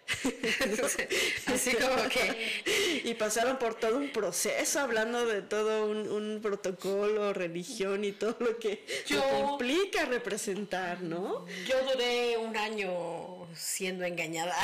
Así 1.47 1.75
como 1.75 2.09
que... 2.09 3.03
Y 3.05 3.15
pasaron 3.15 3.59
por 3.59 3.75
todo 3.75 3.97
un 3.97 4.11
proceso 4.11 4.81
hablando 4.81 5.27
de 5.27 5.43
todo 5.43 5.87
un, 5.87 6.41
protocolo, 6.43 7.33
religión 7.33 8.05
y 8.05 8.13
todo 8.13 8.37
lo 8.41 8.59
que, 8.59 8.85
implica 9.09 10.05
representar, 10.05 11.01
¿no? 11.03 11.47
Yo 11.67 11.83
duré 11.85 12.37
un 12.37 12.57
año 12.57 13.47
siendo 13.55 14.05
engañada. 14.05 14.57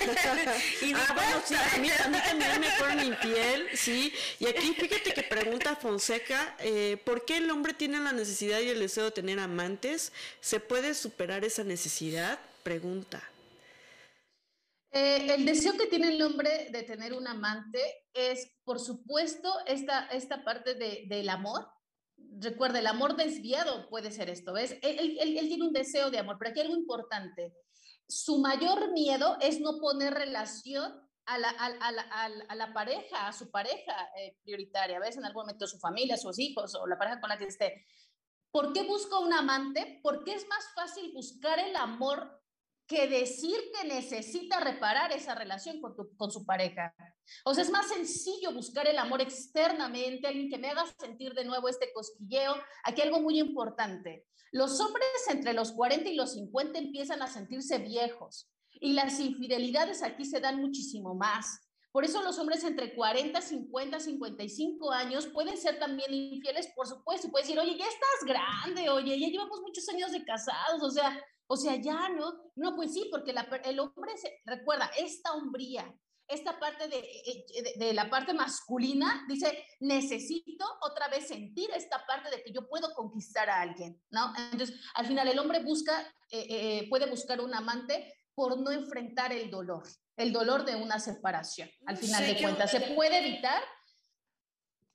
y 0.82 0.92
ah, 0.92 1.12
bueno, 1.14 1.42
sí, 1.44 1.54
a 1.54 1.78
mí, 1.78 1.88
también 1.88 2.60
me 2.60 2.70
fueron 2.72 3.04
infiel, 3.04 3.68
sí. 3.74 4.12
Y 4.38 4.46
aquí 4.46 4.74
fíjate 4.74 5.12
que 5.12 5.22
pregunta 5.22 5.76
Fonseca, 5.76 6.56
eh, 6.60 6.96
¿por 7.04 7.24
qué 7.24 7.38
el 7.38 7.50
hombre 7.50 7.74
tiene 7.74 7.98
la 8.00 8.12
necesidad 8.12 8.60
y 8.60 8.68
el 8.68 8.80
deseo 8.80 9.04
de 9.04 9.10
tener 9.10 9.38
amantes? 9.38 10.12
¿Se 10.40 10.60
puede 10.60 10.94
superar 10.94 11.44
esa 11.44 11.64
necesidad? 11.64 12.38
Pregunta. 12.62 13.22
Eh, 14.96 15.26
el 15.34 15.44
deseo 15.44 15.72
que 15.76 15.88
tiene 15.88 16.14
el 16.14 16.22
hombre 16.22 16.68
de 16.70 16.84
tener 16.84 17.14
un 17.14 17.26
amante 17.26 17.80
es, 18.12 18.54
por 18.62 18.78
supuesto, 18.78 19.52
esta, 19.66 20.06
esta 20.06 20.44
parte 20.44 20.76
de, 20.76 21.06
del 21.08 21.28
amor. 21.30 21.68
Recuerda, 22.16 22.78
el 22.78 22.86
amor 22.86 23.16
desviado 23.16 23.88
puede 23.88 24.12
ser 24.12 24.30
esto, 24.30 24.52
¿ves? 24.52 24.78
Él, 24.82 25.18
tiene 25.48 25.64
un 25.64 25.72
deseo 25.72 26.12
de 26.12 26.20
amor, 26.20 26.36
pero 26.38 26.52
aquí 26.52 26.60
hay 26.60 26.66
algo 26.66 26.78
importante. 26.78 27.52
Su 28.06 28.38
mayor 28.38 28.92
miedo 28.92 29.36
es 29.40 29.58
no 29.58 29.80
poner 29.80 30.14
relación 30.14 30.94
a 31.26 31.38
la, 31.38 31.48
a, 31.48 32.54
la, 32.54 32.72
pareja, 32.72 33.26
a 33.26 33.32
su 33.32 33.50
pareja 33.50 34.10
eh, 34.16 34.36
prioritaria, 34.44 34.98
a 34.98 35.00
veces 35.00 35.16
en 35.16 35.24
algún 35.24 35.42
momento 35.42 35.66
su 35.66 35.80
familia, 35.80 36.16
sus 36.16 36.38
hijos 36.38 36.76
o 36.76 36.86
la 36.86 36.98
pareja 36.98 37.20
con 37.20 37.30
la 37.30 37.38
que 37.38 37.46
esté. 37.46 37.84
¿Por 38.52 38.72
qué 38.72 38.84
busca 38.84 39.18
un 39.18 39.32
amante? 39.32 39.98
Porque 40.04 40.34
es 40.34 40.46
más 40.46 40.64
fácil 40.76 41.12
buscar 41.12 41.58
el 41.58 41.74
amor 41.74 42.43
que 42.86 43.08
decir 43.08 43.56
que 43.72 43.88
necesita 43.88 44.60
reparar 44.60 45.12
esa 45.12 45.34
relación 45.34 45.80
con, 45.80 46.30
su 46.30 46.44
pareja. 46.44 46.94
O 47.44 47.54
sea, 47.54 47.64
es 47.64 47.70
más 47.70 47.88
sencillo 47.88 48.52
buscar 48.52 48.86
el 48.86 48.98
amor 48.98 49.22
externamente, 49.22 50.26
alguien 50.26 50.50
que 50.50 50.58
me 50.58 50.68
haga 50.68 50.84
sentir 50.98 51.32
de 51.34 51.44
nuevo 51.44 51.68
este 51.68 51.92
cosquilleo. 51.92 52.54
Aquí 52.84 53.00
algo 53.00 53.20
muy 53.20 53.38
importante. 53.38 54.26
Los 54.52 54.80
hombres 54.80 55.08
entre 55.28 55.54
los 55.54 55.72
40 55.72 56.10
y 56.10 56.16
los 56.16 56.34
50 56.34 56.78
empiezan 56.78 57.22
a 57.22 57.26
sentirse 57.26 57.78
viejos 57.78 58.50
y 58.80 58.92
las 58.92 59.18
infidelidades 59.18 60.02
aquí 60.02 60.24
se 60.24 60.40
dan 60.40 60.60
muchísimo 60.60 61.14
más. 61.14 61.60
Por 61.90 62.04
eso 62.04 62.22
los 62.22 62.38
hombres 62.40 62.64
entre 62.64 62.92
40, 62.94 63.40
50, 63.40 64.00
55 64.00 64.90
años 64.90 65.28
pueden 65.28 65.56
ser 65.56 65.78
también 65.78 66.12
infieles, 66.12 66.66
por 66.74 66.88
supuesto, 66.88 67.28
y 67.28 67.30
puedes 67.30 67.46
decir, 67.46 67.60
oye, 67.60 67.78
ya 67.78 67.86
estás 67.86 68.26
grande, 68.26 68.90
oye, 68.90 69.18
ya 69.18 69.28
llevamos 69.28 69.60
muchos 69.60 69.88
años 69.88 70.10
de 70.10 70.24
casados, 70.24 70.82
o 70.82 70.90
sea, 70.90 71.24
o 71.46 71.56
sea, 71.56 71.76
ya 71.76 72.08
no, 72.08 72.50
no, 72.56 72.74
pues 72.74 72.92
sí, 72.94 73.08
porque 73.10 73.34
el 73.64 73.78
hombre, 73.78 74.16
se, 74.16 74.40
recuerda, 74.44 74.90
esta 74.96 75.32
hombría, 75.32 75.94
esta 76.26 76.58
parte 76.58 76.88
de, 76.88 76.98
eh, 76.98 77.46
eh, 77.54 77.78
de, 77.78 77.92
la 77.92 78.08
parte 78.08 78.32
masculina, 78.32 79.24
dice, 79.28 79.66
necesito 79.80 80.64
otra 80.80 81.08
vez 81.08 81.28
sentir 81.28 81.70
esta 81.74 82.04
parte 82.06 82.30
de 82.30 82.42
que 82.42 82.52
yo 82.52 82.66
puedo 82.68 82.94
conquistar 82.94 83.50
a 83.50 83.60
alguien, 83.60 84.00
¿no? 84.10 84.32
Entonces, 84.52 84.74
al 84.94 85.06
final 85.06 85.28
el 85.28 85.38
hombre 85.38 85.62
busca, 85.62 86.10
eh, 86.30 86.88
puede 86.88 87.10
buscar 87.10 87.40
un 87.40 87.54
amante 87.54 88.14
por 88.34 88.58
no 88.58 88.70
enfrentar 88.70 89.32
el 89.32 89.50
dolor, 89.50 89.84
el 90.16 90.32
dolor 90.32 90.64
de 90.64 90.76
una 90.76 90.98
separación. 90.98 91.68
Al 91.86 91.96
final 91.98 92.26
de 92.26 92.40
cuentas, 92.40 92.70
¿se 92.70 92.80
puede 92.80 93.18
evitar? 93.18 93.62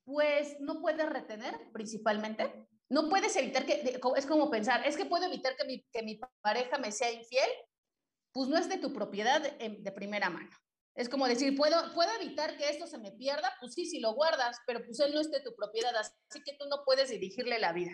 Pues 0.03 0.59
no 0.59 0.81
puedes 0.81 1.07
retener 1.07 1.71
principalmente. 1.71 2.67
No 2.89 3.07
puedes 3.07 3.35
evitar 3.35 3.65
que, 3.65 3.99
es 4.17 4.25
como 4.25 4.49
pensar, 4.49 4.85
es 4.85 4.97
que 4.97 5.05
puedo 5.05 5.25
evitar 5.25 5.55
que 5.55 6.01
mi, 6.03 6.19
pareja 6.41 6.77
me 6.77 6.91
sea 6.91 7.11
infiel, 7.11 7.49
pues 8.31 8.49
no 8.49 8.57
es 8.57 8.67
de 8.67 8.77
tu 8.77 8.93
propiedad 8.93 9.41
de, 9.41 9.77
de 9.79 9.91
primera 9.91 10.29
mano. 10.29 10.49
Es 10.99 11.07
como 11.07 11.27
decir, 11.27 11.55
¿puedo, 11.55 11.93
¿puedo 11.93 12.11
evitar 12.19 12.57
que 12.57 12.67
esto 12.67 12.85
se 12.85 12.97
me 12.97 13.11
pierda? 13.11 13.53
Pues 13.61 13.73
sí, 13.73 13.85
si 13.85 14.01
lo 14.01 14.13
guardas, 14.15 14.57
pero 14.67 14.83
pues 14.83 14.99
él 14.99 15.13
no 15.13 15.21
es 15.21 15.31
de 15.31 15.39
tu 15.39 15.55
propiedad, 15.55 15.95
así 15.95 16.43
que 16.43 16.57
tú 16.59 16.65
no 16.69 16.83
puedes 16.83 17.09
dirigirle 17.09 17.57
la 17.57 17.71
vida. 17.71 17.91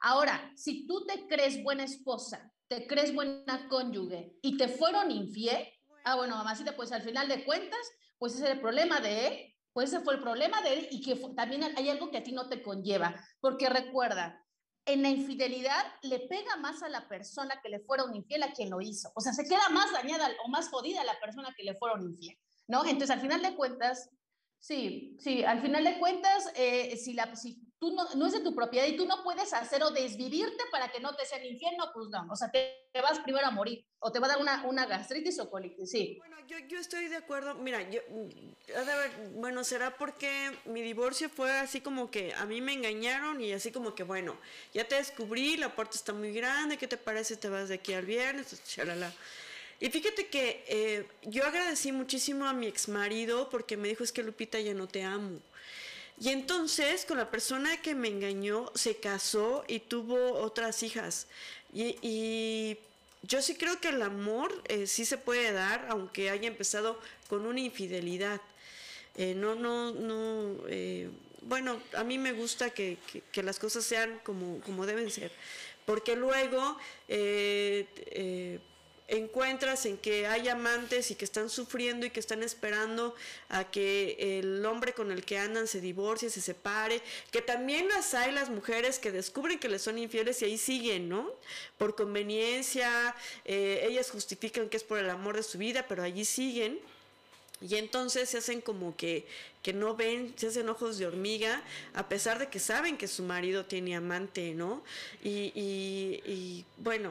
Ahora, 0.00 0.52
si 0.56 0.84
tú 0.86 1.06
te 1.06 1.28
crees 1.28 1.62
buena 1.62 1.84
esposa, 1.84 2.52
te 2.66 2.88
crees 2.88 3.14
buena 3.14 3.68
cónyuge 3.68 4.32
y 4.42 4.56
te 4.56 4.66
fueron 4.66 5.10
infiel, 5.10 5.68
ah, 6.04 6.16
bueno, 6.16 6.34
mamacita, 6.34 6.74
pues 6.74 6.90
al 6.90 7.02
final 7.02 7.28
de 7.28 7.44
cuentas, 7.44 7.78
pues 8.18 8.34
ese 8.34 8.46
es 8.46 8.50
el 8.50 8.60
problema 8.60 9.00
de 9.00 9.26
él, 9.28 9.54
pues 9.78 9.92
ese 9.92 10.02
fue 10.02 10.14
el 10.14 10.20
problema 10.20 10.60
de 10.60 10.72
él 10.72 10.88
y 10.90 11.00
que 11.00 11.14
también 11.36 11.62
hay 11.62 11.88
algo 11.88 12.10
que 12.10 12.18
a 12.18 12.24
ti 12.24 12.32
no 12.32 12.48
te 12.48 12.62
conlleva, 12.62 13.14
porque 13.38 13.68
recuerda, 13.68 14.44
en 14.84 15.02
la 15.02 15.08
infidelidad 15.08 15.86
le 16.02 16.18
pega 16.18 16.56
más 16.56 16.82
a 16.82 16.88
la 16.88 17.06
persona 17.06 17.60
que 17.62 17.68
le 17.68 17.78
fueron 17.78 18.12
infiel 18.12 18.42
a 18.42 18.52
quien 18.52 18.70
lo 18.70 18.80
hizo. 18.80 19.12
O 19.14 19.20
sea, 19.20 19.32
se 19.32 19.44
queda 19.44 19.68
más 19.68 19.92
dañada 19.92 20.32
o 20.44 20.48
más 20.48 20.68
jodida 20.68 21.04
la 21.04 21.20
persona 21.20 21.54
que 21.56 21.62
le 21.62 21.76
fueron 21.76 22.02
infiel, 22.02 22.36
¿no? 22.66 22.84
Entonces, 22.84 23.10
al 23.10 23.20
final 23.20 23.40
de 23.40 23.54
cuentas, 23.54 24.10
sí, 24.58 25.16
sí, 25.20 25.44
al 25.44 25.62
final 25.62 25.84
de 25.84 26.00
cuentas, 26.00 26.50
eh, 26.56 26.96
si, 26.96 27.12
la, 27.12 27.32
tú 27.78 27.94
no, 27.94 28.08
no 28.14 28.26
es 28.26 28.32
de 28.32 28.40
tu 28.40 28.54
propiedad 28.54 28.86
y 28.86 28.96
tú 28.96 29.06
no 29.06 29.22
puedes 29.22 29.52
hacer 29.52 29.82
o 29.82 29.90
desvivirte 29.90 30.64
para 30.70 30.90
que 30.90 31.00
no 31.00 31.14
te 31.14 31.24
sea 31.24 31.38
el 31.38 31.52
infierno, 31.52 31.90
pues 31.94 32.08
no, 32.08 32.26
o 32.30 32.36
sea, 32.36 32.50
te, 32.50 32.88
vas 33.00 33.20
primero 33.20 33.46
a 33.46 33.50
morir 33.50 33.84
o 34.00 34.10
te 34.10 34.18
va 34.18 34.26
a 34.26 34.30
dar 34.30 34.38
una, 34.38 34.64
una 34.64 34.86
gastritis 34.86 35.38
o 35.38 35.48
colitis, 35.48 35.90
sí. 35.90 36.16
Bueno, 36.18 36.36
yo, 36.46 36.58
yo 36.68 36.78
estoy 36.78 37.08
de 37.08 37.16
acuerdo, 37.16 37.54
mira, 37.54 37.88
yo, 37.88 38.00
ver, 38.66 39.10
bueno, 39.34 39.62
será 39.62 39.96
porque 39.96 40.50
mi 40.64 40.82
divorcio 40.82 41.28
fue 41.28 41.52
así 41.52 41.80
como 41.80 42.10
que 42.10 42.34
a 42.34 42.46
mí 42.46 42.60
me 42.60 42.72
engañaron 42.72 43.40
y 43.40 43.52
así 43.52 43.70
como 43.70 43.94
que, 43.94 44.02
bueno, 44.02 44.36
ya 44.74 44.86
te 44.86 44.96
descubrí, 44.96 45.56
la 45.56 45.74
puerta 45.74 45.96
está 45.96 46.12
muy 46.12 46.32
grande, 46.32 46.76
¿qué 46.76 46.88
te 46.88 46.96
parece? 46.96 47.36
Te 47.36 47.48
vas 47.48 47.68
de 47.68 47.76
aquí 47.76 47.94
al 47.94 48.06
viernes, 48.06 48.60
chalala. 48.64 49.12
Y 49.80 49.90
fíjate 49.90 50.26
que 50.26 50.64
eh, 50.66 51.06
yo 51.22 51.44
agradecí 51.44 51.92
muchísimo 51.92 52.46
a 52.46 52.52
mi 52.52 52.66
ex 52.66 52.88
marido 52.88 53.48
porque 53.48 53.76
me 53.76 53.86
dijo 53.86 54.02
es 54.02 54.10
que 54.10 54.24
Lupita 54.24 54.58
ya 54.58 54.74
no 54.74 54.88
te 54.88 55.04
amo. 55.04 55.38
Y 56.20 56.30
entonces 56.30 57.04
con 57.04 57.16
la 57.16 57.30
persona 57.30 57.80
que 57.80 57.94
me 57.94 58.08
engañó 58.08 58.72
se 58.74 58.96
casó 58.96 59.64
y 59.68 59.80
tuvo 59.80 60.32
otras 60.34 60.82
hijas. 60.82 61.26
Y, 61.72 62.76
yo 63.22 63.42
sí 63.42 63.56
creo 63.56 63.80
que 63.80 63.88
el 63.88 64.00
amor 64.00 64.62
eh, 64.68 64.86
sí 64.86 65.04
se 65.04 65.18
puede 65.18 65.50
dar, 65.50 65.86
aunque 65.90 66.30
haya 66.30 66.46
empezado 66.46 67.00
con 67.28 67.46
una 67.46 67.58
infidelidad. 67.58 68.40
Eh, 69.16 69.34
no, 69.34 69.56
no, 69.56 69.92
no. 69.92 70.54
Eh, 70.68 71.10
bueno, 71.42 71.80
a 71.94 72.04
mí 72.04 72.16
me 72.16 72.32
gusta 72.32 72.70
que, 72.70 72.96
que, 73.32 73.42
las 73.42 73.58
cosas 73.58 73.84
sean 73.84 74.20
como, 74.22 74.60
como 74.60 74.86
deben 74.86 75.10
ser. 75.10 75.32
Porque 75.84 76.14
luego 76.14 76.78
encuentras 79.08 79.86
en 79.86 79.96
que 79.96 80.26
hay 80.26 80.48
amantes 80.48 81.10
y 81.10 81.14
que 81.14 81.24
están 81.24 81.48
sufriendo 81.48 82.04
y 82.04 82.10
que 82.10 82.20
están 82.20 82.42
esperando 82.42 83.14
a 83.48 83.64
que 83.64 84.38
el 84.38 84.64
hombre 84.66 84.92
con 84.92 85.10
el 85.10 85.24
que 85.24 85.38
andan 85.38 85.66
se 85.66 85.80
divorcie, 85.80 86.28
se 86.28 86.42
separe, 86.42 87.00
que 87.30 87.40
también 87.40 87.88
las 87.88 88.12
hay 88.12 88.32
las 88.32 88.50
mujeres 88.50 88.98
que 88.98 89.10
descubren 89.10 89.58
que 89.58 89.68
les 89.68 89.82
son 89.82 89.98
infieles 89.98 90.42
y 90.42 90.44
ahí 90.44 90.58
siguen, 90.58 91.08
¿no? 91.08 91.32
Por 91.78 91.96
conveniencia, 91.96 93.14
eh, 93.46 93.86
ellas 93.88 94.10
justifican 94.10 94.68
que 94.68 94.76
es 94.76 94.84
por 94.84 94.98
el 94.98 95.08
amor 95.08 95.36
de 95.36 95.42
su 95.42 95.56
vida, 95.56 95.86
pero 95.88 96.02
allí 96.02 96.24
siguen. 96.26 96.78
Y 97.60 97.74
entonces 97.74 98.28
se 98.28 98.38
hacen 98.38 98.60
como 98.60 98.96
que, 98.96 99.26
que 99.62 99.72
no 99.72 99.96
ven, 99.96 100.32
se 100.36 100.46
hacen 100.46 100.68
ojos 100.68 100.96
de 100.96 101.06
hormiga, 101.06 101.60
a 101.92 102.08
pesar 102.08 102.38
de 102.38 102.48
que 102.48 102.60
saben 102.60 102.96
que 102.96 103.08
su 103.08 103.24
marido 103.24 103.64
tiene 103.64 103.96
amante, 103.96 104.54
¿no? 104.54 104.84
Y, 105.24 105.50
y, 105.56 106.22
y 106.24 106.64
bueno, 106.76 107.10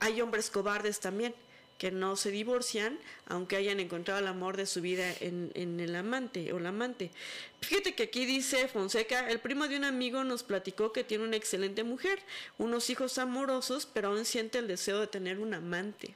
hay 0.00 0.20
hombres 0.20 0.50
cobardes 0.50 1.00
también 1.00 1.34
que 1.80 1.90
no 1.90 2.14
se 2.14 2.30
divorcian, 2.30 2.96
aunque 3.26 3.56
hayan 3.56 3.80
encontrado 3.80 4.20
el 4.20 4.26
amor 4.26 4.58
de 4.58 4.66
su 4.66 4.82
vida 4.82 5.10
en, 5.20 5.50
el 5.54 5.96
amante 5.96 6.52
o 6.52 6.58
la 6.58 6.68
amante. 6.68 7.10
Fíjate 7.62 7.94
que 7.94 8.02
aquí 8.02 8.26
dice 8.26 8.68
Fonseca, 8.68 9.30
el 9.30 9.38
primo 9.38 9.66
de 9.66 9.78
un 9.78 9.84
amigo 9.84 10.22
nos 10.22 10.42
platicó 10.42 10.92
que 10.92 11.04
tiene 11.04 11.24
una 11.24 11.36
excelente 11.36 11.82
mujer, 11.82 12.18
unos 12.58 12.90
hijos 12.90 13.16
amorosos, 13.16 13.86
pero 13.86 14.08
aún 14.08 14.26
siente 14.26 14.58
el 14.58 14.68
deseo 14.68 15.00
de 15.00 15.06
tener 15.06 15.38
un 15.38 15.54
amante. 15.54 16.14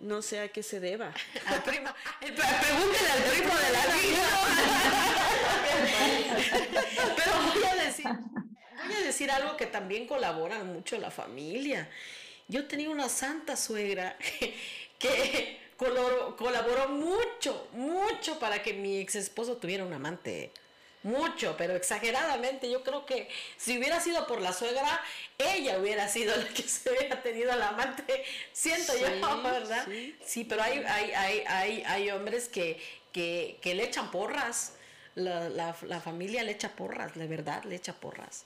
No 0.00 0.22
sé 0.22 0.40
a 0.40 0.48
qué 0.48 0.62
se 0.62 0.80
deba. 0.80 1.12
Al 1.44 1.62
primo, 1.62 1.90
pregúntele 2.20 3.10
al 3.10 3.22
primo 3.22 3.54
de 3.54 3.70
la 3.70 3.84
Pero 7.16 7.32
voy 7.52 7.64
a 7.64 7.74
decir, 7.84 8.06
voy 8.06 8.94
a 8.94 9.00
decir 9.00 9.30
algo 9.30 9.58
que 9.58 9.66
también 9.66 10.06
colabora 10.06 10.64
mucho 10.64 10.96
la 10.96 11.10
familia 11.10 11.90
yo 12.50 12.66
tenía 12.66 12.90
una 12.90 13.08
santa 13.08 13.56
suegra 13.56 14.16
que 14.98 15.60
colaboró, 15.76 16.88
mucho, 16.88 17.68
mucho 17.72 18.38
para 18.38 18.62
que 18.62 18.74
mi 18.74 18.98
ex 18.98 19.14
esposo 19.14 19.56
tuviera 19.56 19.84
un 19.84 19.92
amante. 19.92 20.52
Mucho, 21.02 21.54
pero 21.56 21.74
exageradamente. 21.74 22.70
Yo 22.70 22.82
creo 22.82 23.06
que 23.06 23.28
si 23.56 23.78
hubiera 23.78 24.00
sido 24.00 24.26
por 24.26 24.42
la 24.42 24.52
suegra, 24.52 25.00
ella 25.38 25.78
hubiera 25.78 26.08
sido 26.08 26.36
la 26.36 26.48
que 26.48 26.62
se 26.64 26.90
hubiera 26.90 27.22
tenido 27.22 27.52
al 27.52 27.62
amante. 27.62 28.24
Siento 28.52 28.92
yo, 28.98 29.06
¿verdad? 29.42 29.86
Sí, 30.22 30.44
pero 30.44 30.62
hay, 30.62 30.84
hay, 30.86 31.12
hay, 31.12 31.44
hay, 31.46 31.82
hay 31.86 32.10
hombres 32.10 32.48
que, 32.48 32.78
que, 33.12 33.58
que 33.62 33.74
le 33.74 33.84
echan 33.84 34.10
porras. 34.10 34.74
La, 35.14 35.48
la, 35.48 35.74
la, 35.82 36.00
familia 36.00 36.44
le 36.44 36.52
echa 36.52 36.70
porras, 36.76 37.14
de 37.14 37.26
verdad, 37.26 37.64
le 37.64 37.76
echa 37.76 37.94
porras. 37.94 38.44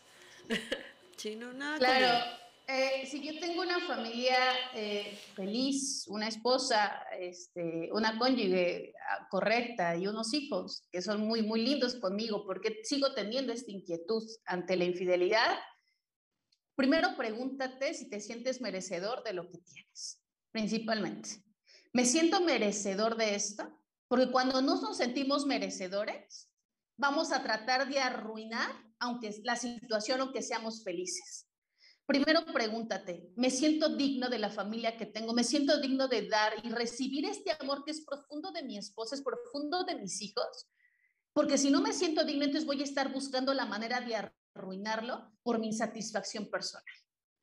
Sí, 1.16 1.36
no, 1.36 1.52
nada. 1.52 1.78
Claro. 1.78 2.43
Eh, 2.66 3.06
si 3.06 3.20
yo 3.20 3.38
tengo 3.38 3.60
una 3.60 3.78
familia 3.80 4.38
eh, 4.74 5.18
feliz, 5.34 6.06
una 6.08 6.28
esposa, 6.28 7.02
este, 7.18 7.90
una 7.92 8.18
cónyuge 8.18 8.94
ah, 9.10 9.28
correcta 9.30 9.96
y 9.96 10.06
unos 10.06 10.32
hijos 10.32 10.88
que 10.90 11.02
son 11.02 11.20
muy, 11.20 11.42
muy 11.42 11.60
lindos 11.62 11.96
conmigo, 11.96 12.46
porque 12.46 12.80
sigo 12.82 13.12
teniendo 13.12 13.52
esta 13.52 13.70
inquietud 13.70 14.22
ante 14.46 14.76
la 14.76 14.84
infidelidad, 14.84 15.58
primero 16.74 17.16
pregúntate 17.18 17.92
si 17.92 18.08
te 18.08 18.20
sientes 18.20 18.62
merecedor 18.62 19.22
de 19.24 19.34
lo 19.34 19.50
que 19.50 19.58
tienes, 19.58 20.22
principalmente. 20.50 21.44
¿Me 21.92 22.06
siento 22.06 22.40
merecedor 22.40 23.16
de 23.16 23.34
esto? 23.34 23.78
Porque 24.08 24.30
cuando 24.30 24.62
no 24.62 24.80
nos 24.80 24.96
sentimos 24.96 25.44
merecedores, 25.44 26.50
vamos 26.96 27.30
a 27.30 27.42
tratar 27.42 27.90
de 27.90 27.98
arruinar 27.98 28.70
aunque 28.98 29.34
la 29.42 29.56
situación, 29.56 30.22
aunque 30.22 30.40
seamos 30.40 30.82
felices. 30.82 31.46
Primero 32.06 32.44
pregúntate, 32.52 33.32
¿me 33.36 33.50
siento 33.50 33.88
digno 33.96 34.28
de 34.28 34.38
la 34.38 34.50
familia 34.50 34.96
que 34.96 35.06
tengo? 35.06 35.32
¿Me 35.32 35.42
siento 35.42 35.80
digno 35.80 36.06
de 36.06 36.28
dar 36.28 36.52
y 36.62 36.68
recibir 36.68 37.24
este 37.24 37.50
amor 37.58 37.82
que 37.82 37.92
es 37.92 38.04
profundo 38.04 38.52
de 38.52 38.62
mi 38.62 38.76
esposa, 38.76 39.14
es 39.14 39.22
profundo 39.22 39.84
de 39.84 39.94
mis 39.94 40.20
hijos? 40.20 40.68
Porque 41.32 41.56
si 41.56 41.70
no 41.70 41.80
me 41.80 41.94
siento 41.94 42.24
digno, 42.24 42.44
entonces 42.44 42.66
voy 42.66 42.80
a 42.82 42.84
estar 42.84 43.10
buscando 43.10 43.54
la 43.54 43.64
manera 43.64 44.02
de 44.02 44.16
arruinarlo 44.54 45.32
por 45.42 45.58
mi 45.58 45.68
insatisfacción 45.68 46.50
personal. 46.50 46.84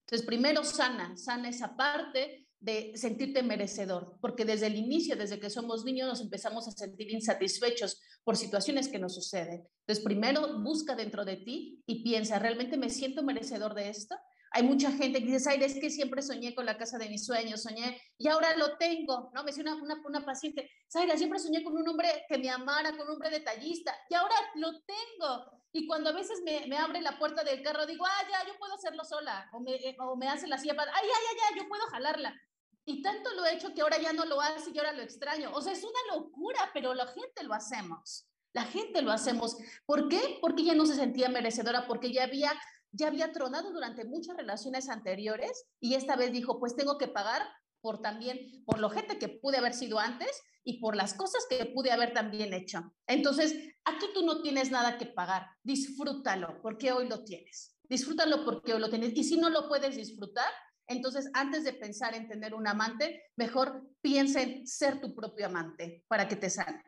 Entonces, 0.05 0.27
primero 0.27 0.63
sana, 0.63 1.17
sana 1.17 1.49
esa 1.49 1.75
parte 1.75 2.47
de 2.59 2.91
sentirte 2.95 3.41
merecedor, 3.41 4.17
porque 4.21 4.45
desde 4.45 4.67
el 4.67 4.75
inicio, 4.75 5.15
desde 5.15 5.39
que 5.39 5.49
somos 5.49 5.83
niños, 5.83 6.07
nos 6.07 6.21
empezamos 6.21 6.67
a 6.67 6.71
sentir 6.71 7.11
insatisfechos 7.11 7.99
por 8.23 8.37
situaciones 8.37 8.87
que 8.87 8.99
nos 8.99 9.15
suceden. 9.15 9.67
Entonces, 9.79 10.05
primero 10.05 10.61
busca 10.61 10.95
dentro 10.95 11.25
de 11.25 11.37
ti 11.37 11.81
y 11.87 12.03
piensa, 12.03 12.37
¿realmente 12.37 12.77
me 12.77 12.91
siento 12.91 13.23
merecedor 13.23 13.73
de 13.73 13.89
esto? 13.89 14.15
Hay 14.53 14.63
mucha 14.63 14.91
gente 14.91 15.19
que 15.19 15.31
dice, 15.31 15.49
ay, 15.49 15.63
es 15.63 15.79
que 15.79 15.89
siempre 15.89 16.21
soñé 16.21 16.53
con 16.53 16.65
la 16.65 16.77
casa 16.77 16.97
de 16.97 17.07
mis 17.07 17.25
sueños, 17.25 17.63
soñé 17.63 18.01
y 18.17 18.27
ahora 18.27 18.55
lo 18.57 18.77
tengo, 18.77 19.31
¿no? 19.33 19.43
Me 19.43 19.51
decía 19.51 19.63
una, 19.63 19.75
una, 19.75 20.01
una 20.05 20.25
paciente, 20.25 20.69
Zaira, 20.91 21.17
siempre 21.17 21.39
soñé 21.39 21.63
con 21.63 21.77
un 21.77 21.87
hombre 21.87 22.25
que 22.27 22.37
me 22.37 22.49
amara, 22.49 22.91
con 22.91 23.07
un 23.07 23.13
hombre 23.13 23.29
detallista 23.29 23.95
y 24.09 24.15
ahora 24.15 24.35
lo 24.55 24.71
tengo. 24.81 25.61
Y 25.73 25.87
cuando 25.87 26.09
a 26.09 26.13
veces 26.13 26.41
me, 26.43 26.67
me 26.67 26.77
abre 26.77 27.01
la 27.01 27.17
puerta 27.17 27.45
del 27.45 27.63
carro, 27.63 27.85
digo, 27.85 28.05
ah, 28.05 28.27
ya, 28.29 28.45
yo 28.45 28.59
puedo 28.59 28.73
hacerlo 28.73 29.05
sola. 29.05 29.49
O 29.53 29.61
me, 29.61 29.75
eh, 29.75 29.95
o 29.99 30.17
me 30.17 30.27
hace 30.27 30.47
la 30.47 30.57
silla 30.57 30.75
para, 30.75 30.91
ay, 30.93 31.07
ya, 31.07 31.13
ya, 31.13 31.55
ya, 31.55 31.61
yo 31.61 31.69
puedo 31.69 31.83
jalarla. 31.87 32.35
Y 32.83 33.01
tanto 33.01 33.31
lo 33.33 33.45
he 33.45 33.53
hecho 33.53 33.73
que 33.73 33.81
ahora 33.81 33.97
ya 33.99 34.11
no 34.11 34.25
lo 34.25 34.41
hace 34.41 34.71
y 34.73 34.77
ahora 34.77 34.91
lo 34.91 35.01
extraño. 35.01 35.51
O 35.53 35.61
sea, 35.61 35.71
es 35.71 35.83
una 35.83 36.17
locura, 36.17 36.71
pero 36.73 36.93
la 36.93 37.07
gente 37.07 37.43
lo 37.43 37.53
hacemos. 37.53 38.27
La 38.53 38.65
gente 38.65 39.01
lo 39.01 39.11
hacemos. 39.11 39.55
¿Por 39.85 40.09
qué? 40.09 40.39
Porque 40.41 40.65
ya 40.65 40.75
no 40.75 40.85
se 40.85 40.95
sentía 40.95 41.29
merecedora, 41.29 41.87
porque 41.87 42.11
ya 42.11 42.23
había 42.25 42.51
ya 42.91 43.07
había 43.07 43.31
tronado 43.31 43.71
durante 43.71 44.05
muchas 44.05 44.37
relaciones 44.37 44.89
anteriores 44.89 45.65
y 45.79 45.95
esta 45.95 46.15
vez 46.15 46.31
dijo, 46.31 46.59
pues 46.59 46.75
tengo 46.75 46.97
que 46.97 47.07
pagar 47.07 47.41
por 47.81 48.01
también, 48.01 48.63
por 48.65 48.79
lo 48.79 48.89
gente 48.89 49.17
que 49.17 49.29
pude 49.29 49.57
haber 49.57 49.73
sido 49.73 49.99
antes 49.99 50.41
y 50.63 50.79
por 50.79 50.95
las 50.95 51.13
cosas 51.13 51.45
que 51.49 51.65
pude 51.65 51.91
haber 51.91 52.13
también 52.13 52.53
hecho. 52.53 52.93
Entonces, 53.07 53.55
aquí 53.85 54.05
tú 54.13 54.23
no 54.23 54.41
tienes 54.41 54.69
nada 54.69 54.97
que 54.97 55.07
pagar, 55.07 55.47
disfrútalo 55.63 56.61
porque 56.61 56.91
hoy 56.91 57.07
lo 57.07 57.23
tienes, 57.23 57.75
disfrútalo 57.89 58.45
porque 58.45 58.73
hoy 58.73 58.79
lo 58.79 58.89
tienes. 58.89 59.15
Y 59.15 59.23
si 59.23 59.37
no 59.37 59.49
lo 59.49 59.67
puedes 59.67 59.95
disfrutar, 59.95 60.49
entonces 60.87 61.29
antes 61.33 61.63
de 61.63 61.73
pensar 61.73 62.13
en 62.13 62.27
tener 62.27 62.53
un 62.53 62.67
amante, 62.67 63.23
mejor 63.35 63.89
piensa 64.01 64.41
en 64.41 64.67
ser 64.67 65.01
tu 65.01 65.15
propio 65.15 65.47
amante 65.47 66.03
para 66.07 66.27
que 66.27 66.35
te 66.35 66.49
sane 66.49 66.83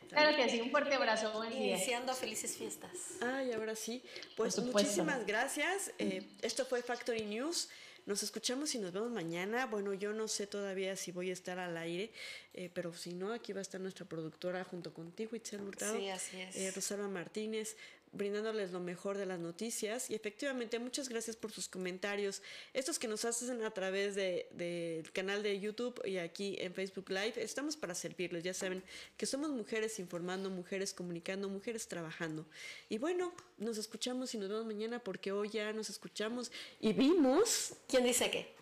Claro 0.08 0.36
que 0.36 0.48
sí, 0.50 0.60
un 0.60 0.70
fuerte 0.70 0.94
abrazo, 0.94 1.30
buen 1.32 1.50
día. 1.50 1.76
Iniciando 1.76 2.12
felices 2.14 2.56
fiestas. 2.56 2.90
Ay, 3.20 3.52
ahora 3.52 3.76
sí. 3.76 4.02
Pues 4.36 4.58
muchísimas 4.58 5.24
gracias. 5.24 5.92
Eh, 5.98 6.26
esto 6.42 6.64
fue 6.66 6.82
Factory 6.82 7.22
News. 7.22 7.68
Nos 8.06 8.22
escuchamos 8.24 8.74
y 8.74 8.78
nos 8.78 8.90
vemos 8.92 9.10
mañana. 9.12 9.66
Bueno, 9.66 9.94
yo 9.94 10.12
no 10.12 10.26
sé 10.26 10.48
todavía 10.48 10.96
si 10.96 11.12
voy 11.12 11.30
a 11.30 11.32
estar 11.32 11.60
al 11.60 11.76
aire, 11.76 12.10
eh, 12.54 12.68
pero 12.74 12.92
si 12.92 13.12
no, 13.12 13.32
aquí 13.32 13.52
va 13.52 13.60
a 13.60 13.62
estar 13.62 13.80
nuestra 13.80 14.04
productora 14.04 14.64
junto 14.64 14.92
contigo, 14.92 15.36
Itzel 15.36 15.60
Hurtado. 15.60 15.96
Sí, 15.96 16.08
así 16.08 16.40
es. 16.40 16.56
eh, 16.56 16.72
Rosalba 16.74 17.06
Martínez, 17.06 17.76
brindándoles 18.12 18.72
lo 18.72 18.80
mejor 18.80 19.16
de 19.16 19.26
las 19.26 19.38
noticias. 19.38 20.10
Y 20.10 20.14
efectivamente, 20.14 20.78
muchas 20.78 21.08
gracias 21.08 21.36
por 21.36 21.52
sus 21.52 21.68
comentarios. 21.68 22.42
Estos 22.74 22.98
que 22.98 23.06
nos 23.08 23.24
hacen 23.24 23.62
a 23.62 23.70
través 23.70 24.14
de- 24.14 24.48
del 24.52 25.10
canal 25.12 25.42
de 25.42 25.60
YouTube 25.60 26.00
y 26.04 26.18
aquí 26.18 26.56
en 26.58 26.74
Facebook 26.74 27.10
Live. 27.10 27.34
Estamos 27.36 27.76
para 27.76 27.94
servirles. 27.94 28.42
Ya 28.42 28.54
saben 28.54 28.82
que 29.16 29.26
somos 29.26 29.50
mujeres 29.50 29.98
informando, 29.98 30.50
mujeres 30.50 30.92
comunicando, 30.92 31.48
mujeres 31.48 31.86
trabajando. 31.88 32.46
Y 32.88 32.98
bueno, 32.98 33.32
nos 33.58 33.78
escuchamos 33.78 34.34
y 34.34 34.38
nos 34.38 34.48
vemos 34.48 34.66
mañana 34.66 34.98
porque 34.98 35.32
hoy 35.32 35.48
ya 35.50 35.72
nos 35.72 35.90
escuchamos 35.90 36.50
y 36.80 36.92
vimos. 36.92 37.74
¿Quién 37.88 38.04
dice 38.04 38.30
qué? 38.30 38.60